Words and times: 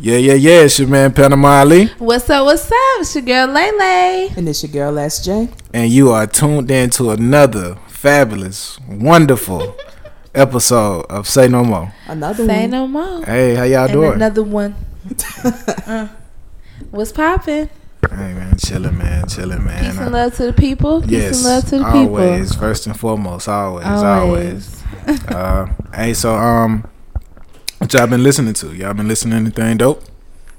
Yeah, 0.00 0.16
yeah, 0.16 0.34
yeah. 0.34 0.60
It's 0.62 0.78
your 0.78 0.88
man 0.88 1.12
Panama 1.12 1.58
Ali, 1.60 1.86
What's 1.98 2.30
up? 2.30 2.44
What's 2.44 2.66
up? 2.66 2.72
It's 3.00 3.14
your 3.16 3.24
girl 3.24 3.48
Lele. 3.48 4.30
And 4.36 4.48
it's 4.48 4.62
your 4.62 4.70
girl 4.72 4.94
SJ. 4.94 5.52
and 5.74 5.90
you 5.90 6.10
are 6.12 6.26
tuned 6.26 6.70
in 6.70 6.90
to 6.90 7.10
another 7.10 7.76
fabulous, 7.88 8.78
wonderful 8.88 9.74
episode 10.34 11.04
of 11.10 11.26
Say 11.26 11.48
No 11.48 11.64
More. 11.64 11.92
Another 12.06 12.44
one. 12.44 12.48
Say 12.48 12.60
one. 12.62 12.70
no 12.70 12.86
more. 12.86 13.24
Hey, 13.24 13.54
how 13.56 13.64
y'all 13.64 13.84
and 13.84 13.92
doing? 13.92 14.12
another 14.12 14.42
one. 14.42 14.74
Uh, 15.86 16.06
what's 16.90 17.12
popping? 17.12 17.68
hey 18.10 18.34
man, 18.34 18.56
chilling, 18.58 18.96
man, 18.98 19.26
chilling, 19.26 19.64
man. 19.64 19.82
Peace 19.90 19.98
and 19.98 20.08
Uh, 20.08 20.18
love 20.18 20.34
to 20.36 20.46
the 20.46 20.52
people. 20.52 21.00
Peace 21.00 21.10
yes, 21.10 21.36
and 21.36 21.44
love 21.54 21.64
to 21.64 21.78
the 21.78 21.84
people. 21.84 22.16
always 22.16 22.54
first 22.54 22.86
and 22.86 22.98
foremost, 22.98 23.48
always, 23.48 23.86
always. 23.86 24.84
Always. 25.06 25.24
uh, 25.28 25.66
hey, 25.94 26.12
so 26.14 26.34
um, 26.34 26.86
what 27.78 27.92
y'all 27.92 28.06
been 28.06 28.22
listening 28.22 28.54
to? 28.54 28.74
Y'all 28.74 28.94
been 28.94 29.08
listening 29.08 29.32
to 29.32 29.36
anything 29.60 29.76
dope? 29.78 30.02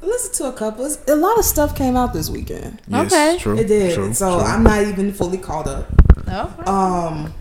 Listen 0.01 0.33
to 0.33 0.45
a 0.49 0.53
couple. 0.53 0.85
It's- 0.85 0.99
A 1.09 1.15
lot 1.15 1.37
of 1.37 1.45
stuff 1.45 1.75
came 1.75 1.95
out 1.97 2.13
this 2.13 2.29
weekend. 2.29 2.81
Yes, 2.87 3.11
Okay. 3.11 3.37
true. 3.39 3.57
It 3.57 3.67
did. 3.67 3.93
True, 3.95 4.13
so 4.13 4.39
true. 4.39 4.47
I'm 4.47 4.63
not 4.63 4.81
even 4.83 5.13
fully 5.13 5.37
caught 5.37 5.67
up. 5.67 5.87
Okay. 6.27 6.63
Um, 6.65 7.33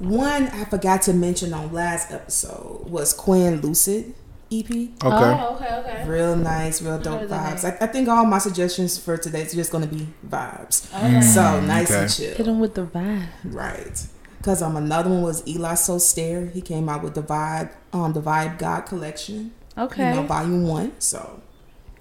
one 0.00 0.48
I 0.48 0.64
forgot 0.64 1.02
to 1.02 1.12
mention 1.12 1.54
on 1.54 1.72
last 1.72 2.10
episode 2.12 2.88
was 2.90 3.12
Quinn 3.12 3.60
Lucid 3.60 4.14
EP. 4.52 4.70
okay. 4.70 4.90
Oh, 5.02 5.56
okay, 5.56 5.74
okay. 5.78 6.08
Real 6.08 6.36
nice, 6.36 6.82
real 6.82 6.98
dope 6.98 7.22
vibes. 7.22 7.64
I, 7.64 7.76
I 7.84 7.86
think 7.86 8.08
all 8.08 8.24
my 8.26 8.38
suggestions 8.38 8.98
for 8.98 9.16
today 9.16 9.42
is 9.42 9.52
just 9.52 9.70
going 9.72 9.88
to 9.88 9.94
be 9.94 10.08
vibes. 10.28 10.92
Okay. 10.94 11.20
So 11.20 11.60
nice 11.60 11.90
okay. 11.90 12.00
and 12.02 12.12
chill. 12.12 12.34
Hit 12.34 12.46
them 12.46 12.60
with 12.60 12.74
the 12.74 12.82
vibe. 12.86 13.26
Right. 13.44 14.06
Because 14.44 14.60
um, 14.60 14.76
another 14.76 15.08
one 15.08 15.22
was 15.22 15.42
Eli 15.48 15.72
Sostre. 15.72 16.52
He 16.52 16.60
came 16.60 16.86
out 16.86 17.02
with 17.02 17.14
the 17.14 17.22
Vibe, 17.22 17.70
um, 17.94 18.12
the 18.12 18.20
Vibe 18.20 18.58
God 18.58 18.82
Collection. 18.82 19.52
Okay. 19.78 20.10
you 20.10 20.16
know, 20.16 20.22
volume 20.24 20.68
one. 20.68 20.92
So, 20.98 21.40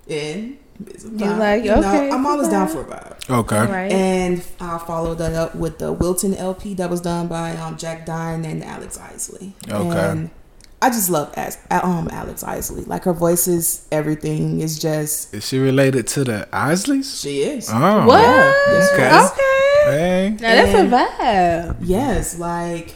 and 0.10 0.58
it's 0.86 1.06
You 1.06 1.12
like, 1.12 1.64
you 1.64 1.70
know, 1.70 1.80
okay, 1.80 2.10
I'm 2.12 2.26
always 2.26 2.50
down 2.50 2.68
for 2.68 2.82
a 2.82 2.84
vibe. 2.84 3.30
Okay. 3.30 3.58
All 3.58 3.68
right. 3.68 3.90
And 3.90 4.44
I 4.60 4.78
followed 4.80 5.20
that 5.20 5.32
up 5.34 5.56
with 5.56 5.78
the 5.80 5.94
Wilton 5.94 6.36
LP 6.36 6.74
that 6.74 6.90
was 6.90 7.00
done 7.00 7.30
by 7.30 7.56
um, 7.56 7.78
Jack 7.78 8.06
Dine 8.06 8.44
and 8.44 8.62
Alex 8.62 9.00
Isley. 9.00 9.54
Okay. 9.70 9.98
And 9.98 10.30
I 10.82 10.90
just 10.90 11.10
love 11.10 11.34
As- 11.38 11.58
um, 11.72 12.10
Alex 12.12 12.44
Isley. 12.44 12.84
Like 12.84 13.06
her 13.06 13.14
voice 13.14 13.48
is 13.48 13.88
everything. 13.90 14.60
Is 14.60 14.78
just 14.78 15.34
Is 15.34 15.48
she 15.48 15.60
related 15.60 16.08
to 16.08 16.26
the 16.26 16.50
Isleys? 16.52 17.22
she 17.22 17.44
is. 17.44 17.70
Oh, 17.72 18.06
what? 18.06 18.20
yes, 18.20 18.92
okay. 18.92 19.08
Okay. 19.08 19.73
Hey. 19.86 20.30
Now 20.40 20.40
that's 20.40 20.74
a 20.74 20.86
vibe. 20.96 21.78
Yes, 21.82 22.38
like 22.40 22.96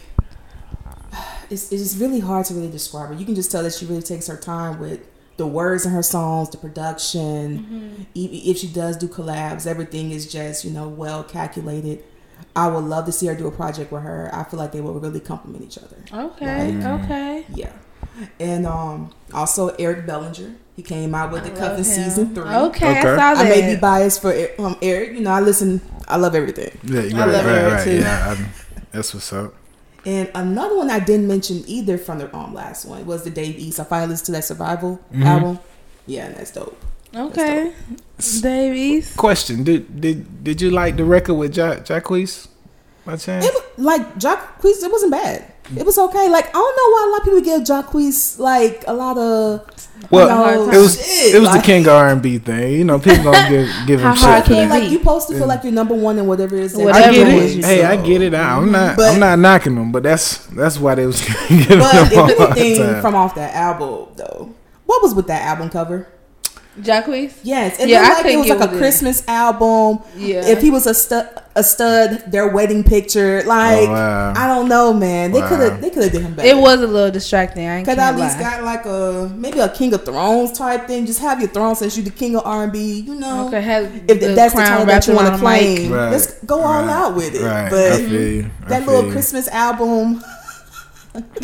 it's 1.50 1.72
it's 1.72 1.96
really 1.98 2.20
hard 2.20 2.46
to 2.48 2.54
really 2.54 2.70
describe 2.72 3.10
her. 3.10 3.16
You 3.16 3.26
can 3.26 3.36
just 3.36 3.52
tell 3.52 3.64
that 3.64 3.74
she 3.74 3.86
really 3.86 4.02
takes 4.02 4.28
her 4.28 4.38
time 4.38 4.80
with 4.80 5.02
the 5.38 5.48
words 5.48 5.86
in 5.86 5.92
her 5.92 6.02
songs, 6.04 6.50
the 6.50 6.58
production. 6.58 8.08
E- 8.16 8.50
If 8.52 8.58
she 8.58 8.68
does 8.68 8.98
do 8.98 9.08
collabs, 9.08 9.68
everything 9.68 10.12
is 10.12 10.32
just 10.32 10.66
you 10.66 10.72
know 10.72 10.88
well 10.88 11.24
calculated. 11.24 12.04
I 12.56 12.68
would 12.68 12.84
love 12.86 13.06
to 13.06 13.12
see 13.12 13.28
her 13.28 13.36
do 13.36 13.48
a 13.48 13.52
project 13.52 13.92
with 13.92 14.04
her. 14.04 14.30
I 14.34 14.44
feel 14.44 14.60
like 14.60 14.72
they 14.72 14.82
will 14.82 15.00
really 15.00 15.20
complement 15.20 15.64
each 15.64 15.78
other. 15.78 15.98
Okay. 16.12 16.72
Mm. 16.74 17.04
Okay. 17.04 17.46
Yeah, 17.54 17.74
and 18.40 18.66
um 18.66 19.12
also 19.34 19.70
Eric 19.80 20.06
Bellinger. 20.08 20.56
He 20.78 20.84
came 20.84 21.14
out 21.16 21.32
with 21.32 21.44
the 21.44 21.50
Love 21.50 21.58
Cuffin 21.60 21.78
him. 21.80 21.84
season 21.84 22.34
three. 22.36 22.44
Okay, 22.48 23.00
I 23.00 23.02
saw 23.02 23.16
that. 23.16 23.38
I 23.38 23.50
may 23.50 23.74
be 23.74 23.80
biased 23.82 24.22
for 24.22 24.32
um 24.60 24.78
Eric. 24.82 25.14
You 25.14 25.22
know, 25.22 25.32
I 25.32 25.42
listen. 25.42 25.82
I 26.08 26.16
love 26.18 26.36
everything. 26.36 26.72
Yeah, 26.84 27.00
right, 27.02 27.14
I 27.14 27.26
love 27.26 27.46
right, 27.46 27.56
Eric, 27.56 27.74
right. 27.74 27.84
too. 27.84 27.98
Yeah, 27.98 28.36
I, 28.38 28.50
that's 28.92 29.14
what's 29.14 29.34
up. 29.34 29.54
And 30.06 30.32
another 30.36 30.78
one 30.78 30.90
I 30.90 31.00
didn't 31.00 31.28
mention 31.28 31.64
either 31.68 31.98
from 31.98 32.20
the 32.20 32.34
um 32.34 32.54
last 32.54 32.86
one 32.86 33.06
was 33.06 33.24
the 33.24 33.30
Dave 33.32 33.58
East. 33.58 33.80
I 33.80 33.84
finally 33.86 34.12
listened 34.12 34.28
to 34.28 34.32
that 34.34 34.46
Survival 34.46 35.00
Mhm. 35.12 35.26
album. 35.26 35.60
Yeah, 36.06 36.28
and 36.28 36.36
that's 36.38 36.52
dope. 36.52 36.78
Okay. 37.14 37.74
Dave 38.42 38.74
East. 38.76 39.18
Question: 39.18 39.64
Did 39.64 40.00
did 40.00 40.44
did 40.44 40.62
you 40.62 40.70
like 40.70 40.96
the 40.96 41.06
record 41.06 41.34
with 41.36 41.58
ja- 41.58 41.82
Jacquees? 41.84 42.48
By 43.04 43.16
chance? 43.18 43.46
It 43.46 43.54
was, 43.54 43.64
like 43.78 44.16
Jacquees, 44.20 44.84
it 44.84 44.92
wasn't 44.92 45.12
bad. 45.12 45.52
It 45.76 45.86
was 45.86 45.98
okay. 45.98 46.30
Like 46.30 46.48
I 46.50 46.52
don't 46.54 46.76
know 46.76 46.90
why 46.94 47.04
a 47.06 47.10
lot 47.12 47.20
of 47.20 47.24
people 47.26 47.42
give 47.42 47.62
Jacquees 47.68 48.40
like 48.40 48.84
a 48.88 48.94
lot 48.94 49.18
of 49.18 49.66
Well, 50.12 50.28
you 50.28 50.68
know, 50.68 50.72
it 50.72 50.78
was 50.82 50.96
shit. 50.96 51.36
it 51.36 51.40
was 51.40 51.50
like, 51.50 51.62
the 51.62 51.66
king 51.66 51.82
of 51.88 51.94
R 51.94 52.08
and 52.10 52.22
B 52.22 52.38
thing. 52.38 52.74
You 52.74 52.84
know, 52.86 53.00
people 53.00 53.24
gonna 53.26 53.50
give 53.50 53.70
give 53.86 54.00
him 54.02 54.16
shit. 54.16 54.46
can 54.46 54.56
you 54.56 54.62
that. 54.62 54.70
like 54.70 54.90
you 54.90 55.00
supposed 55.00 55.28
to 55.30 55.36
feel 55.38 55.48
like 55.48 55.64
you're 55.64 55.74
number 55.74 55.94
one 55.96 56.18
in 56.20 56.26
whatever 56.28 56.56
it 56.56 56.64
is. 56.64 56.74
that 56.74 56.86
Whatever 56.86 57.10
I 57.10 57.12
get 57.12 57.28
it 57.28 57.32
doing, 57.32 57.60
is, 57.60 57.66
Hey, 57.66 57.84
I 57.84 57.98
get 57.98 58.22
it. 58.22 58.34
I'm 58.34 58.72
not. 58.72 58.96
But- 58.96 59.14
I'm 59.14 59.20
not 59.20 59.40
knocking 59.40 59.76
them, 59.76 59.92
but 59.92 60.04
that's 60.04 60.46
that's 60.48 60.80
why 60.80 60.96
they 60.96 61.06
was 61.06 61.20
giving 61.50 61.80
But 61.80 62.10
them 62.10 62.20
all 62.20 62.30
if 62.52 62.58
anything 62.58 62.86
time. 62.86 63.02
from 63.02 63.16
off 63.16 63.36
that 63.36 63.54
album 63.54 64.08
though, 64.16 64.54
what 64.86 65.02
was 65.04 65.14
with 65.16 65.28
that 65.28 65.42
album 65.42 65.70
cover? 65.70 66.08
Jacquees. 66.80 67.34
Yes, 67.44 67.80
it 67.80 67.90
Yeah, 67.90 67.98
I 67.98 68.02
looked 68.02 68.10
like 68.10 68.18
couldn't 68.24 68.32
it 68.32 68.38
was 68.38 68.50
like 68.50 68.60
a 68.60 68.66
with 68.68 68.76
it. 68.76 68.78
Christmas 68.78 69.28
album. 69.28 70.00
Yeah. 70.16 70.46
If 70.46 70.62
he 70.62 70.70
was 70.70 70.86
a 70.86 70.94
stud, 70.94 71.28
a 71.58 71.64
stud, 71.64 72.24
their 72.32 72.48
wedding 72.54 72.84
picture, 72.84 73.42
like 73.46 73.90
Oh, 73.90 73.92
wow. 73.92 74.34
I 74.36 74.48
don't 74.48 74.70
know, 74.70 74.94
man. 74.94 75.32
They 75.32 75.40
Wow. 75.42 75.50
could 75.50 75.60
have, 75.60 75.82
they 75.82 75.90
could 75.90 76.04
have 76.04 76.12
did 76.12 76.22
him 76.22 76.36
better. 76.36 76.48
It 76.48 76.56
was 76.58 76.80
a 76.82 76.88
little 76.88 77.12
distracting. 77.12 77.68
I 77.68 77.78
ain't 77.78 77.88
Could 77.88 77.98
can't 77.98 78.16
at 78.16 78.22
least 78.24 78.38
lie. 78.38 78.44
got 78.44 78.64
like 78.64 78.86
a 78.86 79.30
maybe 79.36 79.60
a 79.60 79.68
King 79.70 79.94
of 79.94 80.06
Thrones 80.06 80.52
type 80.58 80.88
thing. 80.88 81.06
Just 81.06 81.20
have 81.20 81.40
your 81.42 81.50
throne 81.50 81.76
since 81.76 81.98
you 81.98 82.04
the 82.04 82.12
king 82.12 82.36
of 82.38 82.44
R 82.46 82.64
and 82.64 82.72
B. 82.72 83.00
You 83.02 83.16
know, 83.16 83.48
Okay, 83.48 83.62
have 83.62 83.86
if 84.08 84.20
the 84.22 84.34
that's 84.36 84.54
the 84.54 84.60
crown 84.62 84.86
title 84.86 84.86
that 84.86 85.08
you 85.08 85.16
want 85.16 85.34
to 85.34 85.40
claim, 85.40 85.92
Right, 85.92 86.12
let's 86.12 86.34
go 86.46 86.62
all 86.62 86.82
right, 86.84 86.90
out 86.90 87.16
with 87.16 87.34
it. 87.36 87.42
Right, 87.44 87.66
I 87.66 87.70
But 87.70 88.00
feel 88.02 88.22
you. 88.22 88.50
I 88.66 88.70
that 88.70 88.84
feel 88.84 88.94
little 88.94 89.06
you. 89.08 89.12
Christmas 89.12 89.48
album 89.50 90.24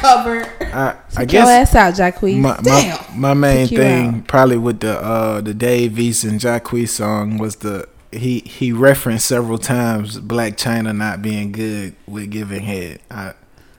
cover, 0.00 0.46
I, 0.60 0.94
I 1.16 1.24
Take 1.24 1.32
your 1.32 1.42
guess 1.44 1.74
ass 1.74 1.74
out, 1.74 1.94
Jacquees. 1.94 2.38
my, 2.38 2.54
my 2.56 2.62
Damn. 2.62 3.20
my 3.20 3.34
main 3.34 3.66
thing 3.66 4.08
out. 4.18 4.26
probably 4.28 4.58
with 4.58 4.80
the 4.80 4.96
uh 5.02 5.40
the 5.40 5.54
Dave 5.54 5.98
East 5.98 6.22
and 6.24 6.38
Jacquees 6.38 6.90
song 6.90 7.38
was 7.38 7.56
the 7.56 7.88
he 8.12 8.40
he 8.40 8.72
referenced 8.72 9.26
several 9.26 9.58
times 9.58 10.18
Blac 10.20 10.56
Chyna 10.56 10.96
not 10.96 11.22
being 11.22 11.52
good 11.52 11.94
with 12.06 12.30
giving 12.30 12.62
head. 12.62 13.00
I, 13.10 13.34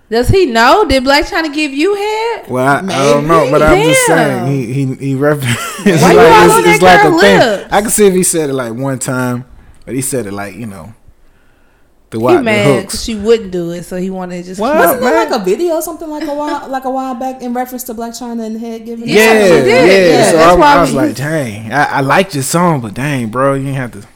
Does 0.10 0.30
he 0.30 0.46
know? 0.46 0.86
Did 0.88 1.04
Blac 1.04 1.24
Chyna 1.30 1.54
give 1.54 1.72
you 1.72 1.96
head? 1.96 2.50
well, 2.50 2.66
I, 2.68 2.78
I 2.80 2.82
don't 3.14 3.28
know, 3.28 3.40
Maybe. 3.42 3.52
but 3.52 3.62
I'm 3.64 3.82
just 3.84 4.06
saying 4.06 4.48
he 4.48 4.74
he 4.74 4.96
he 4.96 5.16
referenced. 5.16 5.58
it's 5.86 6.02
Why 6.04 6.12
you 6.12 6.18
like, 6.18 6.28
all 6.32 6.46
it's, 6.46 6.54
on 6.56 6.64
that 6.64 6.74
it's 6.76 6.84
like 6.84 7.00
a 7.02 7.10
girl 7.10 7.20
thing. 7.20 7.40
lips? 7.40 7.74
I 7.74 7.82
can 7.82 7.90
see 7.90 8.08
if 8.08 8.14
he 8.14 8.24
said 8.24 8.50
it 8.50 8.54
like 8.54 8.74
one 8.74 9.00
time, 9.00 9.46
but 9.86 9.96
he 9.96 10.02
said 10.02 10.26
it 10.28 10.34
like 10.34 10.56
you 10.56 10.66
know 10.68 10.94
the 12.12 12.18
He 12.18 12.24
what 12.24 12.44
mad 12.44 12.86
because 12.86 13.04
she 13.04 13.14
wouldn't 13.16 13.52
do 13.52 13.70
it, 13.72 13.84
so 13.84 13.98
he 13.98 14.10
wanted 14.10 14.42
to 14.42 14.44
just. 14.44 14.60
What? 14.60 14.76
wasn't 14.76 15.02
there 15.02 15.30
like 15.30 15.42
a 15.42 15.44
video 15.44 15.76
or 15.76 15.82
something 15.84 16.10
like 16.10 16.24
a 16.28 16.34
while 16.34 16.68
like 16.68 16.86
a 16.86 16.90
while 16.90 17.14
back 17.16 17.42
in 17.44 17.54
reference 17.54 17.84
to 17.86 17.94
Blac 17.94 18.20
Chyna 18.20 18.46
and 18.46 18.60
head 18.60 18.86
giving? 18.86 19.08
Yeah, 19.08 19.16
Yeah, 19.16 19.64
yeah. 19.64 19.86
Yeah, 19.86 20.24
so 20.32 20.38
that's 20.38 20.56
I, 20.56 20.60
why 20.60 20.74
I 20.76 20.82
was 20.82 20.94
like, 20.94 21.16
dang, 21.16 21.72
I, 21.72 21.84
I 21.86 22.02
liked 22.02 22.34
your 22.34 22.44
song, 22.44 22.82
but 22.82 22.94
dang, 22.96 23.30
bro, 23.30 23.54
you 23.54 23.68
ain't 23.68 23.78
have 23.78 23.92
to. 23.92 24.08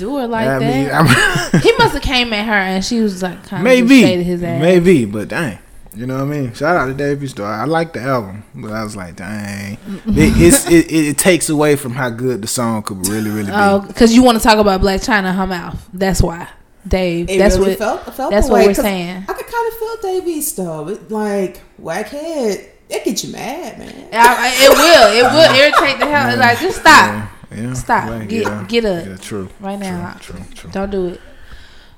Do 0.00 0.16
her 0.16 0.26
like 0.26 0.48
I 0.48 0.58
mean, 0.58 0.84
that. 0.86 1.52
I'm- 1.54 1.60
he 1.62 1.72
must 1.78 1.94
have 1.94 2.02
came 2.02 2.32
at 2.32 2.44
her 2.46 2.52
and 2.52 2.84
she 2.84 3.00
was 3.00 3.22
like, 3.22 3.42
kind 3.44 3.60
of 3.60 3.64
maybe, 3.64 4.00
shaded 4.02 4.24
his 4.24 4.42
ass. 4.42 4.60
maybe, 4.60 5.04
but 5.04 5.28
dang, 5.28 5.58
you 5.94 6.06
know 6.06 6.14
what 6.14 6.22
I 6.22 6.38
mean. 6.38 6.52
Shout 6.54 6.76
out 6.76 6.86
to 6.86 6.94
Davies 6.94 7.34
though. 7.34 7.44
I 7.44 7.64
like 7.64 7.92
the 7.92 8.00
album, 8.00 8.42
but 8.54 8.72
I 8.72 8.82
was 8.82 8.96
like, 8.96 9.16
dang, 9.16 9.74
it, 10.06 10.32
it's 10.40 10.66
it, 10.70 10.86
it, 10.90 11.04
it 11.10 11.18
takes 11.18 11.48
away 11.48 11.76
from 11.76 11.92
how 11.92 12.10
good 12.10 12.42
the 12.42 12.48
song 12.48 12.82
could 12.82 13.06
really, 13.08 13.30
really 13.30 13.50
be. 13.50 13.56
Oh, 13.56 13.80
because 13.86 14.14
you 14.14 14.22
want 14.22 14.38
to 14.38 14.42
talk 14.44 14.58
about 14.58 14.80
Blac 14.80 15.04
Chyna 15.06 15.30
in 15.30 15.34
her 15.36 15.46
mouth. 15.46 15.88
That's 15.92 16.22
why, 16.22 16.48
Dave. 16.86 17.28
It 17.30 17.38
that's 17.38 17.56
really 17.58 17.70
what. 17.70 17.78
felt, 17.78 18.14
felt 18.14 18.30
that's 18.30 18.48
what 18.48 18.54
way, 18.60 18.66
we're 18.68 18.74
saying. 18.74 19.24
I 19.28 19.32
could 19.32 19.46
kind 19.46 19.68
of 19.72 19.78
feel 19.78 19.96
Davies 20.20 20.54
though. 20.54 20.88
It, 20.88 21.10
like 21.10 21.60
whackhead, 21.82 22.68
that 22.88 23.04
get 23.04 23.22
you 23.24 23.32
mad, 23.32 23.78
man. 23.78 24.08
I, 24.12 24.16
I- 24.48 24.64
it 24.64 24.70
will. 24.70 25.12
It 25.12 25.24
will 25.34 25.54
irritate 25.60 25.98
the 25.98 26.06
hell. 26.06 26.36
Like 26.38 26.58
just 26.60 26.80
stop 26.80 26.86
Yeah, 27.14 27.28
yeah, 27.52 27.74
Stop. 27.74 28.10
like, 28.10 28.28
Get- 28.28 28.42
yeah, 28.44 28.64
get 28.68 28.84
up. 28.84 29.06
Yeah, 29.06 29.16
true. 29.16 29.48
right 29.60 29.78
now. 29.78 30.16
True, 30.20 30.36
true, 30.36 30.44
true. 30.54 30.70
Don't 30.70 30.90
do 30.90 31.06
it. 31.08 31.20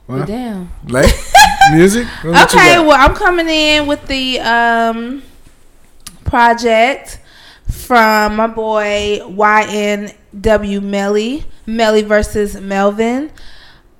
Well, 0.06 0.18
But 0.20 0.26
damn. 0.28 0.70
like 0.88 1.12
music. 1.72 2.06
Okay, 2.24 2.78
well, 2.80 2.96
I'm 2.98 3.14
coming 3.14 3.48
in 3.48 3.86
with 3.86 4.06
the 4.06 4.41
um 4.41 5.22
project 6.24 7.20
from 7.68 8.36
my 8.36 8.47
boy 8.47 9.21
YNW 9.22 10.82
Melly, 10.82 11.44
Melly 11.66 12.03
versus 12.03 12.60
Melvin. 12.60 13.30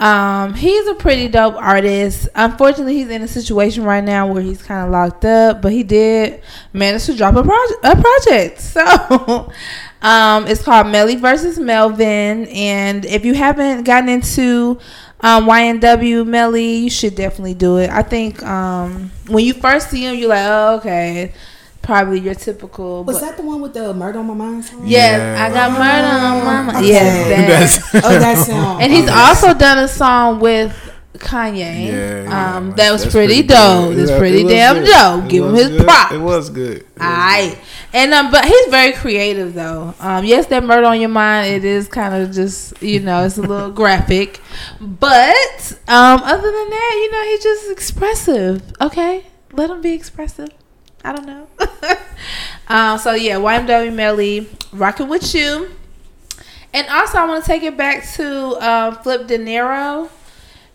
Um, 0.01 0.55
he's 0.55 0.87
a 0.89 0.95
pretty 0.95 1.29
dope 1.29 1.55
artist. 1.55 2.29
Unfortunately, 2.35 2.97
he's 2.97 3.09
in 3.09 3.23
a 3.23 3.29
situation 3.29 3.85
right 3.85 4.03
now 4.03 4.27
where 4.33 4.43
he's 4.43 4.61
kind 4.61 4.85
of 4.85 4.91
locked 4.91 5.25
up, 5.25 5.63
but 5.63 5.71
he 5.71 5.85
did 5.85 6.43
manage 6.73 7.05
to 7.05 7.15
drop 7.17 7.37
a 7.37 7.43
project. 7.45 7.85
A 7.85 7.97
project, 8.03 8.61
so 8.61 9.53
um, 10.03 10.47
it's 10.47 10.63
called 10.63 10.89
Melly 10.89 11.17
versus 11.17 11.59
Melvin. 11.59 12.47
And 12.49 13.05
if 13.05 13.25
you 13.25 13.35
haven't 13.35 13.85
gotten 13.85 14.09
into 14.09 14.79
um, 15.21 15.47
YNW 15.47 16.27
Melly, 16.27 16.75
you 16.77 16.91
should 16.91 17.15
definitely 17.15 17.55
do 17.55 17.79
it. 17.79 17.89
I 17.91 18.03
think 18.03 18.43
um, 18.43 19.11
when 19.29 19.45
you 19.45 19.55
first 19.55 19.91
see 19.91 20.05
him, 20.05 20.17
you're 20.17 20.29
like, 20.29 20.45
oh, 20.49 20.77
okay, 20.79 21.33
probably 21.83 22.19
your 22.21 22.35
typical. 22.35 23.05
Was 23.05 23.21
but- 23.21 23.27
that 23.27 23.37
the 23.37 23.43
one 23.45 23.61
with 23.61 23.75
the 23.75 23.95
Murder 23.95 24.19
on 24.19 24.27
My 24.27 24.35
Mind 24.35 24.65
song? 24.65 24.83
Yes, 24.87 25.19
Yeah. 25.21 25.45
I 25.45 25.53
got 25.55 25.71
murder 25.73 26.27
on 26.27 26.45
my 26.45 26.63
mind. 26.73 26.77
Okay. 26.79 26.89
Yes, 26.89 27.93
that. 27.93 28.05
Oh, 28.05 28.09
that 28.19 28.39
song. 28.47 28.83
And 28.83 28.93
he's 28.93 29.09
also 29.09 29.55
done 29.55 29.79
a 29.79 29.89
song 29.89 30.41
with 30.41 30.92
Kanye. 31.19 31.59
Yeah, 31.59 32.23
yeah, 32.23 32.57
um, 32.57 32.73
that 32.73 32.91
was 32.91 33.07
pretty, 33.07 33.43
good. 33.43 33.49
dope. 33.49 33.95
It's 33.97 34.11
pretty 34.11 34.43
it 34.43 34.49
damn 34.49 34.83
dope. 34.83 35.29
Give 35.29 35.45
him 35.45 35.55
his 35.55 35.69
good. 35.69 35.85
props. 35.85 36.13
It 36.13 36.19
was 36.19 36.51
good. 36.51 36.79
It 36.79 36.87
was 36.97 37.03
Alright, 37.03 37.59
and 37.93 38.15
um, 38.15 38.31
but 38.31 38.45
he's 38.47 38.67
very 38.69 38.93
creative 38.93 39.53
though. 39.53 39.95
Um, 40.01 40.25
yes, 40.25 40.47
that 40.47 40.65
murder 40.65 40.87
on 40.87 41.01
your 41.01 41.11
mind. 41.11 41.53
It 41.53 41.65
is 41.65 41.87
kind 41.87 42.15
of 42.15 42.33
just 42.33 42.83
you 42.83 43.01
know, 43.01 43.25
it's 43.25 43.37
a 43.37 43.43
little 43.43 43.71
graphic, 43.83 44.41
but 44.81 45.79
um, 45.87 46.21
other 46.23 46.51
than 46.51 46.71
that, 46.71 46.93
you 46.95 47.13
know, 47.13 47.25
he's 47.25 47.43
just 47.43 47.71
expressive. 47.71 48.63
Okay, 48.81 49.27
let 49.53 49.71
him 49.71 49.83
be 49.83 49.93
expressive. 49.93 50.49
I 51.05 51.13
don't 51.13 51.27
know. 51.27 51.47
um, 52.69 52.99
so 52.99 53.13
yeah, 53.13 53.37
YNW 53.37 53.93
Melly 53.93 54.49
rocking 54.73 55.09
with 55.09 55.35
you, 55.35 55.71
and 56.73 56.89
also 56.89 57.19
I 57.19 57.27
want 57.27 57.45
to 57.45 57.47
take 57.47 57.65
it 57.65 57.77
back 57.77 58.09
to 58.15 58.57
um, 58.67 58.97
Flipp 58.97 59.27
Dinero. 59.27 60.09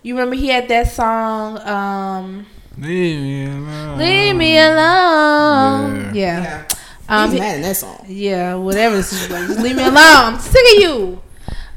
You 0.02 0.14
remember 0.14 0.36
he 0.36 0.48
had 0.48 0.68
that 0.68 0.88
song. 0.90 1.58
Um, 1.58 2.46
Leave 2.78 3.20
me 3.20 3.44
alone. 3.46 3.98
Leave 3.98 4.36
me 4.36 4.56
alone. 4.58 6.14
Yeah. 6.14 6.14
Yeah. 6.14 6.42
Yeah. 6.42 6.64
Um, 7.08 7.30
He's 7.30 7.40
mad 7.40 7.56
in 7.56 7.62
that 7.62 7.76
song. 7.76 8.04
yeah, 8.06 8.54
whatever 8.54 8.96
this 8.96 9.12
is 9.12 9.30
like. 9.30 9.46
Just 9.46 9.60
leave 9.60 9.76
me 9.76 9.82
alone. 9.82 9.96
I'm 9.96 10.38
sick 10.38 10.64
of 10.76 10.82
you. 10.82 11.22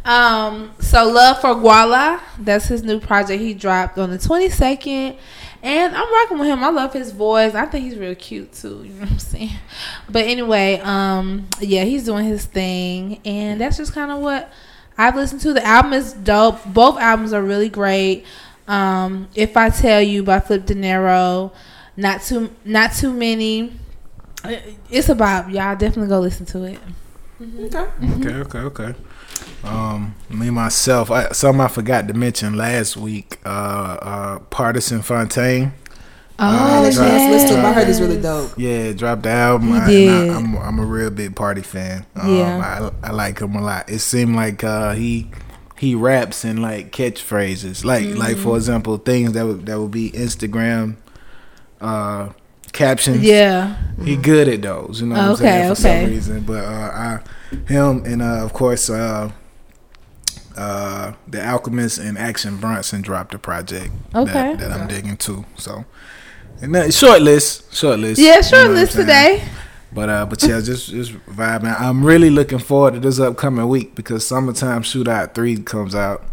Um, 0.04 0.72
so 0.80 1.08
Love 1.10 1.40
for 1.40 1.56
Guala, 1.56 2.20
that's 2.40 2.66
his 2.66 2.84
new 2.84 3.00
project 3.00 3.42
he 3.42 3.54
dropped 3.54 3.98
on 3.98 4.10
the 4.10 4.18
22nd. 4.18 5.18
And 5.64 5.96
I'm 5.96 6.12
rocking 6.12 6.40
with 6.40 6.48
him. 6.50 6.64
I 6.64 6.70
love 6.70 6.92
his 6.92 7.12
voice. 7.12 7.54
I 7.54 7.66
think 7.68 7.86
he's 7.86 7.96
real 7.98 8.16
cute 8.16 8.52
too. 8.52 8.84
You 8.84 8.94
know 8.94 9.02
what 9.02 9.12
I'm 9.12 9.20
saying? 9.20 9.52
But 10.10 10.26
anyway, 10.26 10.80
um, 10.84 11.48
yeah, 11.60 11.84
he's 11.84 12.04
doing 12.06 12.26
his 12.26 12.46
thing, 12.46 13.22
and 13.24 13.62
that's 13.62 13.78
just 13.78 13.94
kind 13.94 14.12
of 14.12 14.20
what 14.20 14.52
I've 15.02 15.16
listened 15.16 15.42
to. 15.42 15.54
The 15.54 15.66
album 15.66 15.94
is 15.94 16.14
dope. 16.14 16.64
Both 16.66 17.00
albums 17.00 17.34
are 17.34 17.42
really 17.42 17.70
great. 17.70 18.24
Um, 18.68 19.28
if 19.34 19.58
I 19.58 19.70
tell 19.70 20.00
you 20.00 20.24
by 20.24 20.40
Flipp 20.40 20.68
Dinero, 20.68 21.52
not 21.98 22.22
too, 22.22 22.56
not 22.64 22.94
too 22.94 23.12
many. 23.12 23.74
It's 24.92 25.10
about 25.10 25.50
y'all. 25.50 25.76
Definitely 25.76 26.08
go 26.08 26.20
listen 26.20 26.46
to 26.48 26.66
it. 26.66 26.80
Okay. 27.42 27.88
Okay, 28.14 28.36
okay, 28.36 28.60
okay. 28.60 28.96
Um, 29.64 30.14
me 30.30 30.52
myself, 30.52 31.10
I, 31.10 31.32
something 31.32 31.62
I 31.62 31.68
forgot 31.68 32.08
to 32.08 32.14
mention 32.14 32.56
last 32.56 32.96
week. 32.96 33.40
Uh, 33.44 33.50
uh, 33.50 34.40
Pardison 34.52 35.04
Fontaine. 35.04 35.74
Oh, 36.44 36.84
yes, 36.84 36.96
yes. 36.98 37.32
let's 37.32 37.52
talk. 37.54 37.64
I 37.64 37.74
heard 37.74 37.88
this 37.88 38.00
really 38.00 38.20
dope. 38.20 38.52
Yeah, 38.58 38.92
dropped 38.94 39.24
the 39.24 39.30
album. 39.30 39.72
I, 39.74 39.88
did. 39.88 40.10
I, 40.32 40.36
I'm 40.36 40.56
I'm 40.58 40.80
a 40.80 40.86
real 40.86 41.12
big 41.12 41.36
party 41.36 41.62
fan. 41.62 42.06
Um, 42.16 42.36
Yeah. 42.38 42.92
I, 43.04 43.08
I 43.10 43.12
like 43.12 43.40
him 43.40 43.56
a 43.56 43.62
lot. 43.62 43.90
It 43.90 44.00
seemed 44.00 44.36
like 44.36 44.64
uh, 44.64 44.94
he 44.94 45.30
he 45.78 45.94
raps 45.96 46.44
in 46.44 46.62
like 46.62 46.92
catchphrases, 46.92 47.86
like 47.86 48.06
like 48.16 48.36
Mm-hmm. 48.36 48.44
for 48.44 48.56
example, 48.58 48.98
things 48.98 49.34
that 49.34 49.46
would 49.46 49.66
that 49.68 49.80
would 49.80 49.92
be 49.92 50.10
Instagram 50.12 50.96
uh, 51.80 52.30
captions. 52.72 53.22
Yeah. 53.22 53.78
He 54.04 54.16
good 54.16 54.48
at 54.48 54.62
those, 54.64 55.02
you 55.02 55.08
know 55.08 55.16
what 55.16 55.24
I'm 55.24 55.32
Okay, 55.34 55.44
saying, 55.44 55.76
for 55.76 55.82
okay. 55.82 56.02
some 56.06 56.12
reason. 56.12 56.44
But 56.44 56.66
uh, 56.66 56.70
I, 56.70 57.20
him 57.72 58.04
and 58.06 58.22
uh, 58.24 58.44
of 58.44 58.54
course 58.54 58.90
uh, 58.90 59.32
uh, 60.58 61.14
the 61.28 61.46
Alchemist 61.46 61.98
and 62.00 62.18
Action 62.18 62.58
Bronson 62.58 63.02
dropped 63.02 63.34
a 63.34 63.40
project 63.40 63.92
Okay. 64.16 64.32
that, 64.34 64.60
that 64.60 64.72
I'm 64.72 64.88
digging 64.88 65.18
too. 65.18 65.46
So, 65.58 65.86
and 66.62 66.76
that, 66.76 66.94
short 66.94 67.22
list, 67.22 67.74
short 67.74 68.00
list. 68.00 68.22
Yeah, 68.22 68.42
you 68.44 68.52
know 68.52 68.74
List 68.74 68.94
today. 68.94 69.44
But 69.94 70.10
uh, 70.10 70.26
but 70.26 70.42
yeah, 70.44 70.62
just 70.62 70.90
just 70.90 71.12
vibing. 71.26 71.80
I'm 71.80 72.06
really 72.06 72.30
looking 72.30 72.60
forward 72.60 72.94
to 72.94 73.00
this 73.00 73.20
upcoming 73.20 73.68
week 73.68 73.94
because 73.96 74.26
Summertime 74.26 74.84
Shootout 74.84 75.34
Three 75.34 75.58
comes 75.58 75.96
out. 75.96 76.24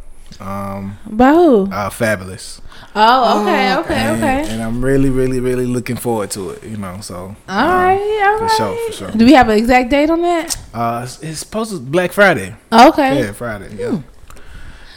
Um, 0.40 0.98
By 1.06 1.32
who? 1.32 1.64
uh, 1.64 1.90
Fabolous. 1.90 2.60
Oh, 2.94 3.42
okay, 3.42 3.76
okay, 3.76 3.94
and, 3.94 4.16
okay. 4.22 4.52
And 4.52 4.62
I'm 4.62 4.84
really, 4.84 5.10
really, 5.10 5.40
really 5.40 5.66
looking 5.66 5.96
forward 5.96 6.30
to 6.32 6.50
it. 6.50 6.62
You 6.64 6.76
know, 6.76 7.00
so 7.00 7.16
All 7.16 7.58
um, 7.58 7.68
right, 7.70 8.22
all 8.24 8.38
for 8.38 8.44
right. 8.44 8.56
sure, 8.56 8.86
for 8.86 8.92
sure. 8.92 9.10
Do 9.10 9.24
we 9.24 9.32
have 9.32 9.48
an 9.48 9.58
exact 9.58 9.90
date 9.90 10.10
on 10.10 10.22
that? 10.22 10.56
Uh, 10.72 11.00
it's, 11.04 11.20
it's 11.22 11.38
supposed 11.40 11.72
to 11.72 11.80
be 11.80 11.90
Black 11.90 12.12
Friday. 12.12 12.54
Okay. 12.72 13.20
Yeah, 13.20 13.32
Friday. 13.32 13.74
Yeah. 13.76 14.02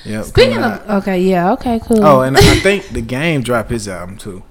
Yeah. 0.05 0.21
Speaking 0.23 0.57
of, 0.57 0.63
out. 0.63 0.89
okay, 1.01 1.19
yeah, 1.21 1.51
okay, 1.53 1.79
cool. 1.83 2.03
oh, 2.03 2.21
and 2.21 2.37
I 2.37 2.41
think 2.59 2.89
the 2.89 3.01
game 3.17 3.41
dropped 3.41 3.69
his 3.71 3.87
album 3.87 4.17
too. 4.17 4.43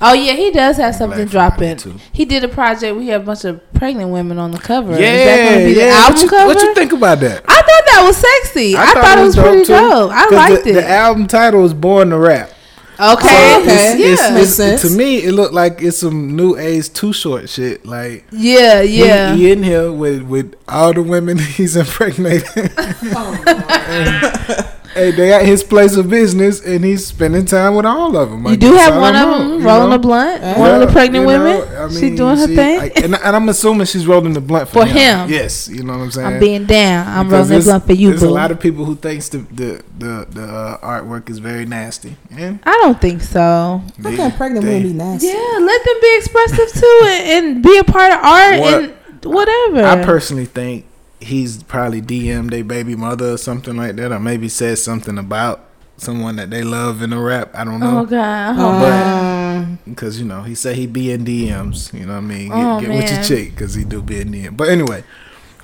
Oh 0.00 0.12
yeah, 0.12 0.32
he 0.34 0.50
does 0.50 0.76
have 0.76 0.94
something 0.94 1.26
Black 1.28 1.56
dropping. 1.56 1.76
too. 1.76 1.94
He 2.12 2.24
did 2.24 2.44
a 2.44 2.48
project. 2.48 2.96
We 2.96 3.08
have 3.08 3.22
a 3.22 3.24
bunch 3.26 3.44
of 3.44 3.60
pregnant 3.74 4.10
women 4.10 4.38
on 4.38 4.50
the 4.50 4.58
cover. 4.58 4.92
Yeah, 4.92 5.12
Is 5.12 5.24
that 5.24 5.48
gonna 5.52 5.64
be 5.66 5.74
the 5.74 5.80
yeah. 5.80 5.86
album 5.86 6.14
what, 6.14 6.22
you, 6.22 6.28
cover? 6.28 6.46
what 6.46 6.62
you 6.62 6.74
think 6.74 6.92
about 6.92 7.20
that? 7.20 7.44
I 7.48 7.54
thought 7.54 7.64
that 7.66 8.02
was 8.06 8.16
sexy. 8.16 8.76
I, 8.76 8.92
thought, 8.92 9.18
it 9.18 9.22
was, 9.22 9.36
pretty 9.36 9.58
too, 9.64 9.72
dope. 9.72 10.10
I 10.12 10.28
liked 10.30 10.64
the, 10.64 10.70
it. 10.70 10.74
The 10.74 10.88
album 10.88 11.26
title 11.26 11.64
is 11.64 11.74
"Born 11.74 12.10
to 12.10 12.18
Rap." 12.18 12.50
okay, 12.98 13.02
So 13.02 13.60
okay, 13.60 13.92
it's- 13.92 13.98
yeah, 13.98 14.06
it's- 14.06 14.32
Makes 14.32 14.54
sense. 14.54 14.82
To 14.82 14.90
me, 14.96 15.18
it 15.22 15.32
looked 15.32 15.52
like 15.52 15.82
it's 15.82 15.98
some 15.98 16.34
new 16.34 16.56
age 16.56 16.90
too 16.92 17.12
short 17.12 17.48
shit. 17.50 17.84
Like 17.84 18.24
yeah, 18.32 18.80
yeah. 18.80 19.34
he, 19.34 19.50
in 19.52 19.62
here 19.62 19.92
with 19.92 20.22
with 20.22 20.54
all 20.66 20.92
the 20.94 21.02
women 21.02 21.36
he's 21.56 21.76
impregnated. 21.76 22.72
Oh, 23.18 24.72
hey, 24.96 25.10
they 25.12 25.32
at 25.32 25.46
his 25.46 25.62
place 25.62 25.94
of 25.96 26.08
business, 26.10 26.60
and 26.64 26.84
he's 26.84 27.06
spending 27.06 27.44
time 27.44 27.74
with 27.76 27.86
all 27.86 28.16
of 28.16 28.30
them. 28.30 28.46
I 28.46 28.50
you 28.52 28.56
do 28.56 28.72
have 28.74 28.94
one 28.96 29.14
of 29.14 29.22
don't 29.22 29.38
know, 29.48 29.56
them 29.58 29.66
rolling 29.66 29.90
know? 29.90 29.96
a 29.96 29.98
blunt. 29.98 30.42
Yeah, 30.42 30.58
one 30.58 30.70
of 30.74 30.80
the 30.80 30.92
pregnant 30.92 31.26
you 31.28 31.32
know, 31.32 31.44
women. 31.44 31.76
I 31.76 31.88
she 31.94 32.00
mean, 32.06 32.16
doing 32.16 32.36
her 32.36 32.46
she- 32.48 32.56
thing. 32.56 32.80
I- 32.80 32.92
and, 32.96 33.14
and 33.14 33.36
I'm 33.36 33.48
assuming 33.48 33.86
she's 33.86 34.06
rolling 34.06 34.32
the 34.32 34.40
blunt 34.40 34.68
for, 34.68 34.80
For 34.80 34.86
him. 34.86 35.28
Yes, 35.30 35.68
you 35.68 35.82
know 35.84 35.92
what 35.96 36.02
I'm 36.04 36.10
saying. 36.10 36.26
I'm 36.26 36.40
being 36.40 36.64
down. 36.66 37.06
I'm 37.06 37.26
Because 37.26 37.32
rolling 37.32 37.44
a 37.44 37.48
there's- 37.50 37.64
blunt 37.66 37.86
for 37.86 37.92
you, 37.92 38.08
There's 38.10 38.22
boo. 38.22 38.28
a 38.28 38.30
lot 38.30 38.50
of 38.50 38.58
people 38.58 38.84
who 38.84 38.96
thinks 38.96 39.28
the 39.28 39.38
the 39.38 39.82
the, 39.98 40.26
the 40.30 40.42
uh, 40.44 40.78
artwork 40.78 41.30
is 41.30 41.38
very 41.38 41.66
nasty. 41.66 42.16
And 42.30 42.58
I 42.64 42.72
don't 42.82 43.00
think 43.00 43.22
so. 43.22 43.82
How 44.02 44.10
they- 44.10 44.16
can 44.16 44.32
pregnant 44.32 44.64
women 44.64 44.82
be 44.82 44.92
nasty? 44.92 45.28
Yeah, 45.28 45.58
let 45.60 45.84
them 45.84 45.94
be 46.00 46.16
expressive 46.16 46.72
too 46.80 47.00
and, 47.04 47.46
and 47.46 47.62
be 47.62 47.76
a 47.78 47.84
part 47.84 48.12
of 48.12 48.18
art 48.24 48.60
What- 48.60 48.74
and 48.84 48.94
whatever. 49.24 49.84
I 49.84 50.04
personally 50.04 50.46
think 50.46 50.84
he's 51.20 51.62
probably 51.62 52.02
DM'd 52.02 52.50
their 52.50 52.64
baby 52.64 52.94
mother 52.96 53.32
or 53.32 53.38
something 53.38 53.76
like 53.76 53.96
that, 53.96 54.12
or 54.12 54.18
maybe 54.20 54.48
said 54.48 54.78
something 54.78 55.18
about 55.18 55.60
someone 55.96 56.36
that 56.36 56.50
they 56.50 56.62
love 56.62 57.00
in 57.02 57.12
a 57.12 57.20
rap. 57.20 57.50
I 57.54 57.64
don't 57.64 57.80
know. 57.80 57.86
oh 57.86 57.92
know. 58.02 58.06
god. 58.06 58.58
Uh, 58.58 58.62
Oh, 58.62 59.56
Um, 59.56 59.78
Because, 59.86 60.18
you 60.18 60.26
know, 60.26 60.42
he 60.42 60.54
said 60.54 60.76
he 60.76 60.86
be 60.86 61.10
in 61.10 61.24
DMs. 61.24 61.92
You 61.98 62.04
know 62.06 62.12
what 62.14 62.18
I 62.18 62.20
mean? 62.22 62.48
Get, 62.48 62.56
Oh, 62.56 62.80
get 62.80 62.88
with 62.90 63.10
your 63.10 63.22
chick 63.22 63.50
because 63.54 63.74
he 63.74 63.84
do 63.84 64.02
be 64.02 64.20
in 64.20 64.30
DM. 64.30 64.56
But 64.56 64.68
anyway, 64.68 65.04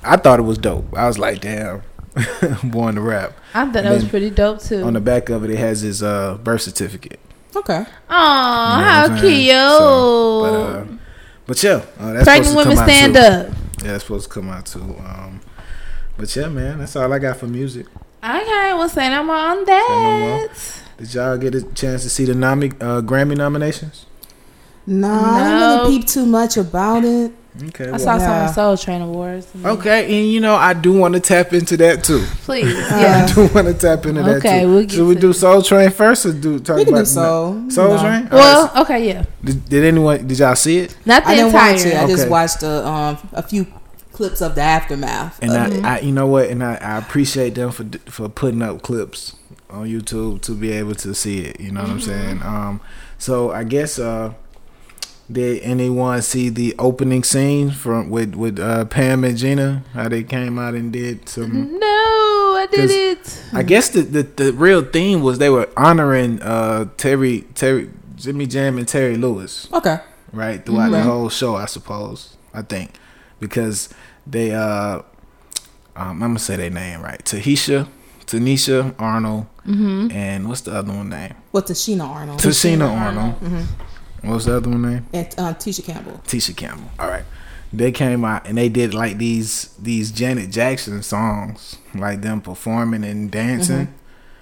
I 0.03 0.17
thought 0.17 0.39
it 0.39 0.43
was 0.43 0.57
dope. 0.57 0.91
I 0.97 1.05
was 1.07 1.19
like, 1.19 1.41
damn, 1.41 1.83
born 2.63 2.95
to 2.95 3.01
rap. 3.01 3.33
I 3.53 3.65
thought 3.65 3.73
that 3.83 3.91
was 3.93 4.05
pretty 4.07 4.31
dope 4.31 4.59
too. 4.61 4.81
On 4.83 4.93
the 4.93 4.99
back 5.01 5.29
of 5.29 5.43
it, 5.43 5.51
it 5.51 5.59
has 5.59 5.81
his 5.81 6.01
uh, 6.01 6.37
birth 6.43 6.61
certificate. 6.63 7.19
okay. 7.55 7.85
Oh, 8.09 8.73
You 8.79 8.83
know 8.83 8.89
how 8.89 9.01
what 9.03 9.11
I'm 9.11 9.19
cute! 9.19 9.31
saying? 9.31 9.69
So, 9.69 10.41
but, 10.41 10.53
uh, 10.53 10.97
but 11.45 11.63
yeah, 11.63 11.71
uh, 11.99 12.13
that's 12.13 12.23
Pregnant 12.23 12.45
supposed 12.47 12.53
to 12.53 12.57
women 12.57 12.75
come 12.77 12.85
stand 12.87 13.17
out 13.17 13.23
up. 13.45 13.47
Yeah, 13.83 13.91
that's 13.91 14.03
supposed 14.05 14.27
to 14.27 14.33
come 14.33 14.49
out 14.49 14.65
too. 14.65 14.79
Um, 14.81 15.41
but 16.17 16.35
yeah, 16.35 16.47
man, 16.49 16.79
that's 16.79 16.95
all 16.95 17.11
I 17.11 17.19
got 17.19 17.37
for 17.37 17.47
music. 17.47 17.87
Okay, 18.23 18.73
well, 18.73 18.87
say 18.89 19.09
no 19.09 19.23
more 19.23 19.35
on 19.35 19.57
no 19.59 19.65
that. 19.65 20.47
Did 20.97 21.13
y'all 21.13 21.37
get 21.37 21.55
a 21.55 21.61
chance 21.73 22.03
to 22.03 22.09
see 22.09 22.25
the 22.25 22.33
nomi- 22.33 22.73
uh, 22.81 23.01
Grammy 23.01 23.35
nominations? 23.35 24.05
Nah, 24.85 25.35
I 25.35 25.39
didn't 25.43 25.59
really 25.87 25.99
peep 25.99 26.07
too 26.07 26.25
much 26.25 26.57
about 26.57 27.03
it. 27.03 27.31
Okay. 27.67 27.87
I 27.87 27.91
well- 27.91 27.99
saw 27.99 28.17
some 28.17 28.27
Yeah. 28.29 28.49
of 28.49 28.55
Soul 28.55 28.77
Train 28.77 29.01
Awards. 29.01 29.47
Okay, 29.63 30.05
and 30.05 30.31
you 30.31 30.39
know 30.39 30.55
I 30.55 30.73
do 30.73 30.91
want 30.93 31.13
to 31.13 31.19
tap 31.19 31.53
into 31.53 31.77
that 31.77 32.03
too. 32.03 32.23
Please, 32.45 32.73
yeah, 32.77 33.27
I 33.29 33.33
do 33.33 33.47
want 33.53 33.67
to 33.67 33.73
tap 33.73 34.05
into 34.05 34.23
that 34.23 34.37
Okay, 34.37 34.61
too. 34.61 34.67
we'll 34.69 34.81
get 34.81 34.91
Should 34.91 35.07
we 35.07 35.15
to 35.15 35.21
do 35.21 35.29
it. 35.29 35.33
Soul 35.35 35.61
Train 35.61 35.89
first, 35.91 36.25
or 36.25 36.33
do 36.33 36.59
talk 36.59 36.77
We 36.77 36.85
can 36.85 36.93
about 36.93 37.01
do 37.01 37.05
soul. 37.05 37.69
Soul 37.69 37.95
No. 37.95 38.01
Train? 38.01 38.29
Well, 38.31 38.67
right. 38.73 38.81
okay, 38.81 39.07
yeah. 39.07 39.25
did, 39.43 39.69
did 39.69 39.83
anyone? 39.85 40.25
Did 40.27 40.39
y'all 40.39 40.55
see 40.55 40.79
it? 40.79 40.95
Not 41.05 41.23
the 41.23 41.29
I 41.29 41.35
didn't 41.35 41.47
entire. 41.47 41.73
watch 41.73 41.85
it. 41.85 41.95
I 41.95 42.07
just 42.07 42.27
watched 42.29 42.63
a, 42.63 42.87
um, 42.87 43.17
a 43.33 43.43
few 43.43 43.67
clips 44.13 44.41
of 44.41 44.55
the 44.55 44.61
aftermath. 44.61 45.39
And. 45.41 45.51
I, 45.85 45.95
I, 45.95 45.99
you 45.99 46.11
know 46.11 46.27
what? 46.27 46.49
And 46.49 46.63
I, 46.63 46.75
I 46.75 46.97
appreciate 46.97 47.55
them 47.55 47.71
for 47.71 47.83
for 48.09 48.29
putting 48.29 48.61
up 48.61 48.81
clips 48.81 49.35
on 49.69 49.87
YouTube 49.87 50.41
to 50.43 50.53
be 50.53 50.71
able 50.71 50.95
to 50.95 51.13
see 51.13 51.39
it. 51.39 51.59
You 51.59 51.71
know 51.71 51.81
what 51.81 51.89
I'm 51.89 51.99
saying? 51.99 52.41
Um, 52.43 52.79
so 53.17 53.51
I 53.51 53.63
guess 53.63 53.97
uh, 53.99 54.33
did 55.31 55.61
anyone 55.63 56.21
see 56.21 56.49
the 56.49 56.75
opening 56.77 57.23
scene 57.23 57.71
from 57.71 58.09
with 58.09 58.35
with 58.35 58.59
uh, 58.59 58.85
Pam 58.85 59.23
and 59.23 59.37
Gina? 59.37 59.83
How 59.93 60.07
they 60.09 60.23
came 60.23 60.59
out 60.59 60.75
and 60.75 60.93
did 60.93 61.27
some. 61.27 61.79
No, 61.79 61.87
I 61.87 62.67
did 62.69 62.79
'Cause 62.79 62.91
it. 62.91 63.43
I 63.53 63.63
guess 63.63 63.89
the, 63.89 64.01
the 64.01 64.23
the 64.23 64.53
real 64.53 64.83
theme 64.83 65.21
was 65.21 65.39
they 65.39 65.49
were 65.49 65.69
honoring 65.75 66.41
uh, 66.41 66.85
Terry 66.97 67.41
Terry 67.55 67.89
Jimmy 68.15 68.45
Jam 68.45 68.77
and 68.77 68.87
Terry 68.87 69.17
Lewis 69.17 69.67
okay. 69.73 69.97
right 70.31 70.63
throughout 70.65 70.91
the 70.91 71.01
whole 71.01 71.29
show. 71.29 71.55
I 71.55 71.65
suppose 71.65 72.37
I 72.53 72.61
think 72.61 72.91
because 73.47 73.89
they 74.25 74.51
uh 74.53 74.99
um, 74.99 75.03
I'm 75.95 76.19
gonna 76.19 76.39
say 76.39 76.55
their 76.55 76.69
name 76.71 77.01
right. 77.01 77.23
Tahisha, 77.23 77.87
Tanisha 78.25 78.95
Arnold, 78.99 79.45
Mm-hmm. 79.67 80.11
and 80.11 80.49
what's 80.49 80.61
the 80.61 80.73
other 80.73 80.91
one 80.91 81.07
name? 81.09 81.35
With 81.53 81.65
Tichina 81.65 82.05
Arnold 82.05 82.39
Tichina 82.39 82.89
Arnold. 82.89 83.39
Mhm. 83.39 83.65
What's 84.23 84.45
the 84.45 84.57
other 84.57 84.69
one 84.69 84.81
name? 84.81 85.05
and 85.13 85.27
uh, 85.37 85.53
Tisha 85.53 85.83
Campbell. 85.85 86.19
Tisha 86.25 86.55
Campbell. 86.55 86.89
All 86.99 87.07
right. 87.07 87.23
They 87.71 87.91
came 87.91 88.23
out 88.25 88.45
and 88.47 88.57
they 88.57 88.69
did 88.69 88.93
like 88.93 89.17
these 89.17 89.69
these 89.81 90.11
Janet 90.11 90.49
Jackson 90.51 91.01
songs, 91.03 91.77
like 91.95 92.21
them 92.21 92.41
performing 92.41 93.03
and 93.05 93.31
dancing 93.31 93.93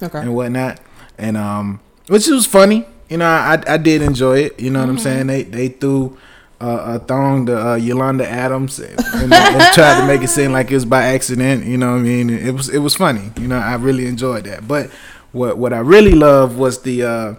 Okay. 0.01 0.20
and 0.20 0.34
whatnot. 0.36 0.79
And 1.17 1.38
um 1.38 1.79
which 2.08 2.27
was 2.27 2.46
funny. 2.48 2.86
You 3.10 3.17
know, 3.17 3.25
I 3.27 3.62
I 3.67 3.77
did 3.77 4.01
enjoy 4.01 4.39
it. 4.39 4.60
You 4.60 4.70
know 4.72 4.79
what 4.79 4.89
I'm 4.89 4.96
Mm-hmm. 4.96 5.03
saying? 5.03 5.27
They 5.27 5.43
they 5.43 5.67
threw 5.70 6.17
uh, 6.62 6.96
a 6.96 7.00
thong 7.00 7.48
to 7.48 7.70
uh, 7.70 7.75
Yolanda 7.75 8.27
Adams 8.30 8.80
and, 8.80 9.00
and, 9.15 9.34
and 9.34 9.74
tried 9.74 10.00
to 10.00 10.08
make 10.08 10.22
it 10.22 10.30
seem 10.30 10.51
like 10.51 10.70
it 10.70 10.75
was 10.75 10.86
by 10.86 11.03
accident. 11.06 11.65
You 11.65 11.77
know 11.77 11.91
what 11.91 12.00
I 12.00 12.03
mean? 12.03 12.30
It 12.30 12.53
was 12.53 12.70
it 12.70 12.80
was 12.80 12.96
funny. 12.96 13.32
You 13.39 13.48
know, 13.48 13.58
I 13.58 13.75
really 13.75 14.06
enjoyed 14.06 14.46
that. 14.46 14.68
But 14.68 14.91
what 15.32 15.58
what 15.58 15.74
I 15.74 15.80
really 15.80 16.13
loved 16.13 16.58
was 16.58 16.84
the 16.84 17.03
uh, 17.03 17.36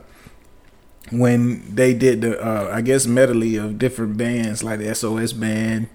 when 1.13 1.75
they 1.75 1.95
did 1.95 2.23
the 2.23 2.43
uh, 2.43 2.71
I 2.73 2.81
guess 2.81 3.07
medley 3.07 3.57
of 3.57 3.79
different 3.79 4.17
bands 4.17 4.65
like 4.65 4.81
the 4.81 4.93
SOS 4.95 5.33
band. 5.33 5.89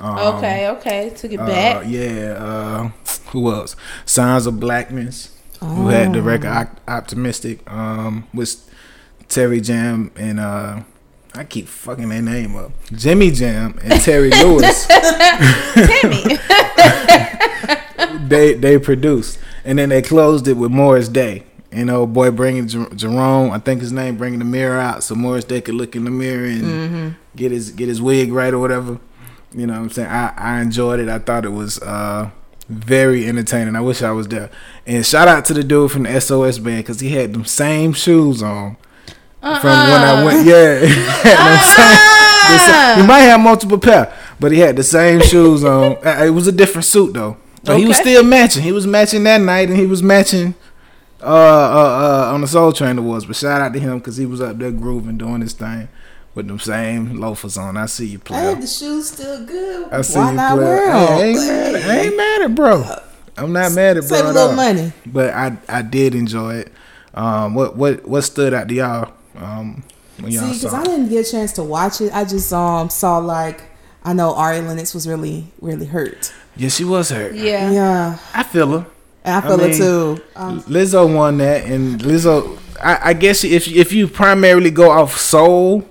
Um, 0.00 0.36
okay, 0.36 0.68
okay. 0.70 1.12
Took 1.14 1.32
it 1.32 1.40
uh, 1.40 1.46
back. 1.46 1.84
yeah. 1.86 2.36
Uh, 2.38 2.90
who 3.30 3.52
else? 3.52 3.76
Sounds 4.04 4.46
of 4.46 4.58
Blackness. 4.58 5.28
Who 5.60 5.88
had 5.88 6.12
the 6.12 6.22
record 6.22 6.70
Optimistic? 6.88 7.70
Um, 7.70 8.26
was 8.34 8.68
Terry 9.28 9.60
Jam 9.60 10.10
and 10.16 10.40
uh, 10.40 10.82
I 11.34 11.44
keep 11.44 11.66
fucking 11.66 12.08
their 12.10 12.20
name 12.22 12.56
up. 12.56 12.72
Jimmy 12.92 13.30
Jam 13.30 13.78
and 13.82 14.00
Terry 14.02 14.30
Lewis. 14.42 14.86
Timmy. 14.86 16.36
they 18.28 18.54
they 18.54 18.78
produced, 18.78 19.38
and 19.64 19.78
then 19.78 19.88
they 19.88 20.02
closed 20.02 20.46
it 20.48 20.54
with 20.54 20.70
Morris 20.70 21.08
Day. 21.08 21.44
You 21.72 21.86
know, 21.86 22.06
boy, 22.06 22.30
bringing 22.30 22.68
Jer- 22.68 22.90
Jerome, 22.94 23.50
I 23.50 23.58
think 23.58 23.80
his 23.80 23.92
name, 23.92 24.18
bringing 24.18 24.40
the 24.40 24.44
mirror 24.44 24.78
out 24.78 25.02
so 25.02 25.14
Morris 25.14 25.44
Day 25.44 25.62
could 25.62 25.74
look 25.74 25.96
in 25.96 26.04
the 26.04 26.10
mirror 26.10 26.44
and 26.44 27.16
get 27.34 27.50
his 27.50 27.70
get 27.70 27.88
his 27.88 28.02
wig 28.02 28.30
right 28.30 28.52
or 28.52 28.58
whatever. 28.58 28.98
You 29.54 29.66
know 29.66 29.74
what 29.74 29.80
I'm 29.80 29.90
saying? 29.90 30.08
I, 30.08 30.34
I 30.36 30.60
enjoyed 30.60 31.00
it. 31.00 31.08
I 31.08 31.18
thought 31.18 31.44
it 31.46 31.50
was 31.52 31.78
uh, 31.80 32.30
very 32.68 33.26
entertaining. 33.26 33.74
I 33.76 33.80
wish 33.80 34.02
I 34.02 34.10
was 34.10 34.28
there. 34.28 34.50
And 34.86 35.04
shout 35.04 35.28
out 35.28 35.44
to 35.46 35.54
the 35.54 35.64
dude 35.64 35.90
from 35.92 36.02
the 36.04 36.20
SOS 36.20 36.58
band 36.58 36.84
because 36.84 37.00
he 37.00 37.10
had 37.10 37.32
them 37.32 37.44
same 37.46 37.92
shoes 37.94 38.42
on 38.42 38.76
from 39.42 39.70
when 39.90 40.00
I 40.02 40.24
went. 40.24 40.46
Yeah, 40.46 40.78
he 40.80 40.86
had 40.94 41.36
them 41.36 41.58
same- 41.76 42.52
the 42.52 42.58
same- 42.58 43.00
he 43.00 43.06
might 43.06 43.20
have 43.20 43.40
multiple 43.40 43.78
pair, 43.78 44.12
but 44.40 44.52
he 44.52 44.58
had 44.58 44.76
the 44.76 44.82
same 44.82 45.20
shoes 45.20 45.64
on. 45.64 45.96
Uh, 46.04 46.24
It 46.24 46.30
was 46.30 46.46
a 46.46 46.52
different 46.52 46.84
suit 46.84 47.12
though. 47.14 47.36
But 47.64 47.78
he 47.78 47.86
was 47.86 47.96
still 47.96 48.24
matching. 48.24 48.62
He 48.62 48.72
was 48.72 48.86
matching 48.86 49.22
that 49.24 49.40
night, 49.40 49.68
and 49.68 49.78
he 49.78 49.86
was 49.86 50.02
matching 50.02 50.54
uh, 51.22 51.26
uh, 51.26 52.26
uh, 52.28 52.34
on 52.34 52.40
the 52.40 52.48
Soul 52.48 52.72
Train 52.72 52.98
Awards. 52.98 53.24
But 53.24 53.36
shout 53.36 53.60
out 53.60 53.72
to 53.72 53.78
him 53.78 53.98
because 53.98 54.16
he 54.16 54.26
was 54.26 54.40
up 54.40 54.58
there 54.58 54.72
grooving, 54.72 55.18
doing 55.18 55.40
his 55.42 55.52
thing 55.52 55.88
with 56.34 56.48
them 56.48 56.58
same 56.58 57.20
loafers 57.20 57.56
on. 57.56 57.76
I 57.76 57.86
see 57.86 58.06
you 58.06 58.18
Hey, 58.18 58.24
play. 58.24 58.54
the 58.54 58.66
shoes 58.66 59.10
still 59.10 59.44
good. 59.46 59.92
I 59.92 60.02
see 60.02 60.18
Why 60.18 60.30
you 60.30 60.36
not 60.36 60.54
play. 60.56 60.64
wear 60.64 60.90
I 60.90 61.04
'em? 61.04 61.20
ain't 61.20 61.36
mad. 61.38 61.74
At, 61.76 61.82
I 61.90 61.98
ain't 62.00 62.16
mad 62.16 62.42
at 62.42 62.54
bro. 62.56 62.84
I'm 63.36 63.52
not 63.52 63.72
mad 63.72 63.96
at 63.98 64.08
bro. 64.08 64.16
Save 64.18 64.26
a 64.26 64.32
little 64.32 64.52
money. 64.56 64.92
But 65.06 65.32
I 65.34 65.56
I 65.68 65.82
did 65.82 66.14
enjoy 66.16 66.54
it. 66.56 66.72
Um, 67.14 67.54
what 67.54 67.76
what 67.76 68.08
what 68.08 68.22
stood 68.22 68.52
out 68.54 68.66
to 68.68 68.74
y'all? 68.74 69.12
Um, 69.36 69.82
when 70.18 70.32
y'all 70.32 70.52
See, 70.52 70.60
because 70.60 70.74
I 70.74 70.84
didn't 70.84 71.08
get 71.08 71.26
a 71.26 71.30
chance 71.30 71.52
to 71.52 71.62
watch 71.62 72.00
it. 72.00 72.12
I 72.14 72.24
just 72.24 72.52
um 72.52 72.90
saw 72.90 73.18
like 73.18 73.62
I 74.04 74.12
know 74.12 74.34
Ari 74.34 74.60
Lennox 74.60 74.94
was 74.94 75.08
really 75.08 75.46
really 75.60 75.86
hurt. 75.86 76.32
Yeah, 76.56 76.68
she 76.68 76.84
was 76.84 77.10
hurt. 77.10 77.34
Yeah. 77.34 77.70
Yeah, 77.70 78.18
I 78.34 78.42
feel 78.42 78.80
her. 78.80 78.86
I 79.24 79.40
feel 79.40 79.58
mean, 79.58 79.70
it 79.70 79.76
too. 79.76 80.20
Um, 80.34 80.62
Lizzo 80.62 81.14
won 81.14 81.38
that, 81.38 81.64
and 81.64 82.00
Lizzo. 82.00 82.58
I, 82.82 83.10
I 83.10 83.12
guess 83.12 83.44
if 83.44 83.68
if 83.68 83.92
you 83.92 84.08
primarily 84.08 84.70
go 84.70 84.90
off 84.90 85.16
soul, 85.16 85.88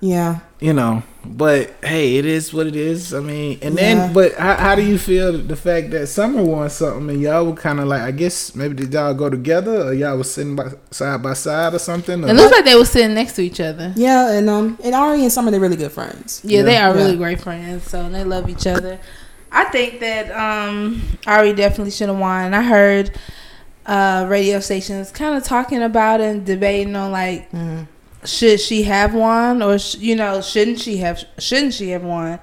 yeah, 0.00 0.40
you 0.60 0.72
know. 0.72 1.02
But 1.26 1.72
hey, 1.82 2.16
it 2.16 2.26
is 2.26 2.52
what 2.52 2.66
it 2.66 2.76
is. 2.76 3.14
I 3.14 3.20
mean, 3.20 3.58
and 3.62 3.74
Yeah. 3.76 3.94
then, 3.94 4.12
but 4.12 4.34
how, 4.34 4.54
how 4.56 4.74
do 4.74 4.82
you 4.82 4.98
feel 4.98 5.32
the 5.38 5.56
fact 5.56 5.90
that 5.92 6.06
Summer 6.08 6.42
won 6.42 6.68
something 6.68 7.08
and 7.08 7.20
y'all 7.22 7.46
were 7.46 7.54
kind 7.54 7.80
of 7.80 7.86
like, 7.88 8.02
I 8.02 8.10
guess 8.10 8.54
maybe 8.54 8.74
did 8.74 8.92
y'all 8.92 9.14
go 9.14 9.30
together 9.30 9.88
or 9.88 9.94
y'all 9.94 10.18
was 10.18 10.30
sitting 10.32 10.54
by, 10.54 10.72
side 10.90 11.22
by 11.22 11.32
side 11.32 11.72
or 11.74 11.78
something? 11.78 12.22
Or 12.24 12.28
It 12.28 12.34
looks 12.34 12.52
like 12.52 12.64
they 12.66 12.74
were 12.76 12.84
sitting 12.84 13.14
next 13.14 13.32
to 13.36 13.42
each 13.42 13.58
other. 13.60 13.92
yeah, 13.96 14.32
and 14.32 14.48
um 14.50 14.78
and 14.84 14.94
Ari 14.94 15.22
and 15.22 15.32
Summer 15.32 15.50
they're 15.50 15.60
really 15.60 15.76
good 15.76 15.92
friends. 15.92 16.42
Yeah, 16.44 16.62
they 16.62 16.74
Yeah. 16.74 16.90
are 16.90 16.94
really 16.94 17.16
great 17.16 17.40
friends, 17.40 17.88
so 17.88 18.08
they 18.10 18.22
love 18.24 18.48
each 18.50 18.66
other. 18.66 18.98
I 19.50 19.64
think 19.66 20.00
that 20.00 20.30
um, 20.32 21.00
Ari 21.26 21.52
definitely 21.54 21.92
should 21.92 22.08
have 22.08 22.18
won. 22.18 22.52
I 22.54 22.62
heard 22.62 23.12
uh, 23.86 24.26
radio 24.28 24.60
stations 24.60 25.10
kind 25.10 25.36
of 25.36 25.44
talking 25.44 25.82
about 25.82 26.20
it 26.20 26.24
and 26.24 26.44
debating 26.44 26.96
on 26.96 27.12
like 27.12 27.50
Mhm. 27.52 27.86
Should 28.24 28.60
she 28.60 28.82
have 28.84 29.14
one 29.14 29.62
or 29.62 29.78
sh- 29.78 29.96
you 29.96 30.16
know 30.16 30.40
shouldn't 30.40 30.80
she 30.80 30.96
have 30.98 31.22
shouldn't 31.38 31.74
she 31.74 31.90
have 31.90 32.02
one 32.02 32.38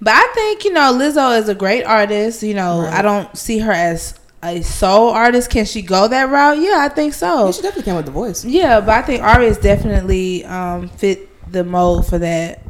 But 0.00 0.14
I 0.14 0.26
think 0.34 0.64
you 0.64 0.72
know 0.72 0.92
Lizzo 0.92 1.38
is 1.38 1.48
a 1.48 1.54
great 1.54 1.84
artist. 1.84 2.42
You 2.42 2.54
know 2.54 2.82
Right. 2.82 2.92
I 2.94 3.02
don't 3.02 3.34
see 3.36 3.58
her 3.58 3.72
as 3.72 4.14
a 4.42 4.60
soul 4.62 5.10
artist. 5.10 5.50
Can 5.50 5.64
she 5.64 5.82
go 5.82 6.08
that 6.08 6.28
route? 6.28 6.58
Yeah, 6.58 6.78
I 6.80 6.88
think 6.88 7.14
so. 7.14 7.46
Yeah, 7.46 7.50
she 7.52 7.62
definitely 7.62 7.84
came 7.84 7.96
with 7.96 8.06
the 8.06 8.12
voice. 8.12 8.44
Yeah, 8.44 8.80
but 8.80 8.90
I 8.90 9.02
think 9.02 9.22
Ari 9.22 9.46
is 9.46 9.58
definitely 9.58 10.44
um, 10.44 10.88
fit 10.88 11.28
the 11.52 11.62
mold 11.62 12.06
for 12.08 12.18
that. 12.18 12.60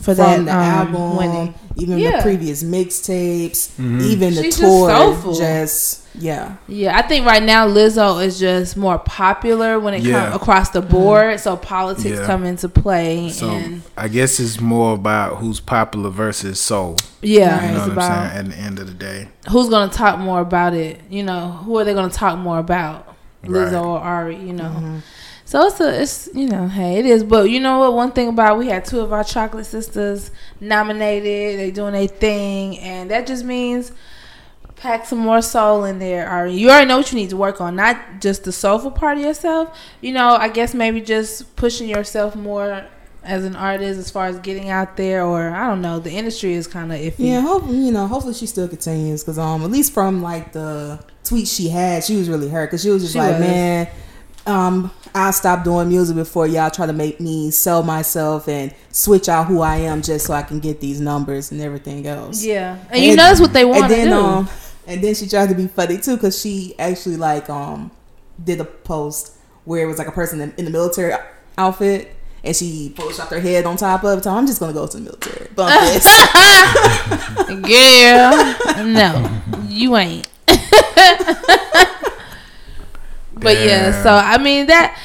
For 0.00 0.14
that 0.14 0.36
From 0.36 0.44
the 0.46 0.52
um, 0.52 0.58
album, 0.58 1.16
winning. 1.16 1.54
even 1.76 1.98
Yeah. 1.98 2.16
the 2.16 2.22
previous 2.22 2.62
mixtapes, 2.62 3.68
Mhm. 3.78 4.02
even 4.02 4.34
the 4.34 4.42
She's 4.44 4.56
tour, 4.58 4.88
soulful. 4.90 5.34
just 5.34 6.00
yeah. 6.20 6.52
Yeah, 6.66 6.96
I 6.98 7.02
think 7.02 7.26
right 7.26 7.42
now 7.42 7.68
Lizzo 7.68 8.24
is 8.24 8.38
just 8.40 8.76
more 8.76 8.98
popular 8.98 9.78
when 9.78 9.94
it 9.94 10.02
Yeah. 10.02 10.24
comes 10.30 10.36
across 10.36 10.70
the 10.70 10.80
board. 10.80 11.38
So 11.40 11.56
politics 11.56 12.18
Yeah. 12.20 12.26
come 12.26 12.44
into 12.44 12.68
play, 12.68 13.30
So 13.30 13.50
and 13.50 13.82
I 13.96 14.08
guess 14.08 14.40
it's 14.40 14.60
more 14.60 14.94
about 14.94 15.36
who's 15.36 15.60
popular 15.60 16.10
versus 16.10 16.58
soul. 16.60 16.96
yeah, 17.22 17.60
You 17.66 17.68
know 17.68 17.68
it's 17.68 17.78
what 17.80 17.82
I'm 17.86 17.92
about 17.92 18.30
saying? 18.32 18.38
At 18.46 18.50
the 18.50 18.58
end 18.58 18.78
of 18.78 18.86
the 18.88 18.94
day, 18.94 19.28
who's 19.50 19.68
going 19.68 19.90
to 19.90 19.96
talk 19.96 20.18
more 20.18 20.40
about 20.40 20.74
it. 20.74 21.00
You 21.10 21.22
know, 21.22 21.60
who 21.64 21.78
are 21.78 21.84
they 21.84 21.92
going 21.94 22.10
to 22.10 22.16
talk 22.16 22.38
more 22.38 22.58
about, 22.58 23.06
Lizzo 23.46 23.72
Right. 23.72 23.74
or 23.74 23.98
Ari? 24.00 24.36
You 24.36 24.52
know. 24.54 24.72
Mhm. 24.80 25.02
So 25.48 25.66
it's 25.66 25.80
a, 25.80 26.02
it's 26.02 26.28
you 26.34 26.46
know, 26.46 26.68
hey, 26.68 26.98
it 26.98 27.06
is. 27.06 27.24
But 27.24 27.48
you 27.48 27.58
know 27.58 27.78
what? 27.78 27.94
One 27.94 28.12
thing 28.12 28.28
about 28.28 28.58
we 28.58 28.66
had 28.66 28.84
two 28.84 29.00
of 29.00 29.14
our 29.14 29.24
chocolate 29.24 29.64
sisters 29.64 30.30
nominated. 30.60 31.58
They 31.58 31.70
doing 31.70 31.94
a 31.94 32.06
thing, 32.06 32.78
and 32.80 33.10
that 33.10 33.26
just 33.26 33.46
means 33.46 33.92
pack 34.76 35.06
some 35.06 35.20
more 35.20 35.40
soul 35.40 35.84
in 35.84 36.00
there. 36.00 36.28
Ari, 36.28 36.52
you 36.52 36.68
already 36.68 36.86
know 36.86 36.98
what 36.98 37.10
you 37.10 37.16
need 37.16 37.30
to 37.30 37.38
work 37.38 37.62
on, 37.62 37.76
not 37.76 38.20
just 38.20 38.44
the 38.44 38.52
soulful 38.52 38.90
part 38.90 39.16
of 39.16 39.24
yourself. 39.24 39.74
You 40.02 40.12
know, 40.12 40.36
I 40.36 40.50
guess 40.50 40.74
maybe 40.74 41.00
just 41.00 41.56
pushing 41.56 41.88
yourself 41.88 42.36
more 42.36 42.84
as 43.24 43.46
an 43.46 43.56
artist 43.56 43.98
as 43.98 44.10
far 44.10 44.26
as 44.26 44.38
getting 44.40 44.68
out 44.68 44.98
there, 44.98 45.24
or 45.24 45.48
I 45.48 45.66
don't 45.66 45.80
know. 45.80 45.98
The 45.98 46.10
industry 46.12 46.52
is 46.52 46.66
kind 46.66 46.92
of 46.92 46.98
iffy. 46.98 47.14
Yeah, 47.20 47.40
hope 47.40 47.66
you 47.68 47.90
know. 47.90 48.06
Hopefully, 48.06 48.34
she 48.34 48.44
still 48.44 48.68
continues 48.68 49.24
because 49.24 49.38
um, 49.38 49.62
at 49.62 49.70
least 49.70 49.94
from 49.94 50.22
like 50.22 50.52
the 50.52 51.02
tweets 51.24 51.56
she 51.56 51.70
had, 51.70 52.04
she 52.04 52.16
was 52.16 52.28
really 52.28 52.50
hurt 52.50 52.66
because 52.66 52.82
she 52.82 52.90
was 52.90 53.00
just 53.00 53.14
She 53.14 53.18
like, 53.18 53.38
was. 53.38 53.40
man, 53.40 53.88
um, 54.48 54.90
I'll 55.14 55.32
stop 55.32 55.62
doing 55.62 55.88
music 55.88 56.16
before 56.16 56.46
y'all 56.46 56.70
try 56.70 56.86
to 56.86 56.92
make 56.92 57.20
me 57.20 57.50
sell 57.50 57.82
myself 57.82 58.48
and 58.48 58.74
switch 58.90 59.28
out 59.28 59.46
who 59.46 59.60
I 59.60 59.76
am 59.76 60.02
just 60.02 60.26
so 60.26 60.32
I 60.34 60.42
can 60.42 60.58
get 60.58 60.80
these 60.80 61.00
numbers 61.00 61.52
and 61.52 61.60
everything 61.60 62.06
else. 62.06 62.44
Yeah, 62.44 62.78
and 62.90 63.02
you 63.02 63.10
know 63.10 63.24
that's 63.24 63.40
what 63.40 63.52
they 63.52 63.64
want 63.64 63.82
and 63.84 63.88
to 63.88 63.94
then 63.94 64.06
do. 64.08 64.14
um, 64.14 64.48
and 64.86 65.02
then 65.04 65.14
she 65.14 65.28
tried 65.28 65.50
to 65.50 65.54
be 65.54 65.66
funny 65.66 65.98
too 65.98 66.16
because 66.16 66.40
she 66.40 66.74
actually 66.78 67.16
like 67.16 67.50
um 67.50 67.90
did 68.42 68.60
a 68.60 68.64
post 68.64 69.34
where 69.64 69.82
it 69.82 69.86
was 69.86 69.98
like 69.98 70.08
a 70.08 70.12
person 70.12 70.40
in, 70.40 70.54
in 70.56 70.64
the 70.64 70.70
military 70.70 71.14
outfit. 71.56 72.14
And 72.44 72.54
she 72.54 72.94
photoshopped 72.96 73.30
her 73.30 73.40
head 73.40 73.66
on 73.66 73.76
top 73.76 74.04
of 74.04 74.18
it. 74.18 74.22
So 74.24 74.30
I'm 74.30 74.46
just 74.46 74.60
gonna 74.60 74.72
go 74.72 74.86
to 74.86 74.96
the 74.96 75.02
military. 75.02 75.48
Bump 75.56 75.70
this. 75.92 76.04
Girl, 77.48 78.84
no, 78.86 79.42
you 79.68 79.96
ain't. 79.96 80.28
but 83.40 83.58
yeah, 83.60 84.02
so 84.02 84.10
I 84.14 84.38
mean 84.38 84.66
that 84.66 84.98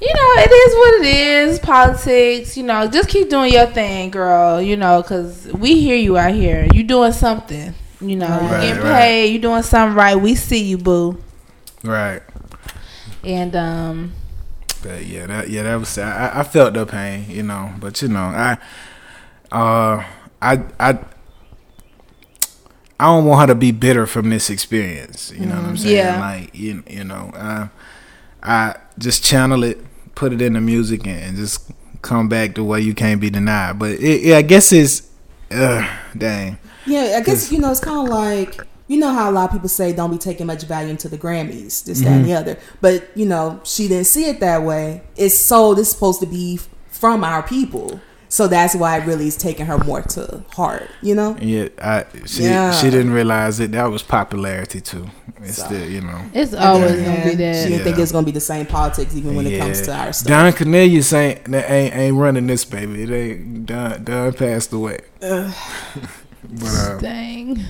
you 0.00 0.08
know 0.08 0.42
it 0.42 0.50
is 0.50 0.74
what 0.74 0.94
it 1.00 1.06
is. 1.50 1.58
Politics, 1.60 2.56
you 2.56 2.62
know, 2.64 2.86
just 2.88 3.08
keep 3.08 3.30
doing 3.30 3.52
your 3.52 3.66
thing, 3.66 4.10
girl. 4.10 4.60
You 4.60 4.76
know, 4.76 5.02
because 5.02 5.46
we 5.54 5.80
hear 5.80 5.96
you 5.96 6.16
out 6.18 6.34
here. 6.34 6.66
You 6.72 6.82
doing 6.82 7.12
something. 7.12 7.74
You 8.00 8.16
know, 8.16 8.40
you 8.40 8.48
Right, 8.50 8.60
getting 8.60 8.82
right. 8.82 8.92
paid. 8.98 9.26
You 9.32 9.38
doing 9.38 9.62
something 9.62 9.96
right. 9.96 10.16
We 10.16 10.34
see 10.34 10.62
you, 10.64 10.78
boo. 10.78 11.22
right? 11.82 12.22
And 13.24 13.56
um, 13.56 14.12
But 14.82 15.04
yeah, 15.06 15.26
that 15.26 15.48
yeah, 15.50 15.62
that 15.64 15.76
was 15.76 15.98
I, 15.98 16.40
I 16.40 16.42
felt 16.44 16.74
the 16.74 16.86
pain, 16.86 17.24
you 17.28 17.42
know. 17.42 17.72
But 17.80 18.00
you 18.02 18.08
know, 18.08 18.20
I 18.20 18.58
uh 19.50 20.04
I 20.42 20.62
I 20.78 20.98
I 22.98 23.04
don't 23.06 23.24
want 23.26 23.40
her 23.42 23.46
to 23.48 23.54
be 23.58 23.72
bitter 23.72 24.06
from 24.06 24.30
this 24.30 24.48
experience. 24.48 25.32
You 25.36 25.46
know 25.46 25.56
what 25.56 25.64
I'm 25.64 25.76
saying? 25.76 25.96
Yeah. 25.96 26.20
Like 26.20 26.54
you 26.54 26.82
you 26.88 27.04
know, 27.04 27.30
uh, 27.34 27.68
I 28.46 28.76
just 28.98 29.24
channel 29.24 29.64
it, 29.64 29.78
put 30.14 30.32
it 30.32 30.40
in 30.40 30.52
the 30.54 30.60
music, 30.60 31.06
and, 31.06 31.20
and 31.20 31.36
just 31.36 31.70
come 32.02 32.28
back 32.28 32.54
to 32.54 32.64
where 32.64 32.78
you 32.78 32.94
can't 32.94 33.20
be 33.20 33.30
denied. 33.30 33.78
But 33.78 33.92
it, 33.92 34.22
yeah, 34.22 34.36
I 34.38 34.42
guess 34.42 34.72
it's 34.72 35.10
uh, 35.50 35.86
dang. 36.16 36.58
Yeah, 36.86 37.16
I 37.18 37.22
guess 37.22 37.50
you 37.50 37.58
know 37.58 37.70
it's 37.70 37.80
kind 37.80 38.06
of 38.06 38.08
like 38.14 38.60
you 38.88 38.98
know 38.98 39.12
how 39.12 39.28
a 39.28 39.32
lot 39.32 39.46
of 39.46 39.52
people 39.52 39.68
say 39.68 39.92
don't 39.92 40.10
be 40.12 40.18
taking 40.18 40.46
much 40.46 40.62
value 40.62 40.90
into 40.90 41.08
the 41.08 41.18
Grammys, 41.18 41.84
this, 41.84 42.00
that, 42.00 42.06
and 42.06 42.20
Mm-hmm. 42.20 42.22
the 42.24 42.32
other. 42.34 42.58
But 42.80 43.08
you 43.16 43.26
know 43.26 43.60
she 43.64 43.88
didn't 43.88 44.06
see 44.06 44.26
it 44.26 44.38
that 44.40 44.62
way. 44.62 45.02
It's 45.16 45.34
sold. 45.36 45.78
It's 45.80 45.90
supposed 45.90 46.20
to 46.20 46.26
be 46.26 46.60
from 46.88 47.24
our 47.24 47.42
people. 47.42 48.00
So 48.36 48.46
that's 48.48 48.74
why 48.74 48.98
it 48.98 49.06
really 49.06 49.28
is 49.28 49.34
taking 49.38 49.64
her 49.64 49.78
more 49.78 50.02
to 50.02 50.44
heart, 50.52 50.90
you 51.00 51.14
know? 51.14 51.38
Yeah, 51.40 51.68
I 51.80 52.04
she 52.26 52.42
Yeah. 52.42 52.70
she 52.70 52.90
didn't 52.90 53.12
realize 53.12 53.60
it. 53.60 53.72
That 53.72 53.86
was 53.90 54.02
popularity 54.02 54.82
too. 54.82 55.08
It's 55.42 55.56
So. 55.56 55.64
still, 55.64 55.88
you 55.88 56.02
know. 56.02 56.20
It's 56.34 56.52
always 56.52 57.00
Yeah. 57.00 57.04
gonna 57.06 57.30
be 57.30 57.34
that. 57.36 57.62
She 57.62 57.70
didn't 57.70 57.84
think 57.84 57.98
it's 57.98 58.12
gonna 58.12 58.26
be 58.26 58.32
the 58.32 58.40
same 58.52 58.66
politics 58.66 59.16
even 59.16 59.36
when 59.36 59.46
it 59.46 59.58
comes 59.58 59.80
to 59.80 59.94
our 59.94 60.12
stuff. 60.12 60.28
Don 60.28 60.52
Cornelius 60.52 61.14
ain't 61.14 61.48
ain't 61.48 61.96
ain't 61.96 62.16
running 62.18 62.46
this 62.46 62.66
baby. 62.66 63.04
It 63.04 63.10
ain't 63.10 63.64
Don 63.64 64.04
Don 64.04 64.32
passed 64.34 64.70
away. 64.70 64.98
Ugh. 65.22 65.50
But 66.60 66.74
uh, 66.74 66.98
Dang. 66.98 67.64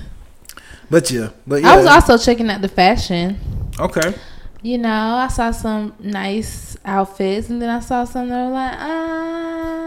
but 0.90 1.08
yeah, 1.12 1.28
but 1.46 1.62
yeah. 1.62 1.70
I 1.70 1.76
was 1.76 1.86
also 1.86 2.18
checking 2.18 2.50
out 2.50 2.60
the 2.60 2.68
fashion. 2.68 3.38
okay. 3.78 4.14
You 4.62 4.78
know, 4.78 4.88
I 4.90 5.28
saw 5.28 5.52
some 5.52 5.92
nice 6.00 6.76
outfits, 6.84 7.50
and 7.50 7.62
then 7.62 7.70
I 7.70 7.78
saw 7.78 8.02
some 8.04 8.28
that 8.30 8.46
were 8.46 8.50
like, 8.50 8.72
ah. 8.76 9.85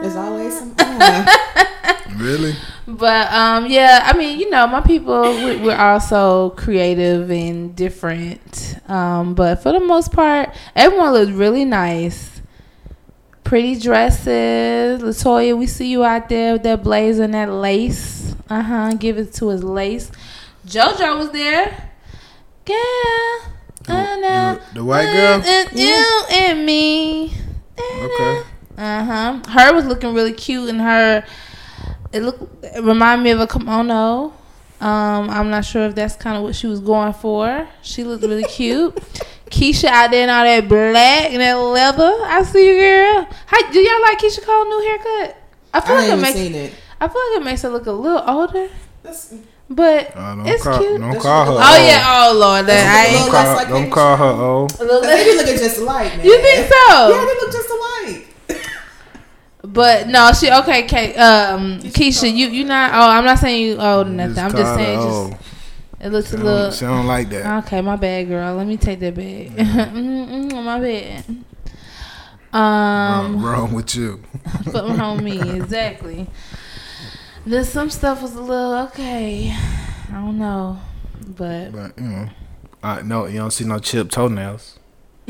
There's 0.00 0.16
always 0.16 0.58
some. 0.58 0.74
uh, 0.78 1.48
Really? 2.18 2.56
But 2.86 3.32
um, 3.32 3.66
yeah, 3.66 4.02
I 4.04 4.16
mean, 4.16 4.40
you 4.40 4.50
know, 4.50 4.66
my 4.66 4.80
people, 4.80 5.22
we, 5.44 5.56
we're 5.56 5.76
also 5.76 6.50
creative 6.50 7.30
and 7.30 7.76
different. 7.76 8.76
Um, 8.88 9.34
but 9.34 9.62
for 9.62 9.72
the 9.72 9.80
most 9.80 10.12
part, 10.12 10.54
everyone 10.74 11.12
looks 11.12 11.30
really 11.30 11.64
nice. 11.64 12.40
Pretty 13.44 13.78
dresses. 13.78 15.00
Latoya, 15.00 15.56
we 15.56 15.66
see 15.66 15.90
you 15.90 16.04
out 16.04 16.28
there 16.28 16.54
with 16.54 16.64
that 16.64 16.82
blazer 16.82 17.24
and 17.24 17.34
that 17.34 17.50
lace. 17.50 18.34
Uh 18.50 18.62
huh. 18.62 18.94
Give 18.94 19.16
it 19.16 19.32
to 19.34 19.48
his 19.48 19.62
lace. 19.62 20.10
JoJo 20.66 21.18
was 21.18 21.30
there. 21.30 21.90
Girl. 22.64 22.76
I 23.86 24.18
know. 24.20 24.60
The, 24.72 24.74
the 24.74 24.84
white 24.84 25.12
girl. 25.12 25.42
And 25.44 25.78
you 25.78 26.22
and 26.30 26.66
me. 26.66 27.32
Okay. 27.78 28.42
Uh 28.78 29.04
huh. 29.04 29.40
Her 29.50 29.74
was 29.74 29.86
looking 29.86 30.14
really 30.14 30.32
cute, 30.32 30.68
and 30.70 30.80
her 30.80 31.24
it 32.12 32.22
looked 32.22 32.64
it 32.64 32.82
reminded 32.82 33.24
me 33.24 33.30
of 33.30 33.40
a 33.40 33.46
kimono. 33.46 34.32
Um, 34.80 35.28
I'm 35.28 35.50
not 35.50 35.64
sure 35.64 35.86
if 35.86 35.94
that's 35.96 36.14
kind 36.14 36.36
of 36.36 36.44
what 36.44 36.54
she 36.54 36.68
was 36.68 36.78
going 36.80 37.12
for. 37.12 37.66
She 37.82 38.04
looked 38.04 38.22
really 38.22 38.44
cute. 38.48 38.94
Keyshia 39.50 39.88
out 39.88 40.10
there 40.10 40.24
in 40.24 40.30
all 40.30 40.44
that 40.44 40.68
black 40.68 41.30
and 41.32 41.40
that 41.40 41.54
leather. 41.54 42.12
I 42.24 42.42
see 42.44 42.68
you, 42.68 42.78
girl. 42.80 43.28
How 43.46 43.70
do 43.72 43.80
y'all 43.80 44.00
like 44.02 44.18
Keyshia 44.20 44.44
Cole 44.44 44.64
new 44.66 44.80
haircut? 44.86 45.36
I 45.74 45.78
I 45.78 45.80
feel 45.80 45.94
like 45.96 46.04
it 46.04 46.10
haven't 46.10 46.22
makes 46.22 46.34
seen 46.38 46.54
it. 46.54 46.74
I 47.00 47.08
feel 47.08 47.20
like 47.32 47.40
it 47.40 47.44
makes 47.44 47.62
her 47.62 47.68
look 47.70 47.86
a 47.86 47.92
little 47.92 48.22
older, 48.28 48.68
That's, 49.02 49.34
but 49.70 50.16
Uh, 50.16 50.34
don't 50.36 50.46
it's 50.46 50.62
call, 50.62 50.78
cute. 50.78 51.00
Don't 51.00 51.20
call 51.20 51.44
her. 51.46 51.52
Oh 51.52 51.56
old. 51.78 51.86
yeah, 51.88 52.04
oh 52.28 52.36
lord, 52.38 52.66
that 52.66 52.84
I 52.86 53.00
I 53.00 53.14
a 53.14 53.18
Don't 53.18 53.30
call, 53.30 53.56
like 53.56 53.68
don't 53.68 53.90
call 53.90 54.16
her 54.16 54.24
old. 54.42 54.70
they 54.70 55.24
be 55.24 55.36
looking 55.36 55.56
just 55.58 55.78
alike, 55.78 56.16
man. 56.16 56.26
You 56.26 56.36
think 56.40 56.68
so? 56.68 57.08
Yeah, 57.08 57.24
they 57.24 57.40
look 57.40 57.52
just 57.52 57.67
alike. 57.67 57.67
But 59.72 60.08
no, 60.08 60.32
she 60.32 60.50
okay. 60.50 60.82
Kay, 60.84 61.14
um, 61.16 61.78
Keyshia, 61.80 62.34
you 62.34 62.48
you 62.48 62.64
not. 62.64 62.90
Oh, 62.94 63.10
I'm 63.10 63.24
not 63.24 63.38
saying 63.38 63.62
you 63.66 63.76
old 63.78 64.06
or 64.06 64.10
nothing. 64.10 64.38
I'm 64.38 64.52
just 64.52 64.74
saying, 64.74 65.00
just 65.00 65.32
it 66.00 66.08
looks 66.10 66.30
She 66.30 66.36
a 66.36 66.38
little. 66.38 66.70
she 66.70 66.84
don't 66.86 67.06
like 67.06 67.28
that. 67.30 67.64
Okay, 67.64 67.80
my 67.82 67.96
bad, 67.96 68.28
girl. 68.28 68.54
Let 68.54 68.66
me 68.66 68.76
take 68.76 69.00
that 69.00 69.14
back. 69.14 69.48
Mm, 69.92 70.50
mm, 70.50 70.64
my 70.64 70.80
bad. 70.80 71.24
Um, 72.50 73.34
wrong, 73.34 73.42
wrong 73.42 73.72
with 73.74 73.94
you. 73.94 74.22
something 74.70 74.96
wrong 74.96 75.22
me 75.22 75.38
exactly. 75.56 76.26
Then 77.44 77.64
some 77.64 77.90
stuff 77.90 78.22
was 78.22 78.34
a 78.34 78.40
little 78.40 78.74
okay. 78.86 79.54
I 80.08 80.12
don't 80.12 80.38
know, 80.38 80.78
but 81.36 81.72
But 81.72 81.98
you 81.98 82.04
know, 82.04 82.28
I 82.82 83.02
no, 83.02 83.26
you 83.26 83.38
don't 83.38 83.50
see 83.50 83.64
no 83.64 83.78
chipped 83.78 84.12
toenails. 84.12 84.78